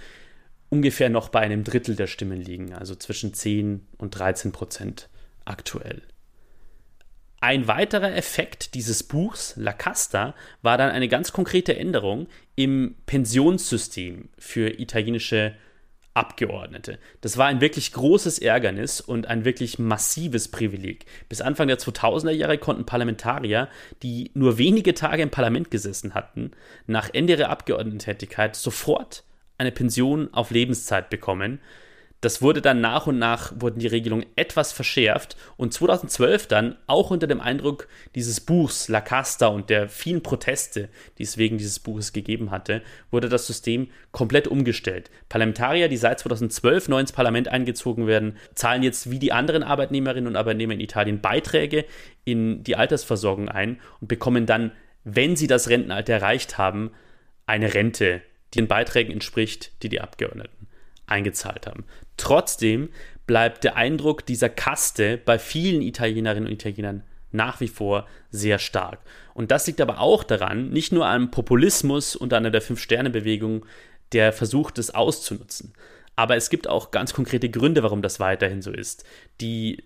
ungefähr 0.75 1.09
noch 1.09 1.29
bei 1.29 1.39
einem 1.39 1.63
Drittel 1.63 1.95
der 1.95 2.07
Stimmen 2.07 2.41
liegen, 2.41 2.73
also 2.73 2.95
zwischen 2.95 3.33
10 3.33 3.87
und 3.97 4.11
13 4.11 4.51
Prozent 4.51 5.07
aktuell. 5.45 6.01
Ein 7.39 7.67
weiterer 7.69 8.13
Effekt 8.13 8.73
dieses 8.73 9.03
Buchs, 9.03 9.53
La 9.55 9.71
Casta, 9.71 10.35
war 10.61 10.77
dann 10.77 10.91
eine 10.91 11.07
ganz 11.07 11.31
konkrete 11.31 11.77
Änderung 11.77 12.27
im 12.55 12.95
Pensionssystem 13.05 14.27
für 14.37 14.79
italienische 14.79 15.53
Abgeordnete. 16.13 16.99
Das 17.21 17.37
war 17.37 17.47
ein 17.47 17.61
wirklich 17.61 17.93
großes 17.93 18.39
Ärgernis 18.39 18.99
und 18.99 19.27
ein 19.27 19.45
wirklich 19.45 19.79
massives 19.79 20.49
Privileg. 20.49 21.05
Bis 21.29 21.39
Anfang 21.39 21.67
der 21.69 21.77
2000er 21.77 22.31
Jahre 22.31 22.57
konnten 22.57 22.85
Parlamentarier, 22.85 23.69
die 24.03 24.31
nur 24.33 24.57
wenige 24.57 24.93
Tage 24.93 25.23
im 25.23 25.29
Parlament 25.29 25.71
gesessen 25.71 26.15
hatten, 26.15 26.51
nach 26.85 27.09
Ende 27.13 27.33
ihrer 27.33 27.49
Abgeordnetentätigkeit 27.49 28.55
sofort 28.57 29.23
eine 29.57 29.71
Pension 29.71 30.33
auf 30.33 30.51
Lebenszeit 30.51 31.09
bekommen. 31.09 31.59
Das 32.25 32.41
wurde 32.41 32.59
dann 32.59 32.81
nach 32.81 33.05
und 33.05 33.19
nach, 33.19 33.53
wurden 33.55 33.79
die 33.79 33.85
Regelungen 33.85 34.25
etwas 34.35 34.71
verschärft 34.71 35.37
und 35.57 35.73
2012 35.73 36.47
dann, 36.47 36.75
auch 36.87 37.11
unter 37.11 37.27
dem 37.27 37.39
Eindruck 37.39 37.87
dieses 38.15 38.41
Buchs 38.41 38.87
La 38.87 38.99
Casta 38.99 39.45
und 39.45 39.69
der 39.69 39.89
vielen 39.89 40.23
Proteste, 40.23 40.89
die 41.19 41.23
es 41.23 41.37
wegen 41.37 41.59
dieses 41.59 41.77
Buches 41.77 42.13
gegeben 42.13 42.49
hatte, 42.49 42.81
wurde 43.11 43.29
das 43.29 43.45
System 43.45 43.89
komplett 44.11 44.47
umgestellt. 44.47 45.11
Parlamentarier, 45.29 45.87
die 45.87 45.97
seit 45.97 46.19
2012 46.19 46.87
neu 46.89 47.01
ins 47.01 47.11
Parlament 47.11 47.47
eingezogen 47.47 48.07
werden, 48.07 48.37
zahlen 48.55 48.81
jetzt 48.81 49.11
wie 49.11 49.19
die 49.19 49.31
anderen 49.31 49.61
Arbeitnehmerinnen 49.61 50.27
und 50.27 50.35
Arbeitnehmer 50.35 50.73
in 50.73 50.79
Italien 50.79 51.21
Beiträge 51.21 51.85
in 52.23 52.63
die 52.63 52.75
Altersversorgung 52.75 53.49
ein 53.49 53.79
und 54.01 54.07
bekommen 54.07 54.47
dann, 54.47 54.71
wenn 55.03 55.35
sie 55.35 55.45
das 55.45 55.69
Rentenalter 55.69 56.13
erreicht 56.13 56.57
haben, 56.57 56.89
eine 57.45 57.75
Rente, 57.75 58.23
den 58.53 58.67
Beiträgen 58.67 59.11
entspricht, 59.11 59.71
die 59.83 59.89
die 59.89 60.01
Abgeordneten 60.01 60.67
eingezahlt 61.07 61.67
haben. 61.67 61.85
Trotzdem 62.17 62.89
bleibt 63.27 63.63
der 63.63 63.75
Eindruck 63.75 64.25
dieser 64.25 64.49
Kaste 64.49 65.17
bei 65.17 65.39
vielen 65.39 65.81
Italienerinnen 65.81 66.47
und 66.47 66.53
Italienern 66.53 67.03
nach 67.31 67.59
wie 67.59 67.67
vor 67.67 68.07
sehr 68.31 68.59
stark. 68.59 68.99
Und 69.33 69.51
das 69.51 69.67
liegt 69.67 69.81
aber 69.81 69.99
auch 69.99 70.23
daran, 70.23 70.69
nicht 70.69 70.93
nur 70.93 71.05
am 71.05 71.31
Populismus 71.31 72.15
und 72.15 72.33
an 72.33 72.49
der 72.49 72.61
Fünf-Sterne-Bewegung, 72.61 73.65
der 74.13 74.31
versucht, 74.31 74.77
es 74.77 74.93
auszunutzen. 74.93 75.73
Aber 76.15 76.37
es 76.37 76.49
gibt 76.49 76.69
auch 76.69 76.91
ganz 76.91 77.13
konkrete 77.13 77.49
Gründe, 77.49 77.83
warum 77.83 78.01
das 78.01 78.19
weiterhin 78.19 78.61
so 78.61 78.71
ist. 78.71 79.03
Die 79.41 79.83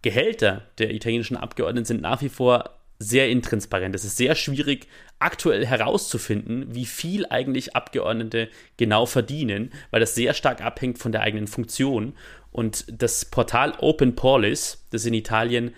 Gehälter 0.00 0.62
der 0.78 0.94
italienischen 0.94 1.36
Abgeordneten 1.36 1.84
sind 1.84 2.00
nach 2.00 2.22
wie 2.22 2.30
vor 2.30 2.77
sehr 2.98 3.28
intransparent. 3.28 3.94
Es 3.94 4.04
ist 4.04 4.16
sehr 4.16 4.34
schwierig, 4.34 4.88
aktuell 5.18 5.66
herauszufinden, 5.66 6.74
wie 6.74 6.86
viel 6.86 7.26
eigentlich 7.28 7.76
Abgeordnete 7.76 8.48
genau 8.76 9.06
verdienen, 9.06 9.72
weil 9.90 10.00
das 10.00 10.14
sehr 10.14 10.34
stark 10.34 10.60
abhängt 10.60 10.98
von 10.98 11.12
der 11.12 11.22
eigenen 11.22 11.46
Funktion. 11.46 12.14
Und 12.50 12.84
das 12.90 13.24
Portal 13.24 13.74
Open 13.78 14.14
Polis, 14.14 14.84
das 14.90 15.04
in 15.06 15.14
Italien 15.14 15.74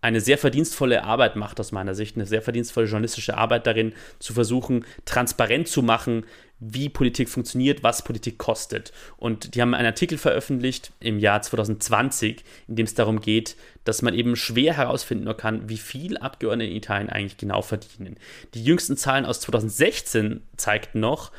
eine 0.00 0.20
sehr 0.20 0.36
verdienstvolle 0.36 1.02
Arbeit 1.02 1.34
macht 1.34 1.58
aus 1.60 1.72
meiner 1.72 1.94
Sicht, 1.94 2.16
eine 2.16 2.26
sehr 2.26 2.42
verdienstvolle 2.42 2.86
journalistische 2.86 3.38
Arbeit 3.38 3.66
darin, 3.66 3.94
zu 4.18 4.34
versuchen, 4.34 4.84
transparent 5.06 5.66
zu 5.66 5.82
machen, 5.82 6.26
wie 6.60 6.88
Politik 6.88 7.28
funktioniert, 7.28 7.82
was 7.82 8.04
Politik 8.04 8.38
kostet. 8.38 8.92
Und 9.16 9.54
die 9.54 9.60
haben 9.60 9.74
einen 9.74 9.86
Artikel 9.86 10.18
veröffentlicht 10.18 10.92
im 11.00 11.18
Jahr 11.18 11.42
2020, 11.42 12.44
in 12.68 12.76
dem 12.76 12.86
es 12.86 12.94
darum 12.94 13.20
geht, 13.20 13.56
dass 13.84 14.02
man 14.02 14.14
eben 14.14 14.36
schwer 14.36 14.76
herausfinden 14.76 15.36
kann, 15.36 15.68
wie 15.68 15.76
viel 15.76 16.16
Abgeordnete 16.16 16.70
in 16.70 16.76
Italien 16.76 17.10
eigentlich 17.10 17.36
genau 17.36 17.62
verdienen. 17.62 18.16
Die 18.54 18.64
jüngsten 18.64 18.96
Zahlen 18.96 19.26
aus 19.26 19.40
2016 19.40 20.42
zeigten 20.56 21.00
noch, 21.00 21.32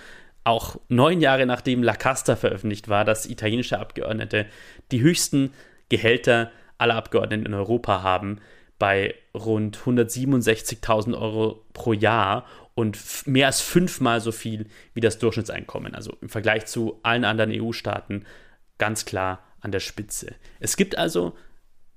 auch 0.44 0.80
neun 0.90 1.22
Jahre 1.22 1.48
nachdem 1.48 1.82
La 1.82 1.96
Casta 1.96 2.36
veröffentlicht 2.36 2.88
war, 2.88 3.04
dass 3.04 3.26
italienische 3.26 3.80
Abgeordnete 3.80 4.46
die 4.92 5.02
höchsten 5.02 5.54
Gehälter 5.90 6.52
aller 6.78 6.96
Abgeordneten 6.96 7.48
in 7.48 7.54
Europa 7.54 8.04
haben 8.04 8.40
bei 8.78 9.16
rund 9.34 9.78
167.000 9.78 11.20
Euro 11.20 11.66
pro 11.74 11.94
Jahr 11.94 12.46
und 12.76 13.26
mehr 13.26 13.48
als 13.48 13.62
fünfmal 13.62 14.22
so 14.22 14.32
viel 14.32 14.68
wie 14.94 15.02
das 15.02 15.18
Durchschnittseinkommen. 15.18 15.96
Also 15.96 16.16
im 16.22 16.30
Vergleich 16.30 16.66
zu 16.66 17.00
allen 17.04 17.24
anderen 17.24 17.52
EU-Staaten 17.52 18.26
ganz 18.78 19.06
klar 19.06 19.44
an 19.62 19.72
der 19.72 19.80
Spitze. 19.80 20.36
Es 20.60 20.78
gibt 20.78 20.98
also 20.98 21.36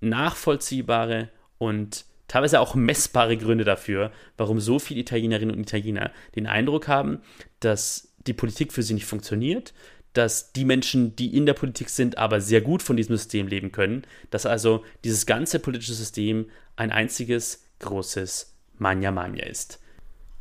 nachvollziehbare 0.00 1.28
und 1.58 2.04
teilweise 2.28 2.60
auch 2.60 2.74
messbare 2.74 3.36
Gründe 3.36 3.64
dafür, 3.64 4.12
warum 4.36 4.60
so 4.60 4.78
viele 4.78 5.00
Italienerinnen 5.00 5.54
und 5.54 5.62
Italiener 5.62 6.12
den 6.36 6.46
Eindruck 6.46 6.86
haben, 6.86 7.20
dass 7.60 8.14
die 8.26 8.32
Politik 8.32 8.72
für 8.72 8.82
sie 8.82 8.94
nicht 8.94 9.06
funktioniert, 9.06 9.74
dass 10.12 10.52
die 10.52 10.64
Menschen, 10.64 11.16
die 11.16 11.36
in 11.36 11.46
der 11.46 11.54
Politik 11.54 11.90
sind, 11.90 12.18
aber 12.18 12.40
sehr 12.40 12.60
gut 12.60 12.82
von 12.82 12.96
diesem 12.96 13.16
System 13.16 13.48
leben 13.48 13.72
können, 13.72 14.02
dass 14.30 14.46
also 14.46 14.84
dieses 15.04 15.26
ganze 15.26 15.58
politische 15.58 15.94
System 15.94 16.50
ein 16.76 16.92
einziges 16.92 17.64
großes 17.80 18.54
Mania 18.78 19.10
Mania 19.10 19.46
ist. 19.46 19.80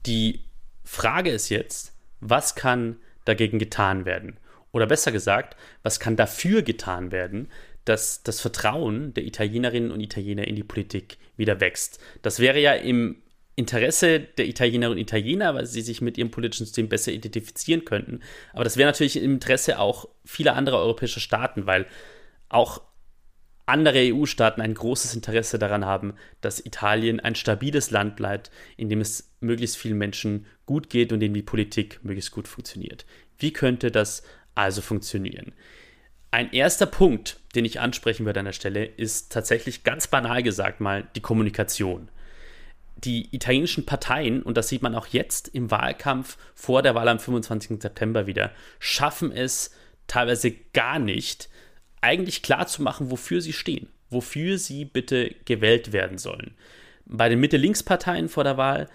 Die 0.07 0.45
Frage 0.85 1.31
ist 1.31 1.49
jetzt, 1.49 1.93
was 2.21 2.55
kann 2.55 2.95
dagegen 3.25 3.59
getan 3.59 4.05
werden? 4.05 4.39
Oder 4.71 4.87
besser 4.87 5.11
gesagt, 5.11 5.57
was 5.83 5.99
kann 5.99 6.15
dafür 6.15 6.61
getan 6.61 7.11
werden, 7.11 7.49
dass 7.83 8.23
das 8.23 8.39
Vertrauen 8.39 9.13
der 9.13 9.25
Italienerinnen 9.25 9.91
und 9.91 9.99
Italiener 9.99 10.47
in 10.47 10.55
die 10.55 10.63
Politik 10.63 11.17
wieder 11.35 11.59
wächst? 11.59 11.99
Das 12.21 12.39
wäre 12.39 12.59
ja 12.59 12.73
im 12.73 13.21
Interesse 13.57 14.19
der 14.19 14.47
Italienerinnen 14.47 14.97
und 14.97 15.01
Italiener, 15.01 15.55
weil 15.55 15.65
sie 15.65 15.81
sich 15.81 15.99
mit 15.99 16.17
ihrem 16.17 16.31
politischen 16.31 16.65
System 16.65 16.87
besser 16.87 17.11
identifizieren 17.11 17.83
könnten. 17.83 18.21
Aber 18.53 18.63
das 18.63 18.77
wäre 18.77 18.87
natürlich 18.87 19.17
im 19.17 19.33
Interesse 19.33 19.77
auch 19.79 20.07
vieler 20.23 20.55
anderer 20.55 20.77
europäischer 20.77 21.19
Staaten, 21.19 21.65
weil 21.65 21.85
auch 22.49 22.81
andere 23.67 24.13
EU-Staaten 24.13 24.61
ein 24.61 24.73
großes 24.73 25.13
Interesse 25.13 25.59
daran 25.59 25.85
haben, 25.85 26.13
dass 26.41 26.65
Italien 26.65 27.19
ein 27.19 27.35
stabiles 27.35 27.91
Land 27.91 28.15
bleibt, 28.15 28.49
in 28.77 28.89
dem 28.89 29.01
es 29.01 29.31
möglichst 29.39 29.77
vielen 29.77 29.97
Menschen 29.97 30.45
gut 30.65 30.89
geht 30.89 31.11
und 31.11 31.17
in 31.17 31.31
dem 31.31 31.33
die 31.33 31.41
Politik 31.43 31.99
möglichst 32.03 32.31
gut 32.31 32.47
funktioniert. 32.47 33.05
Wie 33.37 33.53
könnte 33.53 33.91
das 33.91 34.23
also 34.55 34.81
funktionieren? 34.81 35.53
Ein 36.31 36.51
erster 36.51 36.85
Punkt, 36.85 37.39
den 37.55 37.65
ich 37.65 37.79
ansprechen 37.79 38.25
würde 38.25 38.39
an 38.39 38.47
der 38.47 38.53
Stelle, 38.53 38.85
ist 38.85 39.31
tatsächlich 39.31 39.83
ganz 39.83 40.07
banal 40.07 40.43
gesagt 40.43 40.81
mal 40.81 41.07
die 41.15 41.21
Kommunikation 41.21 42.09
die 42.97 43.33
italienischen 43.35 43.85
Parteien, 43.85 44.41
und 44.41 44.57
das 44.57 44.69
sieht 44.69 44.81
man 44.81 44.95
auch 44.95 45.07
jetzt 45.07 45.47
im 45.49 45.69
Wahlkampf 45.71 46.37
vor 46.55 46.81
der 46.81 46.95
Wahl 46.95 47.07
am 47.07 47.19
25. 47.19 47.81
September 47.81 48.27
wieder, 48.27 48.51
schaffen 48.79 49.31
es 49.31 49.71
teilweise 50.07 50.51
gar 50.73 50.99
nicht, 50.99 51.49
eigentlich 52.01 52.41
klar 52.41 52.67
zu 52.67 52.81
machen, 52.81 53.11
wofür 53.11 53.41
sie 53.41 53.53
stehen, 53.53 53.87
wofür 54.09 54.57
sie 54.57 54.85
bitte 54.85 55.35
gewählt 55.45 55.91
werden 55.91 56.17
sollen. 56.17 56.55
Bei 57.05 57.29
den 57.29 57.39
Mitte-Links-Parteien 57.39 58.29
vor 58.29 58.43
der 58.43 58.57
Wahl 58.57 58.89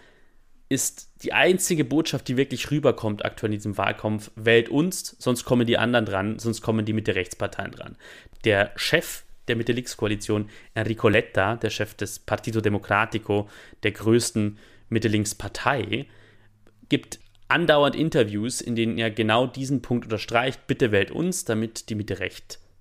ist 0.69 1.11
die 1.23 1.33
einzige 1.33 1.85
Botschaft, 1.85 2.29
die 2.29 2.37
wirklich 2.37 2.71
rüberkommt 2.71 3.25
aktuell 3.25 3.53
in 3.53 3.59
diesem 3.59 3.77
Wahlkampf, 3.77 4.31
wählt 4.37 4.69
uns, 4.69 5.17
sonst 5.19 5.45
kommen 5.45 5.67
die 5.67 5.77
anderen 5.77 6.07
dran, 6.07 6.39
sonst 6.39 6.63
kommen 6.63 6.87
die 6.87 6.95
Mitte-Rechts-Parteien 6.95 7.73
dran. 7.73 7.97
Der 8.45 8.73
Chef 8.77 9.25
der 9.49 9.57
Mitte-Links-Koalition, 9.57 10.49
Enrico 10.75 11.09
Letta, 11.09 11.57
der 11.57 11.71
Chef 11.71 11.95
des 11.95 12.21
Partito 12.21 12.61
Democratico, 12.61 13.49
der 13.83 13.93
größten 13.93 14.59
Mitte-Links-Partei, 14.89 16.07
gibt 16.89 17.19
andauernd 17.49 17.97
Interviews, 17.97 18.61
in 18.61 18.77
denen 18.77 18.99
er 18.99 19.11
genau 19.11 19.47
diesen 19.47 19.83
Punkt 19.83 20.05
unterstreicht, 20.07 20.67
bitte 20.67 20.91
wählt 20.93 21.11
uns, 21.11 21.45
damit 21.45 21.91
die 21.91 21.95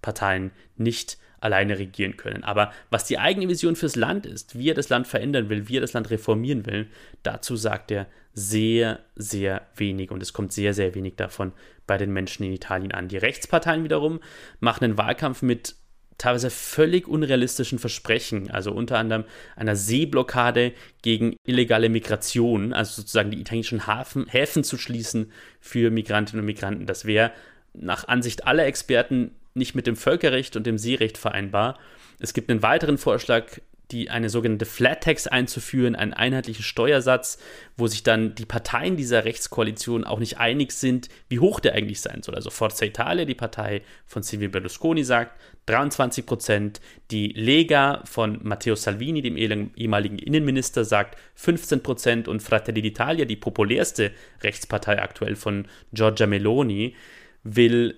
Mitte-Recht-Parteien 0.02 0.52
nicht 0.78 1.18
alleine 1.40 1.80
regieren 1.80 2.18
können. 2.18 2.44
Aber 2.44 2.72
was 2.92 3.06
die 3.06 3.18
eigene 3.18 3.50
Vision 3.50 3.76
fürs 3.76 3.96
Land 3.96 4.26
ist, 4.26 4.58
wie 4.58 4.70
er 4.70 4.76
das 4.76 4.90
Land 4.90 5.08
verändern 5.08 5.50
will, 5.50 5.68
wie 5.68 5.78
er 5.78 5.82
das 5.82 5.94
Land 5.94 6.12
reformieren 6.12 6.66
will, 6.68 6.88
dazu 7.24 7.56
sagt 7.56 7.90
er 7.90 8.08
sehr, 8.34 9.00
sehr 9.16 9.66
wenig 9.76 10.12
und 10.12 10.22
es 10.22 10.34
kommt 10.34 10.54
sehr, 10.54 10.74
sehr 10.74 10.94
wenig 10.94 11.16
davon 11.16 11.52
bei 11.88 11.98
den 11.98 12.14
Menschen 12.14 12.44
in 12.44 12.54
Italien 12.54 12.92
an. 12.92 13.08
Die 13.08 13.18
Rechtsparteien 13.18 13.84
wiederum 13.84 14.20
machen 14.60 14.84
einen 14.84 14.98
Wahlkampf 14.98 15.42
mit 15.42 15.76
teilweise 16.20 16.52
völlig 16.52 17.08
unrealistischen 17.08 17.80
Versprechen, 17.80 18.52
also 18.52 18.72
unter 18.72 19.00
anderem 19.00 19.24
einer 19.56 19.76
Seeblockade 19.76 20.74
gegen 21.02 21.36
illegale 21.44 21.90
Migration, 21.90 22.74
also 22.74 23.02
sozusagen 23.02 23.32
die 23.32 23.42
italienischen 23.42 23.88
Hafen, 23.88 24.28
Häfen 24.28 24.64
zu 24.64 24.78
schließen 24.78 25.32
für 25.60 25.90
Migrantinnen 25.90 26.42
und 26.42 26.46
Migranten. 26.46 26.86
Das 26.86 27.06
wäre 27.06 27.32
nach 27.74 28.08
Ansicht 28.08 28.46
aller 28.46 28.66
Experten 28.66 29.32
nicht 29.54 29.76
mit 29.76 29.88
dem 29.88 29.96
Völkerrecht 29.96 30.56
und 30.56 30.66
dem 30.66 30.78
Seerecht 30.78 31.18
vereinbar. 31.18 31.78
Es 32.20 32.34
gibt 32.34 32.50
einen 32.50 32.64
weiteren 32.64 32.98
Vorschlag, 32.98 33.60
die 33.92 34.10
eine 34.10 34.30
sogenannte 34.30 34.66
Flat 34.66 35.04
Tax 35.04 35.28
einzuführen, 35.28 35.96
einen 35.96 36.14
einheitlichen 36.14 36.64
Steuersatz, 36.64 37.38
wo 37.76 37.88
sich 37.88 38.04
dann 38.04 38.36
die 38.36 38.46
Parteien 38.46 38.96
dieser 38.96 39.26
Rechtskoalition 39.26 40.06
auch 40.06 40.20
nicht 40.20 40.38
einig 40.38 40.72
sind, 40.72 41.10
wie 41.28 41.40
hoch 41.40 41.60
der 41.60 41.74
eigentlich 41.74 42.00
sein 42.02 42.24
soll. 42.24 42.36
Also 42.36 42.50
Forza 42.50 42.86
Italia, 42.86 43.26
die 43.26 43.36
Partei 43.36 43.82
von 44.06 44.24
Silvio 44.24 44.50
Berlusconi, 44.50 45.04
sagt 45.04 45.40
23 45.66 46.26
Prozent. 46.26 46.82
Die 47.12 47.30
Lega 47.30 48.02
von 48.06 48.40
Matteo 48.44 48.76
Salvini, 48.76 49.22
dem 49.22 49.36
ehemaligen 49.36 50.20
Innenminister, 50.20 50.86
sagt 50.86 51.18
15 51.36 51.84
Prozent. 51.84 52.28
Und 52.28 52.42
Fratelli 52.42 52.82
d'Italia, 52.82 53.26
die 53.26 53.36
populärste 53.36 54.12
Rechtspartei 54.42 55.02
aktuell 55.02 55.36
von 55.36 55.68
Giorgia 55.92 56.28
Meloni, 56.28 56.96
will 57.44 57.96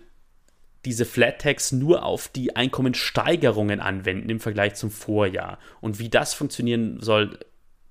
diese 0.85 1.05
Flat 1.05 1.39
Tax 1.39 1.71
nur 1.71 2.03
auf 2.03 2.27
die 2.27 2.55
Einkommenssteigerungen 2.55 3.79
anwenden 3.79 4.29
im 4.29 4.39
Vergleich 4.39 4.75
zum 4.75 4.91
Vorjahr. 4.91 5.59
Und 5.81 5.99
wie 5.99 6.09
das 6.09 6.33
funktionieren 6.33 6.99
soll, 6.99 7.39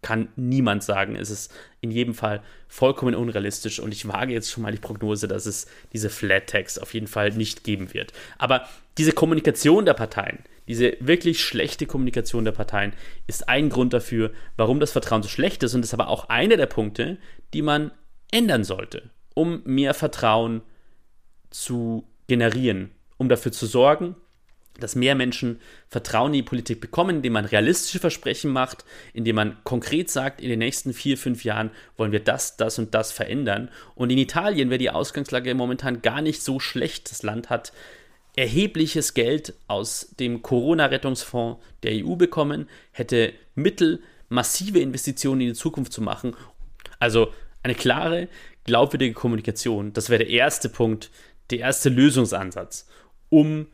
kann 0.02 0.28
niemand 0.36 0.82
sagen. 0.82 1.16
Es 1.16 1.30
ist 1.30 1.52
in 1.80 1.90
jedem 1.90 2.12
Fall 2.12 2.42
vollkommen 2.68 3.14
unrealistisch 3.14 3.78
und 3.80 3.92
ich 3.92 4.06
wage 4.06 4.32
jetzt 4.32 4.50
schon 4.50 4.64
mal 4.64 4.72
die 4.72 4.78
Prognose, 4.78 5.28
dass 5.28 5.46
es 5.46 5.66
diese 5.92 6.10
Flat 6.10 6.48
Tax 6.48 6.76
auf 6.78 6.92
jeden 6.92 7.06
Fall 7.06 7.30
nicht 7.30 7.64
geben 7.64 7.94
wird. 7.94 8.12
Aber 8.36 8.68
diese 8.98 9.12
Kommunikation 9.12 9.86
der 9.86 9.94
Parteien, 9.94 10.40
diese 10.68 10.96
wirklich 11.00 11.42
schlechte 11.42 11.86
Kommunikation 11.86 12.44
der 12.44 12.52
Parteien 12.52 12.92
ist 13.26 13.48
ein 13.48 13.70
Grund 13.70 13.92
dafür, 13.92 14.32
warum 14.56 14.80
das 14.80 14.92
Vertrauen 14.92 15.22
so 15.22 15.28
schlecht 15.28 15.62
ist 15.62 15.74
und 15.74 15.84
ist 15.84 15.94
aber 15.94 16.08
auch 16.08 16.28
einer 16.28 16.56
der 16.56 16.66
Punkte, 16.66 17.18
die 17.54 17.62
man 17.62 17.92
ändern 18.32 18.64
sollte, 18.64 19.10
um 19.34 19.62
mehr 19.64 19.94
Vertrauen 19.94 20.62
zu 21.50 22.08
generieren, 22.32 22.92
um 23.18 23.28
dafür 23.28 23.52
zu 23.52 23.66
sorgen, 23.66 24.16
dass 24.80 24.94
mehr 24.94 25.14
Menschen 25.14 25.60
Vertrauen 25.88 26.32
in 26.32 26.38
die 26.38 26.42
Politik 26.42 26.80
bekommen, 26.80 27.16
indem 27.16 27.34
man 27.34 27.44
realistische 27.44 27.98
Versprechen 27.98 28.50
macht, 28.50 28.86
indem 29.12 29.36
man 29.36 29.58
konkret 29.64 30.08
sagt, 30.08 30.40
in 30.40 30.48
den 30.48 30.60
nächsten 30.60 30.94
vier, 30.94 31.18
fünf 31.18 31.44
Jahren 31.44 31.70
wollen 31.98 32.10
wir 32.10 32.20
das, 32.20 32.56
das 32.56 32.78
und 32.78 32.94
das 32.94 33.12
verändern. 33.12 33.68
Und 33.94 34.08
in 34.08 34.16
Italien 34.16 34.70
wäre 34.70 34.78
die 34.78 34.88
Ausgangslage 34.88 35.54
momentan 35.54 36.00
gar 36.00 36.22
nicht 36.22 36.42
so 36.42 36.58
schlecht. 36.58 37.10
Das 37.10 37.22
Land 37.22 37.50
hat 37.50 37.74
erhebliches 38.34 39.12
Geld 39.12 39.52
aus 39.68 40.14
dem 40.18 40.40
Corona-Rettungsfonds 40.40 41.62
der 41.82 42.02
EU 42.02 42.16
bekommen, 42.16 42.66
hätte 42.92 43.34
Mittel, 43.54 44.02
massive 44.30 44.78
Investitionen 44.78 45.42
in 45.42 45.48
die 45.48 45.54
Zukunft 45.54 45.92
zu 45.92 46.00
machen. 46.00 46.34
Also 46.98 47.34
eine 47.62 47.74
klare, 47.74 48.28
glaubwürdige 48.64 49.12
Kommunikation, 49.12 49.92
das 49.92 50.08
wäre 50.08 50.24
der 50.24 50.30
erste 50.32 50.70
Punkt, 50.70 51.10
der 51.52 51.60
erste 51.60 51.88
Lösungsansatz, 51.88 52.88
um 53.28 53.66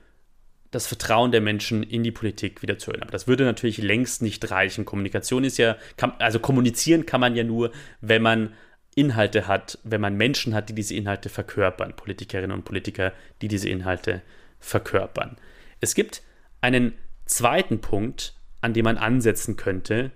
das 0.71 0.87
Vertrauen 0.87 1.33
der 1.33 1.41
Menschen 1.41 1.83
in 1.83 2.03
die 2.03 2.11
Politik 2.11 2.61
wieder 2.61 2.79
zu 2.79 2.91
erhöhen. 2.91 3.03
Aber 3.03 3.13
das 3.13 3.27
würde 3.27 3.45
natürlich 3.45 3.79
längst 3.79 4.21
nicht 4.21 4.51
reichen. 4.51 4.85
Kommunikation 4.85 5.45
ist 5.45 5.57
ja, 5.57 5.77
kann, 5.97 6.13
also 6.19 6.41
kommunizieren 6.41 7.07
kann 7.07 7.21
man 7.21 7.35
ja 7.35 7.45
nur, 7.45 7.73
wenn 8.01 8.21
man 8.23 8.53
Inhalte 8.95 9.47
hat, 9.47 9.79
wenn 9.85 10.01
man 10.01 10.17
Menschen 10.17 10.55
hat, 10.55 10.69
die 10.69 10.75
diese 10.75 10.95
Inhalte 10.95 11.29
verkörpern, 11.29 11.95
Politikerinnen 11.97 12.51
und 12.51 12.65
Politiker, 12.65 13.13
die 13.41 13.49
diese 13.49 13.69
Inhalte 13.69 14.23
verkörpern. 14.59 15.37
Es 15.81 15.95
gibt 15.95 16.23
einen 16.61 16.95
zweiten 17.25 17.81
Punkt, 17.81 18.35
an 18.61 18.75
dem 18.75 18.85
man 18.85 18.99
ansetzen 18.99 19.57
könnte, 19.57 20.11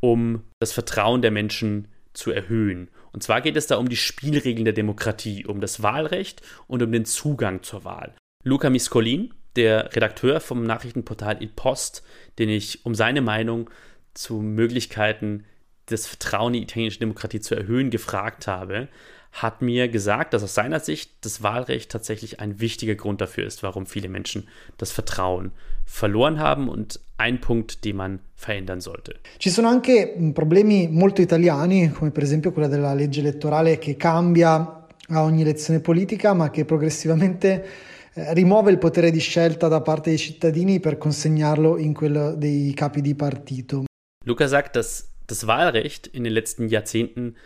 um 0.00 0.42
das 0.58 0.72
Vertrauen 0.72 1.22
der 1.22 1.30
Menschen 1.30 1.88
zu 2.12 2.32
erhöhen. 2.32 2.88
Und 3.16 3.22
zwar 3.22 3.40
geht 3.40 3.56
es 3.56 3.66
da 3.66 3.76
um 3.76 3.88
die 3.88 3.96
Spielregeln 3.96 4.66
der 4.66 4.74
Demokratie, 4.74 5.46
um 5.46 5.62
das 5.62 5.82
Wahlrecht 5.82 6.42
und 6.66 6.82
um 6.82 6.92
den 6.92 7.06
Zugang 7.06 7.62
zur 7.62 7.82
Wahl. 7.82 8.14
Luca 8.44 8.68
Miscolin, 8.68 9.32
der 9.56 9.96
Redakteur 9.96 10.38
vom 10.38 10.64
Nachrichtenportal 10.64 11.42
Il 11.42 11.48
Post, 11.48 12.02
den 12.38 12.50
ich 12.50 12.84
um 12.84 12.94
seine 12.94 13.22
Meinung 13.22 13.70
zu 14.12 14.42
Möglichkeiten 14.42 15.46
das 15.86 16.06
Vertrauen 16.06 16.52
in 16.52 16.60
die 16.60 16.64
italienische 16.64 16.98
Demokratie 16.98 17.40
zu 17.40 17.54
erhöhen 17.54 17.88
gefragt 17.88 18.46
habe, 18.46 18.88
hat 19.32 19.62
mir 19.62 19.88
gesagt, 19.88 20.34
dass 20.34 20.42
aus 20.42 20.52
seiner 20.52 20.80
Sicht 20.80 21.12
das 21.22 21.42
Wahlrecht 21.42 21.90
tatsächlich 21.90 22.40
ein 22.40 22.60
wichtiger 22.60 22.96
Grund 22.96 23.22
dafür 23.22 23.46
ist, 23.46 23.62
warum 23.62 23.86
viele 23.86 24.10
Menschen 24.10 24.46
das 24.76 24.92
Vertrauen 24.92 25.52
verloren 25.86 26.38
haben 26.38 26.68
und 26.68 27.00
ein 27.16 27.40
Punkt, 27.40 27.84
den 27.84 27.96
man 27.96 28.20
verändern 28.34 28.80
sollte. 28.80 29.20
Ci 29.38 29.48
sono 29.48 29.68
anche 29.68 30.14
problemi 30.34 30.88
molto 30.90 31.22
italiani, 31.22 31.90
come 31.90 32.10
per 32.10 32.22
esempio 32.22 32.52
quella 32.52 32.68
della 32.68 32.92
legge 32.92 33.20
elettorale 33.20 33.78
che 33.78 33.96
cambia 33.96 34.86
a 35.08 35.22
ogni 35.22 35.40
elezione 35.40 35.80
politica, 35.80 36.34
ma 36.34 36.50
che 36.50 36.64
progressivamente 36.64 37.64
eh, 38.12 38.34
rimuove 38.34 38.70
il 38.72 38.78
potere 38.78 39.10
di 39.10 39.20
scelta 39.20 39.68
da 39.68 39.80
parte 39.80 40.10
dei 40.10 40.18
cittadini 40.18 40.80
per 40.80 40.98
consegnarlo 40.98 41.78
in 41.78 41.94
quello 41.94 42.34
dei 42.34 42.74
capi 42.74 43.00
di 43.00 43.14
partito. 43.14 43.84
Luca 44.24 44.48
sagt, 44.48 44.74
dass 44.74 45.08
das 45.26 45.46
Wahlrecht 45.46 46.08
in 46.08 46.24
den 46.24 46.32
letzten 46.32 46.68
Jahrzehnten 46.68 47.36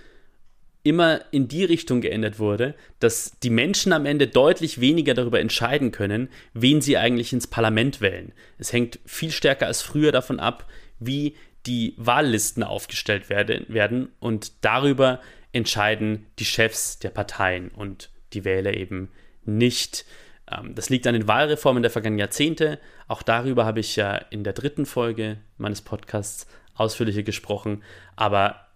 immer 0.83 1.21
in 1.31 1.49
die 1.49 1.65
Richtung 1.65 2.01
geändert 2.01 2.39
wurde, 2.39 2.75
dass 2.99 3.39
die 3.43 3.51
Menschen 3.51 3.93
am 3.93 4.07
Ende 4.07 4.27
deutlich 4.27 4.81
weniger 4.81 5.15
darüber 5.15 5.41
entscheiden 5.41 5.93
können, 5.93 6.29
wen 6.55 6.81
sie 6.81 6.97
eigentlich 6.97 7.33
ins 7.33 7.47
Parlament 7.47 8.01
wählen. 8.01 8.33
Es 8.59 8.73
hängt 8.73 8.99
viel 9.05 9.31
stärker 9.31 9.67
als 9.67 9.83
früher 9.83 10.13
davon 10.13 10.41
ab, 10.41 10.67
wie 10.99 11.37
die 11.67 11.95
Wahllisten 11.99 12.63
aufgestellt 12.63 13.29
werden 13.29 14.09
und 14.19 14.65
darüber 14.65 15.21
entscheiden 15.53 16.27
die 16.39 16.45
Chefs 16.45 16.99
der 16.99 17.11
Parteien 17.11 17.69
und 17.69 18.11
die 18.33 18.45
Wähler 18.45 18.75
eben 18.75 19.11
nicht. 19.45 20.07
Ähm, 20.51 20.75
das 20.75 20.89
liegt 20.89 21.07
an 21.07 21.15
den 21.15 21.29
Wahlreformen 21.29 21.83
der 21.83 21.91
vergangenen 21.91 22.21
Jahrzehnte. 22.21 22.79
Auch 23.09 23.23
darüber 23.23 23.67
habe 23.67 23.81
ich 23.81 23.97
ja 23.97 24.15
in 24.15 24.45
der 24.45 24.53
dritten 24.53 24.87
Folge 24.87 25.39
meines 25.59 25.83
Podcasts 25.83 26.47
ausführlicher 26.75 27.23
gesprochen. 27.23 27.83
Aber 28.17 28.70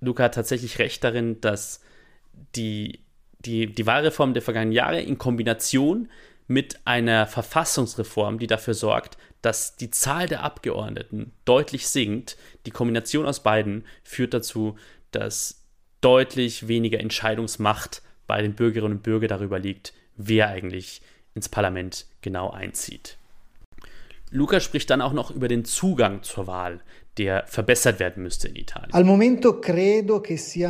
Luca 0.00 0.24
hat 0.24 0.34
tatsächlich 0.34 0.78
recht 0.78 1.02
darin, 1.04 1.40
dass 1.40 1.80
die, 2.54 3.00
die, 3.40 3.66
die 3.66 3.86
Wahlreform 3.86 4.32
der 4.32 4.42
vergangenen 4.42 4.72
Jahre 4.72 5.00
in 5.00 5.18
Kombination 5.18 6.08
mit 6.46 6.80
einer 6.86 7.26
Verfassungsreform, 7.26 8.38
die 8.38 8.46
dafür 8.46 8.74
sorgt, 8.74 9.18
dass 9.42 9.76
die 9.76 9.90
Zahl 9.90 10.26
der 10.26 10.42
Abgeordneten 10.42 11.32
deutlich 11.44 11.88
sinkt, 11.88 12.36
die 12.66 12.70
Kombination 12.70 13.26
aus 13.26 13.42
beiden 13.42 13.84
führt 14.02 14.34
dazu, 14.34 14.76
dass 15.10 15.62
deutlich 16.00 16.68
weniger 16.68 17.00
Entscheidungsmacht 17.00 18.02
bei 18.26 18.40
den 18.40 18.54
Bürgerinnen 18.54 18.96
und 18.96 19.02
Bürgern 19.02 19.28
darüber 19.28 19.58
liegt, 19.58 19.92
wer 20.16 20.48
eigentlich 20.48 21.02
ins 21.34 21.48
Parlament 21.48 22.06
genau 22.22 22.50
einzieht. 22.50 23.17
Luca 24.30 24.60
spricht 24.60 24.90
dann 24.90 25.00
auch 25.00 25.12
noch 25.12 25.30
über 25.30 25.48
den 25.48 25.64
Zugang 25.64 26.22
zur 26.22 26.46
Wahl, 26.46 26.80
der 27.18 27.44
verbessert 27.46 27.98
werden 27.98 28.22
müsste 28.22 28.48
in 28.48 28.56
Italien. 28.56 28.90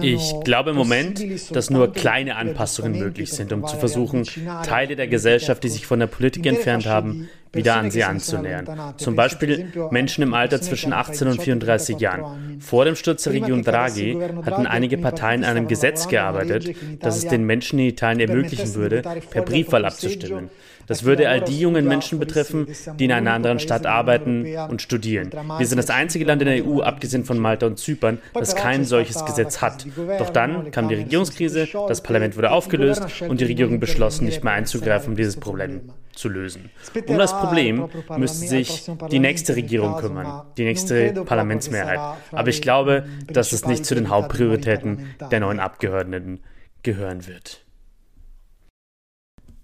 Ich 0.02 0.34
glaube 0.44 0.70
im 0.70 0.76
Moment, 0.76 1.54
dass 1.54 1.70
nur 1.70 1.92
kleine 1.92 2.36
Anpassungen 2.36 2.98
möglich 2.98 3.30
sind, 3.32 3.52
um 3.52 3.66
zu 3.66 3.76
versuchen, 3.76 4.24
Teile 4.64 4.96
der 4.96 5.08
Gesellschaft, 5.08 5.62
die 5.62 5.68
sich 5.68 5.86
von 5.86 6.00
der 6.00 6.06
Politik 6.06 6.46
entfernt 6.46 6.86
haben, 6.86 7.28
wieder 7.52 7.76
an 7.76 7.90
sie 7.90 8.04
anzunähern. 8.04 8.94
Zum 8.96 9.16
Beispiel 9.16 9.72
Menschen 9.90 10.22
im 10.22 10.34
Alter 10.34 10.60
zwischen 10.60 10.92
18 10.92 11.28
und 11.28 11.42
34 11.42 11.98
Jahren. 11.98 12.60
Vor 12.60 12.84
dem 12.84 12.94
Sturz 12.94 13.24
der 13.24 13.32
Regierung 13.34 13.62
Draghi 13.62 14.18
hatten 14.44 14.66
einige 14.66 14.98
Parteien 14.98 15.44
an 15.44 15.56
einem 15.56 15.68
Gesetz 15.68 16.08
gearbeitet, 16.08 16.74
das 17.00 17.18
es 17.18 17.26
den 17.26 17.44
Menschen 17.44 17.78
in 17.78 17.86
Italien 17.86 18.28
ermöglichen 18.28 18.74
würde, 18.74 19.02
per 19.30 19.42
Briefwahl 19.42 19.84
abzustimmen. 19.84 20.50
Das 20.88 21.04
würde 21.04 21.28
all 21.28 21.42
die 21.42 21.60
jungen 21.60 21.86
Menschen 21.86 22.18
betreffen, 22.18 22.66
die 22.98 23.04
in 23.04 23.12
einer 23.12 23.32
anderen 23.32 23.58
Stadt 23.58 23.86
arbeiten 23.86 24.46
und 24.68 24.82
studieren. 24.82 25.30
Wir 25.58 25.66
sind 25.66 25.76
das 25.78 25.90
einzige 25.90 26.24
Land 26.24 26.42
in 26.42 26.48
der 26.48 26.66
EU, 26.66 26.80
abgesehen 26.80 27.24
von 27.24 27.38
Malta 27.38 27.66
und 27.66 27.78
Zypern, 27.78 28.18
das 28.34 28.56
kein 28.56 28.84
solches 28.84 29.24
Gesetz 29.24 29.60
hat. 29.60 29.86
Doch 30.18 30.30
dann 30.30 30.70
kam 30.70 30.88
die 30.88 30.94
Regierungskrise, 30.94 31.68
das 31.86 32.02
Parlament 32.02 32.36
wurde 32.36 32.50
aufgelöst 32.50 33.22
und 33.28 33.40
die 33.40 33.44
Regierung 33.44 33.78
beschloss, 33.80 34.20
nicht 34.20 34.42
mehr 34.42 34.54
einzugreifen, 34.54 35.10
um 35.10 35.16
dieses 35.16 35.36
Problem 35.36 35.92
zu 36.12 36.28
lösen. 36.28 36.70
Um 37.06 37.18
das 37.18 37.38
Problem 37.38 37.88
müsste 38.16 38.46
sich 38.46 38.90
die 39.10 39.18
nächste 39.18 39.54
Regierung 39.54 39.96
kümmern, 39.96 40.42
die 40.56 40.64
nächste 40.64 41.12
Parlamentsmehrheit. 41.24 42.00
Aber 42.32 42.48
ich 42.48 42.62
glaube, 42.62 43.04
dass 43.26 43.52
es 43.52 43.66
nicht 43.66 43.84
zu 43.84 43.94
den 43.94 44.08
Hauptprioritäten 44.08 45.14
der 45.30 45.40
neuen 45.40 45.60
Abgeordneten 45.60 46.40
gehören 46.82 47.26
wird. 47.26 47.64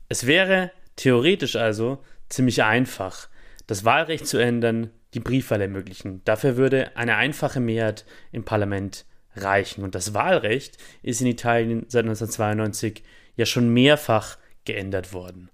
Es 0.09 0.27
wäre 0.27 0.71
theoretisch 0.97 1.57
also 1.57 2.03
ziemlich 2.29 2.63
einfach, 2.63 3.29
das 3.67 3.85
Wahlrecht 3.85 4.27
zu 4.27 4.39
ändern, 4.39 4.91
die 5.15 5.21
Briefwahl 5.21 5.61
ermöglichen. 5.61 6.23
Dafür 6.25 6.57
würde 6.57 6.97
eine 6.97 7.17
einfache 7.17 7.61
Mehrheit 7.61 8.05
im 8.33 8.45
Parlament 8.45 9.07
reichen. 9.37 9.85
Und 9.85 9.95
das 9.95 10.15
Wahlrecht 10.15 10.79
ist 11.03 11.21
in 11.21 11.27
Italien 11.27 11.87
seit 11.89 12.05
1992 12.05 13.03
ja 13.37 13.47
schon 13.47 13.73
mehrfach 13.73 14.39
geändert 14.65 15.13
worden. 15.13 15.51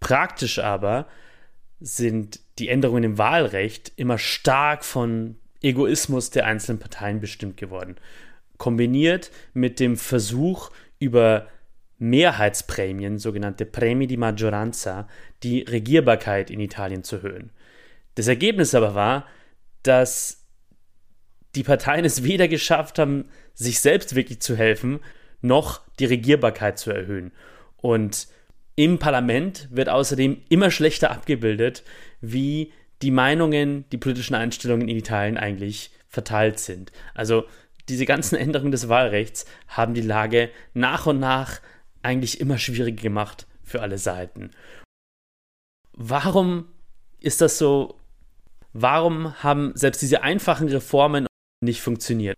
Praktisch 0.00 0.58
aber 0.58 1.06
sind 1.80 2.40
die 2.58 2.68
Änderungen 2.68 3.04
im 3.04 3.18
Wahlrecht 3.18 3.92
immer 3.96 4.18
stark 4.18 4.84
von 4.84 5.36
Egoismus 5.62 6.30
der 6.30 6.46
einzelnen 6.46 6.78
Parteien 6.78 7.20
bestimmt 7.20 7.56
geworden. 7.56 7.96
Kombiniert 8.58 9.30
mit 9.54 9.80
dem 9.80 9.96
Versuch, 9.96 10.70
über 10.98 11.48
Mehrheitsprämien, 12.04 13.18
sogenannte 13.18 13.64
Premi 13.64 14.06
di 14.06 14.16
Maggioranza, 14.16 15.08
die 15.42 15.62
Regierbarkeit 15.62 16.50
in 16.50 16.60
Italien 16.60 17.02
zu 17.02 17.16
erhöhen. 17.16 17.50
Das 18.14 18.28
Ergebnis 18.28 18.74
aber 18.74 18.94
war, 18.94 19.26
dass 19.82 20.44
die 21.54 21.62
Parteien 21.62 22.04
es 22.04 22.22
weder 22.24 22.48
geschafft 22.48 22.98
haben, 22.98 23.26
sich 23.54 23.80
selbst 23.80 24.14
wirklich 24.14 24.40
zu 24.40 24.56
helfen, 24.56 25.00
noch 25.40 25.80
die 25.98 26.06
Regierbarkeit 26.06 26.78
zu 26.78 26.90
erhöhen. 26.90 27.32
Und 27.76 28.28
im 28.76 28.98
Parlament 28.98 29.68
wird 29.70 29.88
außerdem 29.88 30.42
immer 30.48 30.70
schlechter 30.70 31.10
abgebildet, 31.10 31.84
wie 32.20 32.72
die 33.02 33.12
Meinungen, 33.12 33.84
die 33.92 33.98
politischen 33.98 34.34
Einstellungen 34.34 34.88
in 34.88 34.96
Italien 34.96 35.36
eigentlich 35.36 35.90
verteilt 36.08 36.58
sind. 36.58 36.92
Also 37.14 37.44
diese 37.88 38.06
ganzen 38.06 38.36
Änderungen 38.38 38.72
des 38.72 38.88
Wahlrechts 38.88 39.46
haben 39.68 39.94
die 39.94 40.00
Lage 40.00 40.50
nach 40.74 41.06
und 41.06 41.20
nach 41.20 41.60
eigentlich 42.04 42.40
immer 42.40 42.58
schwieriger 42.58 43.02
gemacht 43.02 43.46
für 43.62 43.82
alle 43.82 43.98
Seiten. 43.98 44.50
Warum 45.92 46.66
ist 47.20 47.40
das 47.40 47.58
so? 47.58 47.98
Warum 48.72 49.42
haben 49.42 49.72
selbst 49.76 50.02
diese 50.02 50.22
einfachen 50.22 50.68
Reformen 50.68 51.26
nicht 51.60 51.80
funktioniert? 51.80 52.36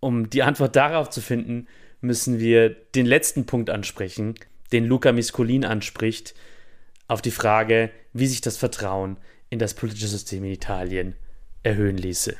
Um 0.00 0.28
die 0.28 0.42
Antwort 0.42 0.74
darauf 0.74 1.10
zu 1.10 1.20
finden, 1.20 1.68
müssen 2.00 2.40
wir 2.40 2.70
den 2.70 3.06
letzten 3.06 3.46
Punkt 3.46 3.70
ansprechen, 3.70 4.34
den 4.72 4.84
Luca 4.84 5.12
Miscolin 5.12 5.64
anspricht, 5.64 6.34
auf 7.06 7.22
die 7.22 7.30
Frage, 7.30 7.90
wie 8.12 8.26
sich 8.26 8.40
das 8.40 8.56
Vertrauen 8.56 9.16
in 9.50 9.58
das 9.58 9.74
politische 9.74 10.08
System 10.08 10.44
in 10.44 10.50
Italien 10.50 11.14
erhöhen 11.62 11.96
ließe. 11.96 12.36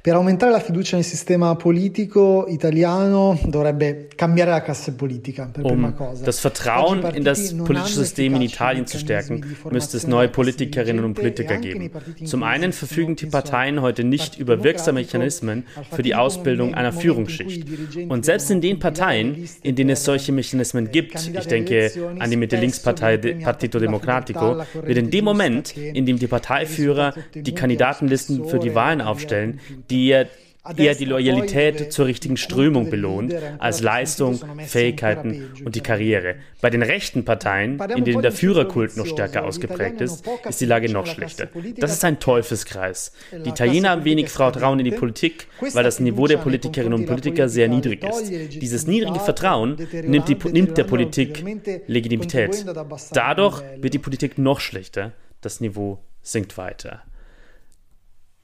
Per 0.00 0.14
aumentare 0.14 0.52
la 0.52 0.60
fiducia 0.60 0.96
nel 0.96 1.04
sistema 1.04 1.56
politico 1.56 2.46
italiano 2.48 3.38
dovrebbe 3.44 4.08
cambiare 4.14 4.50
la 4.50 4.62
classe 4.62 4.92
politica, 4.92 5.50
per 5.52 5.64
um 5.64 5.70
prima 5.70 5.92
cosa. 5.92 6.24
das 6.24 6.38
Vertrauen 6.38 7.04
in 7.14 7.24
das 7.24 7.52
politische 7.52 7.96
System 7.96 8.36
in 8.36 8.42
Italien 8.42 8.86
zu 8.86 8.98
stärken, 8.98 9.56
müsste 9.70 9.96
es 9.96 10.06
neue 10.06 10.28
Politikerinnen 10.28 11.04
und 11.04 11.14
Politiker 11.14 11.56
geben. 11.56 11.90
Zum 12.24 12.44
einen 12.44 12.72
verfügen 12.72 13.16
die 13.16 13.26
Parteien 13.26 13.82
heute 13.82 14.04
nicht 14.04 14.38
über 14.38 14.62
wirksame 14.62 15.00
Mechanismen 15.00 15.64
für 15.90 16.02
die 16.02 16.14
Ausbildung 16.14 16.74
einer 16.74 16.92
Führungsschicht. 16.92 17.66
Und 18.08 18.24
selbst 18.24 18.50
in 18.50 18.60
den 18.60 18.78
Parteien, 18.78 19.48
in 19.62 19.74
denen 19.74 19.90
es 19.90 20.04
solche 20.04 20.32
Mechanismen 20.32 20.90
gibt, 20.90 21.30
ich 21.32 21.46
denke 21.46 21.90
an 22.18 22.30
die 22.30 22.36
Mitte-Links-Partei 22.36 23.16
Partito 23.42 23.78
Democratico, 23.78 24.62
wird 24.82 24.98
in 24.98 25.10
dem 25.10 25.24
Moment, 25.24 25.76
in 25.76 26.06
dem 26.06 26.18
die 26.18 26.26
Parteiführer 26.26 27.14
die 27.34 27.54
Kandidatenlisten 27.54 28.48
für 28.48 28.58
die 28.58 28.74
Wahlen 28.74 29.00
aufstellen, 29.00 29.60
die 29.90 30.26
eher 30.76 30.94
die 30.94 31.04
Loyalität 31.04 31.92
zur 31.92 32.06
richtigen 32.06 32.36
Strömung 32.36 32.90
belohnt, 32.90 33.34
als 33.58 33.80
Leistung, 33.80 34.38
Fähigkeiten 34.66 35.50
und 35.64 35.74
die 35.74 35.80
Karriere. 35.80 36.36
Bei 36.60 36.70
den 36.70 36.82
rechten 36.82 37.24
Parteien, 37.24 37.80
in 37.96 38.04
denen 38.04 38.22
der 38.22 38.32
Führerkult 38.32 38.96
noch 38.96 39.06
stärker 39.06 39.44
ausgeprägt 39.44 40.00
ist, 40.00 40.26
ist 40.48 40.60
die 40.60 40.66
Lage 40.66 40.90
noch 40.92 41.06
schlechter. 41.06 41.48
Das 41.76 41.92
ist 41.92 42.04
ein 42.04 42.20
Teufelskreis. 42.20 43.12
Die 43.32 43.50
Italiener 43.50 43.90
haben 43.90 44.04
wenig 44.04 44.28
Vertrauen 44.28 44.78
in 44.78 44.84
die 44.84 44.90
Politik, 44.90 45.46
weil 45.72 45.84
das 45.84 46.00
Niveau 46.00 46.26
der 46.26 46.38
Politikerinnen 46.38 46.94
und 46.94 47.06
Politiker 47.06 47.48
sehr 47.48 47.68
niedrig 47.68 48.04
ist. 48.04 48.30
Dieses 48.60 48.86
niedrige 48.86 49.20
Vertrauen 49.20 49.76
nimmt, 50.04 50.28
die, 50.28 50.36
nimmt 50.50 50.76
der 50.76 50.84
Politik 50.84 51.44
Legitimität. 51.86 52.64
Dadurch 53.12 53.62
wird 53.76 53.94
die 53.94 53.98
Politik 53.98 54.38
noch 54.38 54.60
schlechter. 54.60 55.12
Das 55.40 55.60
Niveau 55.60 55.98
sinkt 56.22 56.58
weiter. 56.58 57.02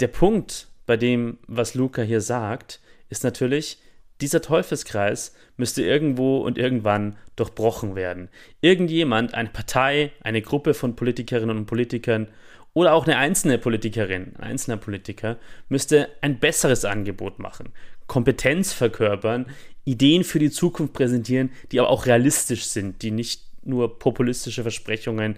Der 0.00 0.08
Punkt, 0.08 0.68
bei 0.86 0.96
dem, 0.96 1.38
was 1.46 1.74
Luca 1.74 2.02
hier 2.02 2.20
sagt, 2.20 2.80
ist 3.08 3.24
natürlich, 3.24 3.78
dieser 4.20 4.40
Teufelskreis 4.40 5.34
müsste 5.56 5.82
irgendwo 5.82 6.38
und 6.38 6.56
irgendwann 6.56 7.16
durchbrochen 7.36 7.94
werden. 7.94 8.28
Irgendjemand, 8.60 9.34
eine 9.34 9.48
Partei, 9.48 10.12
eine 10.20 10.40
Gruppe 10.40 10.74
von 10.74 10.96
Politikerinnen 10.96 11.56
und 11.56 11.66
Politikern 11.66 12.28
oder 12.74 12.92
auch 12.92 13.06
eine 13.06 13.16
einzelne 13.16 13.58
Politikerin, 13.58 14.34
ein 14.36 14.44
einzelner 14.44 14.76
Politiker, 14.76 15.38
müsste 15.68 16.08
ein 16.20 16.38
besseres 16.38 16.84
Angebot 16.84 17.38
machen, 17.38 17.72
Kompetenz 18.06 18.72
verkörpern, 18.72 19.46
Ideen 19.84 20.24
für 20.24 20.38
die 20.38 20.50
Zukunft 20.50 20.92
präsentieren, 20.92 21.50
die 21.70 21.80
aber 21.80 21.90
auch 21.90 22.06
realistisch 22.06 22.64
sind, 22.64 23.02
die 23.02 23.10
nicht 23.10 23.42
nur 23.64 23.98
populistische 23.98 24.62
Versprechungen 24.62 25.36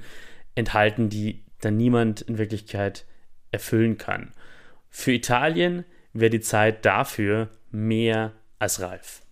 enthalten, 0.55 1.09
die 1.09 1.43
dann 1.61 1.77
niemand 1.77 2.23
in 2.23 2.39
Wirklichkeit 2.39 3.05
erfüllen 3.51 3.99
kann. 3.99 4.33
Für 4.99 5.13
Italien 5.13 5.85
wäre 6.15 6.31
die 6.31 6.41
Zeit 6.41 6.87
dafür 6.87 7.51
mehr 7.71 8.33
als 8.59 8.81
reif. 8.81 9.23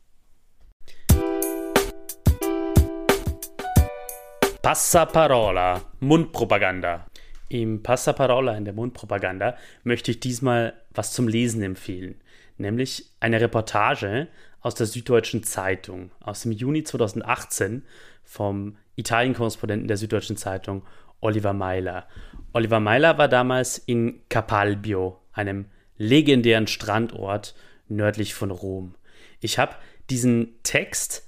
Passaparola, 4.61 5.81
Mundpropaganda. 6.01 7.07
Im 7.49 7.83
Passaparola, 7.83 8.57
in 8.59 8.67
der 8.67 8.75
Mundpropaganda, 8.75 9.57
möchte 9.85 10.11
ich 10.11 10.21
diesmal 10.21 10.75
was 10.91 11.12
zum 11.12 11.29
Lesen 11.29 11.62
empfehlen, 11.62 12.21
nämlich 12.59 13.11
eine 13.19 13.41
Reportage 13.41 14.29
aus 14.61 14.75
der 14.75 14.87
Süddeutschen 14.87 15.45
Zeitung 15.45 16.11
aus 16.21 16.43
dem 16.43 16.53
Juni 16.53 16.85
2018 16.85 17.85
vom 18.23 18.77
Italien-Korrespondenten 18.97 19.89
der 19.89 19.97
Süddeutschen 19.97 20.37
Zeitung 20.37 20.83
Oliver 21.21 21.55
Meiler. 21.55 22.07
Oliver 22.53 22.81
Meiler 22.81 23.17
war 23.17 23.29
damals 23.29 23.79
in 23.79 24.21
Capalbio 24.29 25.24
einem 25.35 25.66
legendären 25.97 26.66
Strandort 26.66 27.55
nördlich 27.89 28.35
von 28.35 28.51
Rom. 28.51 28.95
Ich 29.41 29.59
habe 29.59 29.76
diesen 30.11 30.55
Text 30.62 31.26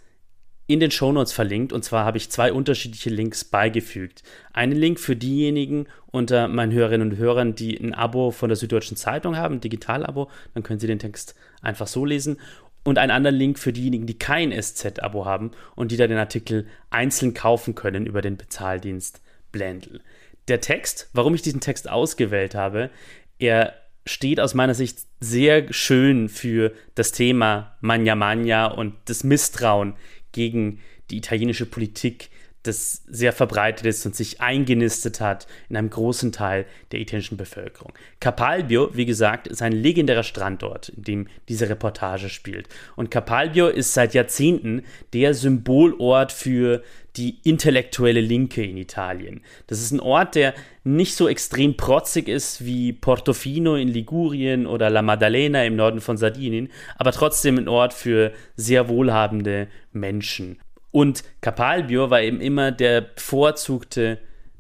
in 0.68 0.80
den 0.80 0.90
Shownotes 0.90 1.32
verlinkt 1.32 1.72
und 1.72 1.84
zwar 1.84 2.04
habe 2.04 2.18
ich 2.18 2.30
zwei 2.30 2.52
unterschiedliche 2.52 3.11
Links 3.11 3.44
beigefügt. 3.44 4.24
Einen 4.52 4.72
Link 4.72 4.98
für 4.98 5.14
diejenigen 5.14 5.86
unter 6.07 6.48
meinen 6.48 6.72
Hörerinnen 6.72 7.12
und 7.12 7.18
Hörern, 7.18 7.54
die 7.54 7.78
ein 7.78 7.94
Abo 7.94 8.32
von 8.32 8.48
der 8.48 8.57
Süddeutschen 8.57 8.96
Zeitung 8.96 9.36
haben, 9.36 9.57
ein 9.57 9.61
Digital-Abo, 9.61 10.28
dann 10.54 10.62
können 10.64 10.80
Sie 10.80 10.88
den 10.88 10.98
Text 10.98 11.36
einfach 11.62 11.86
so 11.86 12.04
lesen. 12.04 12.38
Und 12.82 12.98
einen 12.98 13.11
anderen 13.11 13.36
Link 13.36 13.59
für 13.59 13.72
diejenigen, 13.72 14.07
die 14.07 14.18
kein 14.18 14.52
SZ-Abo 14.52 15.24
haben 15.24 15.52
und 15.74 15.92
die 15.92 15.96
da 15.96 16.07
den 16.07 16.18
Artikel 16.18 16.66
einzeln 16.90 17.34
kaufen 17.34 17.74
können 17.74 18.07
über 18.07 18.22
den 18.22 18.36
Bezahldienst 18.36 19.22
Blendl. 19.52 20.00
Der 20.48 20.61
Text, 20.61 21.11
warum 21.12 21.34
ich 21.34 21.42
diesen 21.42 21.61
Text 21.61 21.88
ausgewählt 21.88 22.54
habe, 22.54 22.90
er 23.38 23.74
steht 24.07 24.40
aus 24.40 24.54
meiner 24.54 24.74
Sicht 24.74 25.00
sehr 25.20 25.72
schön 25.72 26.28
für 26.28 26.72
das 26.94 27.12
Thema 27.12 27.76
Magna 27.80 28.14
Magna 28.14 28.66
und 28.66 28.94
das 29.07 29.24
Misstrauen 29.24 29.94
gegen 30.32 30.80
die 31.11 31.16
italienische 31.18 31.66
Politik, 31.66 32.30
das 32.66 33.02
sehr 33.08 33.32
verbreitet 33.32 33.86
ist 33.86 34.04
und 34.06 34.14
sich 34.14 34.40
eingenistet 34.40 35.20
hat 35.20 35.46
in 35.68 35.76
einem 35.76 35.90
großen 35.90 36.32
Teil 36.32 36.66
der 36.92 37.00
italienischen 37.00 37.36
Bevölkerung. 37.36 37.92
Capalbio, 38.20 38.90
wie 38.94 39.06
gesagt, 39.06 39.46
ist 39.46 39.62
ein 39.62 39.72
legendärer 39.72 40.22
Strandort, 40.22 40.90
in 40.90 41.02
dem 41.02 41.28
diese 41.48 41.68
Reportage 41.68 42.28
spielt. 42.28 42.68
Und 42.96 43.10
Capalbio 43.10 43.68
ist 43.68 43.94
seit 43.94 44.14
Jahrzehnten 44.14 44.82
der 45.12 45.34
Symbolort 45.34 46.32
für 46.32 46.82
die 47.16 47.38
intellektuelle 47.44 48.20
Linke 48.20 48.62
in 48.62 48.76
Italien. 48.76 49.42
Das 49.66 49.80
ist 49.80 49.90
ein 49.90 50.00
Ort, 50.00 50.34
der 50.34 50.54
nicht 50.84 51.14
so 51.14 51.28
extrem 51.28 51.76
protzig 51.76 52.28
ist 52.28 52.64
wie 52.64 52.92
Portofino 52.92 53.76
in 53.76 53.88
Ligurien 53.88 54.66
oder 54.66 54.90
La 54.90 55.02
Maddalena 55.02 55.64
im 55.64 55.76
Norden 55.76 56.00
von 56.00 56.16
Sardinien, 56.16 56.68
aber 56.96 57.12
trotzdem 57.12 57.58
ein 57.58 57.68
Ort 57.68 57.94
für 57.94 58.32
sehr 58.56 58.88
wohlhabende 58.88 59.68
Menschen. 59.92 60.58
Und 60.91 61.24
Capalbio 61.41 62.11
war 62.11 62.22
eben 62.22 62.41
immer 62.41 62.72
der 62.72 63.01
bevorzugte 63.03 64.18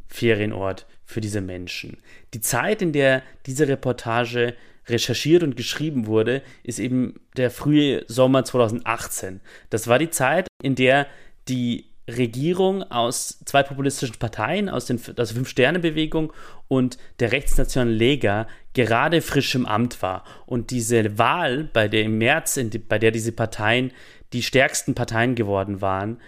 Ferienort 0.08 0.86
für 1.04 1.20
diese 1.20 1.40
Menschen. 1.40 1.98
Die 2.34 2.40
Zeit, 2.40 2.82
in 2.82 2.92
der 2.92 3.22
diese 3.46 3.68
Reportage 3.68 4.54
recherchiert 4.88 5.42
und 5.42 5.56
geschrieben 5.56 6.06
wurde, 6.06 6.42
ist 6.62 6.78
eben 6.78 7.20
der 7.36 7.50
frühe 7.50 8.04
Sommer 8.08 8.44
2018. 8.44 9.40
Das 9.70 9.88
war 9.88 9.98
die 9.98 10.10
Zeit, 10.10 10.46
in 10.62 10.74
der 10.74 11.06
die 11.48 11.86
Regierung 12.08 12.84
aus 12.84 13.40
zwei 13.44 13.64
populistischen 13.64 14.16
Parteien, 14.18 14.68
aus, 14.68 14.86
den, 14.86 14.98
aus 14.98 15.14
der 15.14 15.26
Fünf-Sterne-Bewegung 15.26 16.32
und 16.68 16.98
der 17.18 17.32
rechtsnationalen 17.32 17.96
Lega 17.96 18.46
gerade 18.74 19.22
frisch 19.22 19.54
im 19.56 19.66
Amt 19.66 20.02
war. 20.02 20.24
Und 20.46 20.70
diese 20.70 21.18
Wahl, 21.18 21.64
bei 21.64 21.88
der 21.88 22.02
im 22.02 22.18
März, 22.18 22.54
die, 22.62 22.78
bei 22.78 22.98
der 22.98 23.10
diese 23.10 23.32
Parteien 23.32 23.90
die 24.32 24.42
stärksten 24.42 24.94
Parteien 24.94 25.34
geworden 25.34 25.80
waren, 25.80 26.20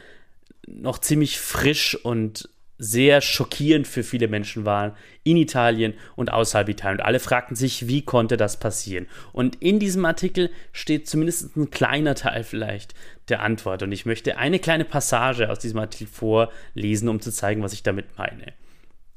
noch 0.67 0.99
ziemlich 0.99 1.39
frisch 1.39 1.95
und 1.95 2.49
sehr 2.79 3.21
schockierend 3.21 3.89
für 3.89 4.05
viele 4.05 4.29
Menschen 4.29 4.65
waren 4.65 4.93
in 5.25 5.37
Italien 5.37 5.95
und 6.15 6.33
außerhalb 6.33 6.69
Italien. 6.69 7.01
Und 7.01 7.07
alle 7.07 7.19
fragten 7.19 7.57
sich, 7.57 7.89
wie 7.89 8.03
konnte 8.03 8.37
das 8.37 8.61
passieren? 8.61 9.09
Und 9.33 9.57
in 9.57 9.81
diesem 9.81 10.05
Artikel 10.05 10.51
steht 10.73 11.09
zumindest 11.09 11.57
ein 11.57 11.71
kleiner 11.71 12.15
Teil 12.15 12.45
vielleicht 12.45 12.95
der 13.29 13.43
Antwort. 13.43 13.83
Und 13.83 13.91
ich 13.91 14.07
möchte 14.07 14.37
eine 14.39 14.61
kleine 14.61 14.85
Passage 14.85 15.51
aus 15.51 15.59
diesem 15.59 15.81
Artikel 15.81 16.07
vorlesen, 16.07 17.09
um 17.09 17.21
zu 17.21 17.33
zeigen, 17.33 17.63
was 17.63 17.73
ich 17.73 17.83
damit 17.83 18.17
meine. 18.17 18.53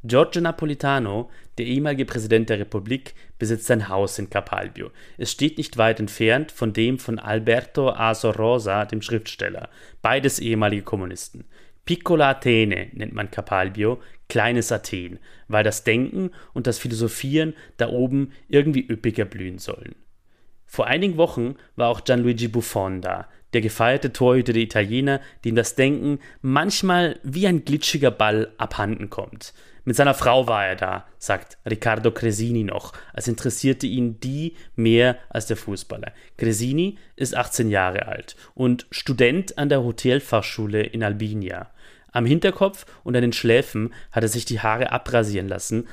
Giorgio 0.04 0.42
Napolitano, 0.42 1.30
der 1.60 1.68
ehemalige 1.68 2.06
Präsident 2.06 2.50
der 2.50 2.60
Republik, 2.60 3.14
besitzt 3.38 3.70
ein 3.70 3.88
Haus 3.88 4.18
in 4.18 4.32
Capalbio. 4.32 4.90
Es 5.18 5.32
steht 5.32 5.58
nicht 5.60 5.78
weit 5.78 6.00
entfernt 6.00 6.52
von 6.52 6.74
dem 6.74 6.98
von 6.98 7.20
Alberto 7.20 7.90
Aso 7.90 8.32
Rosa, 8.32 8.86
dem 8.86 9.04
Schriftsteller, 9.04 9.70
beides 10.02 10.40
ehemalige 10.40 10.84
Kommunisten. 10.84 11.46
Piccola 11.86 12.32
Atene 12.32 12.88
nennt 12.94 13.14
man 13.14 13.30
Capalbio, 13.30 14.02
kleines 14.28 14.72
Athen, 14.72 15.20
weil 15.48 15.64
das 15.64 15.84
Denken 15.84 16.32
und 16.54 16.66
das 16.66 16.80
Philosophieren 16.80 17.54
da 17.78 17.90
oben 17.90 18.32
irgendwie 18.48 18.88
üppiger 18.88 19.26
blühen 19.26 19.60
sollen. 19.60 19.96
Vor 20.66 20.88
einigen 20.88 21.18
Wochen 21.18 21.56
war 21.76 21.90
auch 21.90 22.06
Gianluigi 22.06 22.48
Buffon 22.48 23.02
da, 23.02 23.28
der 23.54 23.62
gefeierte 23.62 24.14
Torhüter 24.14 24.54
der 24.54 24.64
Italiener, 24.64 25.20
dem 25.44 25.56
das 25.56 25.76
Denken 25.76 26.20
manchmal 26.42 27.20
wie 27.24 27.46
ein 27.46 27.66
glitschiger 27.66 28.10
Ball 28.10 28.54
abhanden 28.58 29.10
kommt. 29.10 29.54
Mit 29.84 29.96
seiner 29.96 30.14
Frau 30.14 30.48
war 30.48 30.68
er 30.68 30.76
da, 30.76 31.06
sagt 31.18 31.58
Riccardo 31.68 32.12
Cresini 32.12 32.64
noch, 32.64 32.94
als 33.14 33.28
interessierte 33.28 33.88
ihn 33.88 34.20
die 34.20 34.56
mehr 34.76 35.18
als 35.30 35.48
der 35.48 35.58
Fußballer. 35.58 36.12
Cresini 36.38 36.98
ist 37.16 37.36
18 37.36 37.70
Jahre 37.70 38.08
alt 38.08 38.36
und 38.54 38.86
Student 38.92 39.58
an 39.58 39.70
der 39.70 39.84
Hotelfachschule 39.84 40.84
in 40.84 41.04
Albinia. 41.04 41.72
Am 42.12 42.26
Hinterkopf 42.26 42.86
und 43.04 43.16
an 43.16 43.24
den 43.24 43.34
Schläfen 43.34 43.94
hat 44.12 44.24
er 44.24 44.30
sich 44.30 44.46
die 44.46 44.60
Haare 44.60 44.92
abrasieren 44.92 45.48
lassen. 45.48 45.88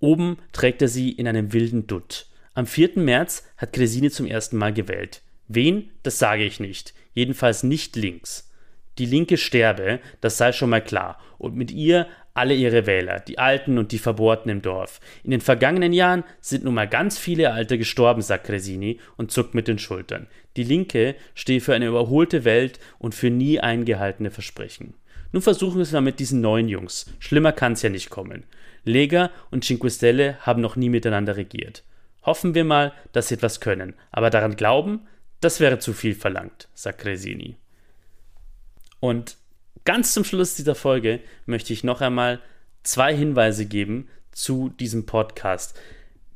Oben 0.00 0.38
trägt 0.52 0.80
er 0.80 0.88
sie 0.88 1.10
in 1.10 1.28
einem 1.28 1.52
wilden 1.52 1.86
Dutt. 1.86 2.26
Am 2.54 2.66
4. 2.66 2.92
März 2.96 3.44
hat 3.56 3.72
Cresini 3.72 4.10
zum 4.10 4.26
ersten 4.26 4.56
Mal 4.56 4.72
gewählt. 4.72 5.20
Wen, 5.48 5.90
das 6.02 6.18
sage 6.18 6.44
ich 6.44 6.60
nicht. 6.60 6.94
Jedenfalls 7.12 7.62
nicht 7.62 7.96
links. 7.96 8.50
Die 8.98 9.06
Linke 9.06 9.36
sterbe, 9.38 10.00
das 10.20 10.36
sei 10.36 10.52
schon 10.52 10.70
mal 10.70 10.84
klar, 10.84 11.18
und 11.38 11.56
mit 11.56 11.70
ihr 11.70 12.06
alle 12.34 12.54
ihre 12.54 12.86
Wähler, 12.86 13.20
die 13.20 13.38
Alten 13.38 13.78
und 13.78 13.92
die 13.92 13.98
Verbohrten 13.98 14.50
im 14.50 14.62
Dorf. 14.62 15.00
In 15.22 15.30
den 15.30 15.40
vergangenen 15.40 15.92
Jahren 15.92 16.24
sind 16.40 16.64
nun 16.64 16.74
mal 16.74 16.88
ganz 16.88 17.18
viele 17.18 17.52
Alte 17.52 17.78
gestorben, 17.78 18.22
sagt 18.22 18.46
Cresini 18.46 18.98
und 19.16 19.30
zuckt 19.30 19.54
mit 19.54 19.68
den 19.68 19.78
Schultern. 19.78 20.26
Die 20.56 20.64
Linke 20.64 21.14
stehe 21.34 21.60
für 21.60 21.74
eine 21.74 21.86
überholte 21.86 22.44
Welt 22.44 22.78
und 22.98 23.14
für 23.14 23.30
nie 23.30 23.60
eingehaltene 23.60 24.30
Versprechen. 24.30 24.94
Nun 25.32 25.42
versuchen 25.42 25.76
wir 25.76 25.82
es 25.82 25.92
mal 25.92 26.00
mit 26.00 26.20
diesen 26.20 26.40
neuen 26.40 26.68
Jungs. 26.68 27.06
Schlimmer 27.18 27.52
kann 27.52 27.72
es 27.72 27.82
ja 27.82 27.88
nicht 27.88 28.10
kommen. 28.10 28.44
Lega 28.84 29.30
und 29.50 29.64
Cinque 29.64 29.90
Stelle 29.90 30.38
haben 30.40 30.60
noch 30.60 30.76
nie 30.76 30.88
miteinander 30.88 31.36
regiert. 31.36 31.84
Hoffen 32.22 32.54
wir 32.54 32.64
mal, 32.64 32.92
dass 33.12 33.28
sie 33.28 33.34
etwas 33.34 33.60
können, 33.60 33.94
aber 34.10 34.30
daran 34.30 34.56
glauben, 34.56 35.06
das 35.40 35.58
wäre 35.58 35.78
zu 35.78 35.92
viel 35.92 36.14
verlangt, 36.14 36.68
sagt 36.74 37.00
Cresini. 37.00 37.56
Und 39.00 39.36
ganz 39.84 40.14
zum 40.14 40.24
Schluss 40.24 40.54
dieser 40.54 40.74
Folge 40.74 41.20
möchte 41.46 41.72
ich 41.72 41.84
noch 41.84 42.00
einmal 42.00 42.40
zwei 42.82 43.14
Hinweise 43.14 43.66
geben 43.66 44.08
zu 44.32 44.68
diesem 44.68 45.06
Podcast. 45.06 45.78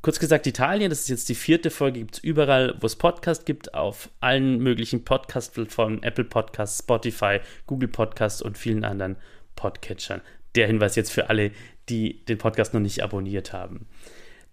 Kurz 0.01 0.19
gesagt, 0.19 0.47
Italien, 0.47 0.89
das 0.89 1.01
ist 1.01 1.09
jetzt 1.09 1.29
die 1.29 1.35
vierte 1.35 1.69
Folge, 1.69 1.99
gibt 1.99 2.15
es 2.15 2.23
überall, 2.23 2.75
wo 2.79 2.85
es 2.85 2.95
Podcast 2.95 3.45
gibt, 3.45 3.73
auf 3.73 4.09
allen 4.21 4.59
möglichen 4.59 5.03
Podcast-Plattformen, 5.03 6.03
Apple 6.03 6.23
Podcasts, 6.23 6.79
Spotify, 6.79 7.39
Google 7.65 7.89
Podcasts 7.89 8.41
und 8.41 8.57
vielen 8.57 8.85
anderen 8.85 9.17
Podcatchern. 9.55 10.21
Der 10.55 10.67
Hinweis 10.67 10.95
jetzt 10.95 11.11
für 11.11 11.29
alle, 11.29 11.51
die 11.89 12.23
den 12.25 12.37
Podcast 12.37 12.73
noch 12.73 12.79
nicht 12.79 13.03
abonniert 13.03 13.53
haben. 13.53 13.87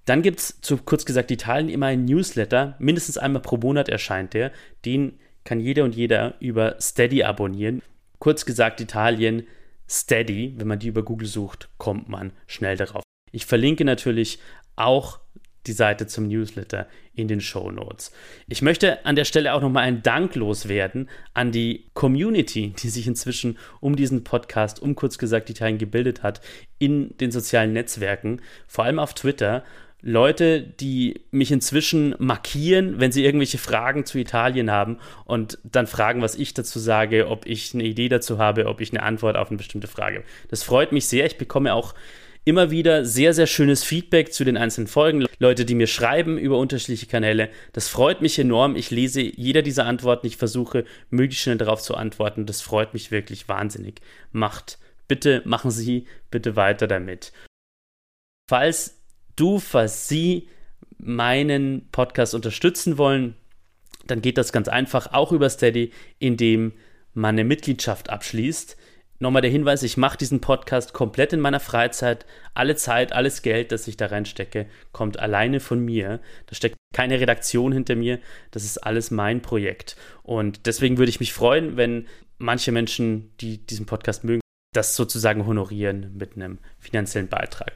Dann 0.07 0.23
gibt 0.23 0.41
es 0.41 0.61
zu 0.61 0.77
kurz 0.79 1.05
gesagt 1.05 1.31
Italien 1.31 1.69
immer 1.69 1.87
ein 1.87 2.05
Newsletter, 2.05 2.75
mindestens 2.79 3.19
einmal 3.19 3.43
pro 3.43 3.57
Monat 3.57 3.89
erscheint 3.89 4.35
der. 4.35 4.51
Den 4.85 5.19
kann 5.45 5.61
jeder 5.61 5.85
und 5.85 5.95
jeder 5.95 6.35
über 6.41 6.77
Steady 6.81 7.23
abonnieren. 7.23 7.83
Kurz 8.19 8.45
gesagt 8.45 8.81
Italien, 8.81 9.47
Steady, 9.89 10.55
wenn 10.57 10.69
man 10.69 10.79
die 10.79 10.89
über 10.89 11.03
Google 11.03 11.29
sucht, 11.29 11.69
kommt 11.79 12.09
man 12.09 12.33
schnell 12.47 12.77
darauf. 12.77 13.03
Ich 13.33 13.47
verlinke 13.47 13.85
natürlich 13.85 14.39
auch 14.77 15.21
die 15.67 15.73
Seite 15.73 16.07
zum 16.07 16.29
Newsletter 16.29 16.87
in 17.15 17.29
den 17.29 17.41
Show 17.41 17.71
Notes. 17.71 18.13
Ich 18.49 18.61
möchte 18.61 19.05
an 19.07 19.17
der 19.17 19.25
Stelle 19.25 19.55
auch 19.55 19.61
nochmal 19.61 19.85
einen 19.85 20.03
Dank 20.03 20.35
loswerden 20.35 21.09
an 21.33 21.53
die 21.53 21.91
Community, 21.95 22.75
die 22.83 22.89
sich 22.89 23.07
inzwischen 23.07 23.59
um 23.81 23.97
diesen 23.97 24.25
Podcast, 24.25 24.81
um 24.81 24.95
kurz 24.95 25.19
gesagt 25.19 25.49
Italien 25.51 25.79
gebildet 25.79 26.23
hat, 26.23 26.41
in 26.79 27.17
den 27.17 27.31
sozialen 27.31 27.73
Netzwerken, 27.73 28.43
vor 28.67 28.85
allem 28.85 28.99
auf 28.99 29.15
Twitter 29.15 29.65
Leute, 30.07 30.61
die 30.61 31.23
mich 31.31 31.51
inzwischen 31.51 32.15
markieren, 32.19 33.01
wenn 33.01 33.11
sie 33.11 33.25
irgendwelche 33.25 33.57
Fragen 33.57 34.05
zu 34.05 34.19
Italien 34.19 34.71
haben 34.71 34.99
und 35.25 35.59
dann 35.65 35.87
fragen, 35.87 36.21
was 36.21 36.35
ich 36.35 36.53
dazu 36.53 36.79
sage, 36.79 37.29
ob 37.29 37.47
ich 37.47 37.73
eine 37.73 37.85
Idee 37.85 38.11
dazu 38.11 38.37
habe, 38.37 38.67
ob 38.67 38.83
ich 38.83 38.91
eine 38.91 39.03
Antwort 39.03 39.37
auf 39.37 39.49
eine 39.49 39.57
bestimmte 39.57 39.87
Frage. 39.87 40.23
Das 40.49 40.63
freut 40.63 40.93
mich 40.93 41.07
sehr. 41.09 41.25
Ich 41.25 41.39
bekomme 41.39 41.73
auch 41.73 41.95
immer 42.45 42.71
wieder 42.71 43.07
sehr, 43.07 43.33
sehr 43.33 43.47
schönes 43.47 43.83
Feedback 43.83 44.35
zu 44.35 44.45
den 44.45 44.59
einzelnen 44.59 44.89
Folgen. 44.89 45.25
Leute, 45.39 45.65
die 45.65 45.75
mir 45.75 45.87
schreiben 45.87 46.37
über 46.37 46.59
unterschiedliche 46.59 47.07
Kanäle. 47.07 47.49
Das 47.73 47.89
freut 47.89 48.21
mich 48.21 48.39
enorm. 48.39 48.77
Ich 48.77 48.91
lese 48.91 49.23
jeder 49.23 49.63
dieser 49.63 49.87
Antworten. 49.87 50.27
Ich 50.27 50.37
versuche, 50.37 50.85
möglichst 51.09 51.45
schnell 51.45 51.57
darauf 51.57 51.81
zu 51.81 51.95
antworten. 51.95 52.45
Das 52.45 52.61
freut 52.61 52.93
mich 52.93 53.11
wirklich 53.11 53.49
wahnsinnig. 53.49 54.03
Macht, 54.33 54.79
bitte 55.09 55.41
machen 55.47 55.71
Sie 55.71 56.07
bitte 56.31 56.57
weiter 56.57 56.87
damit. 56.87 57.33
Falls 58.51 59.01
du, 59.37 59.59
falls 59.59 60.09
Sie 60.09 60.49
meinen 60.99 61.89
Podcast 61.91 62.35
unterstützen 62.35 62.99
wollen, 62.99 63.37
dann 64.07 64.23
geht 64.23 64.39
das 64.39 64.53
ganz 64.53 64.69
einfach 64.69 65.13
auch 65.13 65.33
über 65.33 65.49
Steady, 65.49 65.93
indem 66.19 66.73
man 67.15 67.35
eine 67.35 67.45
Mitgliedschaft 67.45 68.11
abschließt. 68.11 68.77
Nochmal 69.21 69.43
der 69.43 69.51
Hinweis, 69.51 69.83
ich 69.83 69.97
mache 69.97 70.19
diesen 70.19 70.41
Podcast 70.41 70.93
komplett 70.93 71.33
in 71.33 71.41
meiner 71.41 71.61
Freizeit. 71.61 72.27
Alle 72.53 72.75
Zeit, 72.77 73.13
alles 73.13 73.43
Geld, 73.43 73.71
das 73.71 73.87
ich 73.87 73.97
da 73.97 74.07
reinstecke, 74.07 74.67
kommt 74.93 75.19
alleine 75.19 75.61
von 75.61 75.83
mir. 75.83 76.21
Da 76.47 76.55
steckt 76.55 76.77
keine 76.93 77.21
Redaktion 77.21 77.73
hinter 77.73 77.95
mir. 77.95 78.19
Das 78.51 78.65
ist 78.65 78.79
alles 78.79 79.11
mein 79.11 79.41
Projekt. 79.41 79.97
Und 80.23 80.67
deswegen 80.67 80.99
würde 80.99 81.11
ich 81.11 81.21
mich 81.21 81.33
freuen, 81.33 81.77
wenn 81.77 82.09
manche 82.39 82.73
Menschen, 82.73 83.33
die 83.39 83.65
diesen 83.65 83.87
Podcast 83.87 84.25
mögen, 84.25 84.41
das 84.75 84.97
sozusagen 84.97 85.47
honorieren 85.47 86.17
mit 86.17 86.35
einem 86.35 86.59
finanziellen 86.79 87.29
Beitrag. 87.29 87.73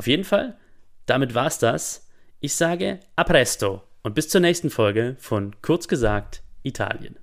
Auf 0.00 0.06
jeden 0.06 0.24
Fall, 0.24 0.56
damit 1.04 1.34
war's 1.34 1.58
das. 1.58 2.08
Ich 2.40 2.54
sage 2.54 3.00
a 3.16 3.24
presto 3.24 3.82
und 4.02 4.14
bis 4.14 4.30
zur 4.30 4.40
nächsten 4.40 4.70
Folge 4.70 5.14
von 5.18 5.54
Kurz 5.60 5.88
gesagt 5.88 6.42
Italien. 6.62 7.18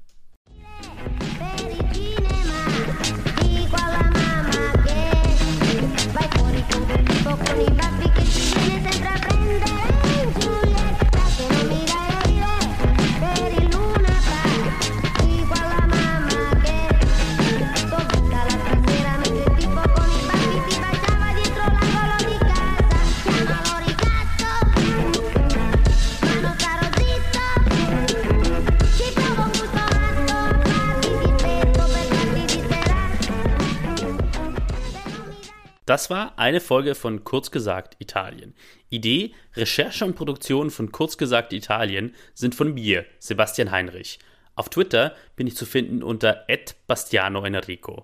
Das 35.88 36.10
war 36.10 36.38
eine 36.38 36.60
Folge 36.60 36.96
von 36.96 37.24
Kurz 37.24 37.50
gesagt 37.50 37.96
Italien. 38.00 38.54
Idee, 38.90 39.32
Recherche 39.56 40.04
und 40.04 40.18
Produktion 40.18 40.70
von 40.70 40.92
Kurz 40.92 41.18
gesagt 41.18 41.54
Italien 41.54 42.14
sind 42.34 42.56
von 42.56 42.74
mir, 42.74 43.06
Sebastian 43.20 43.72
Heinrich. 43.72 44.20
Auf 44.56 44.68
Twitter 44.68 45.16
bin 45.38 45.48
ich 45.48 45.56
zu 45.56 45.66
finden 45.66 46.04
unter 46.04 46.46
@bastiano_enrico. 46.90 48.04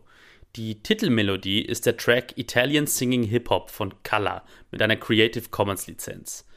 Die 0.56 0.82
Titelmelodie 0.82 1.62
ist 1.62 1.86
der 1.86 1.98
Track 1.98 2.38
Italian 2.38 2.88
Singing 2.88 3.24
Hip 3.24 3.50
Hop 3.50 3.70
von 3.70 3.94
Color 4.04 4.44
mit 4.72 4.82
einer 4.82 4.96
Creative 4.96 5.50
Commons 5.50 5.86
Lizenz. 5.86 6.48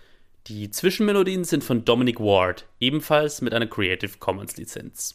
Die 0.46 0.70
Zwischenmelodien 0.70 1.42
sind 1.42 1.64
von 1.64 1.84
Dominic 1.84 2.20
Ward, 2.20 2.66
ebenfalls 2.78 3.42
mit 3.42 3.52
einer 3.52 3.66
Creative 3.66 4.18
Commons 4.20 4.56
Lizenz. 4.58 5.04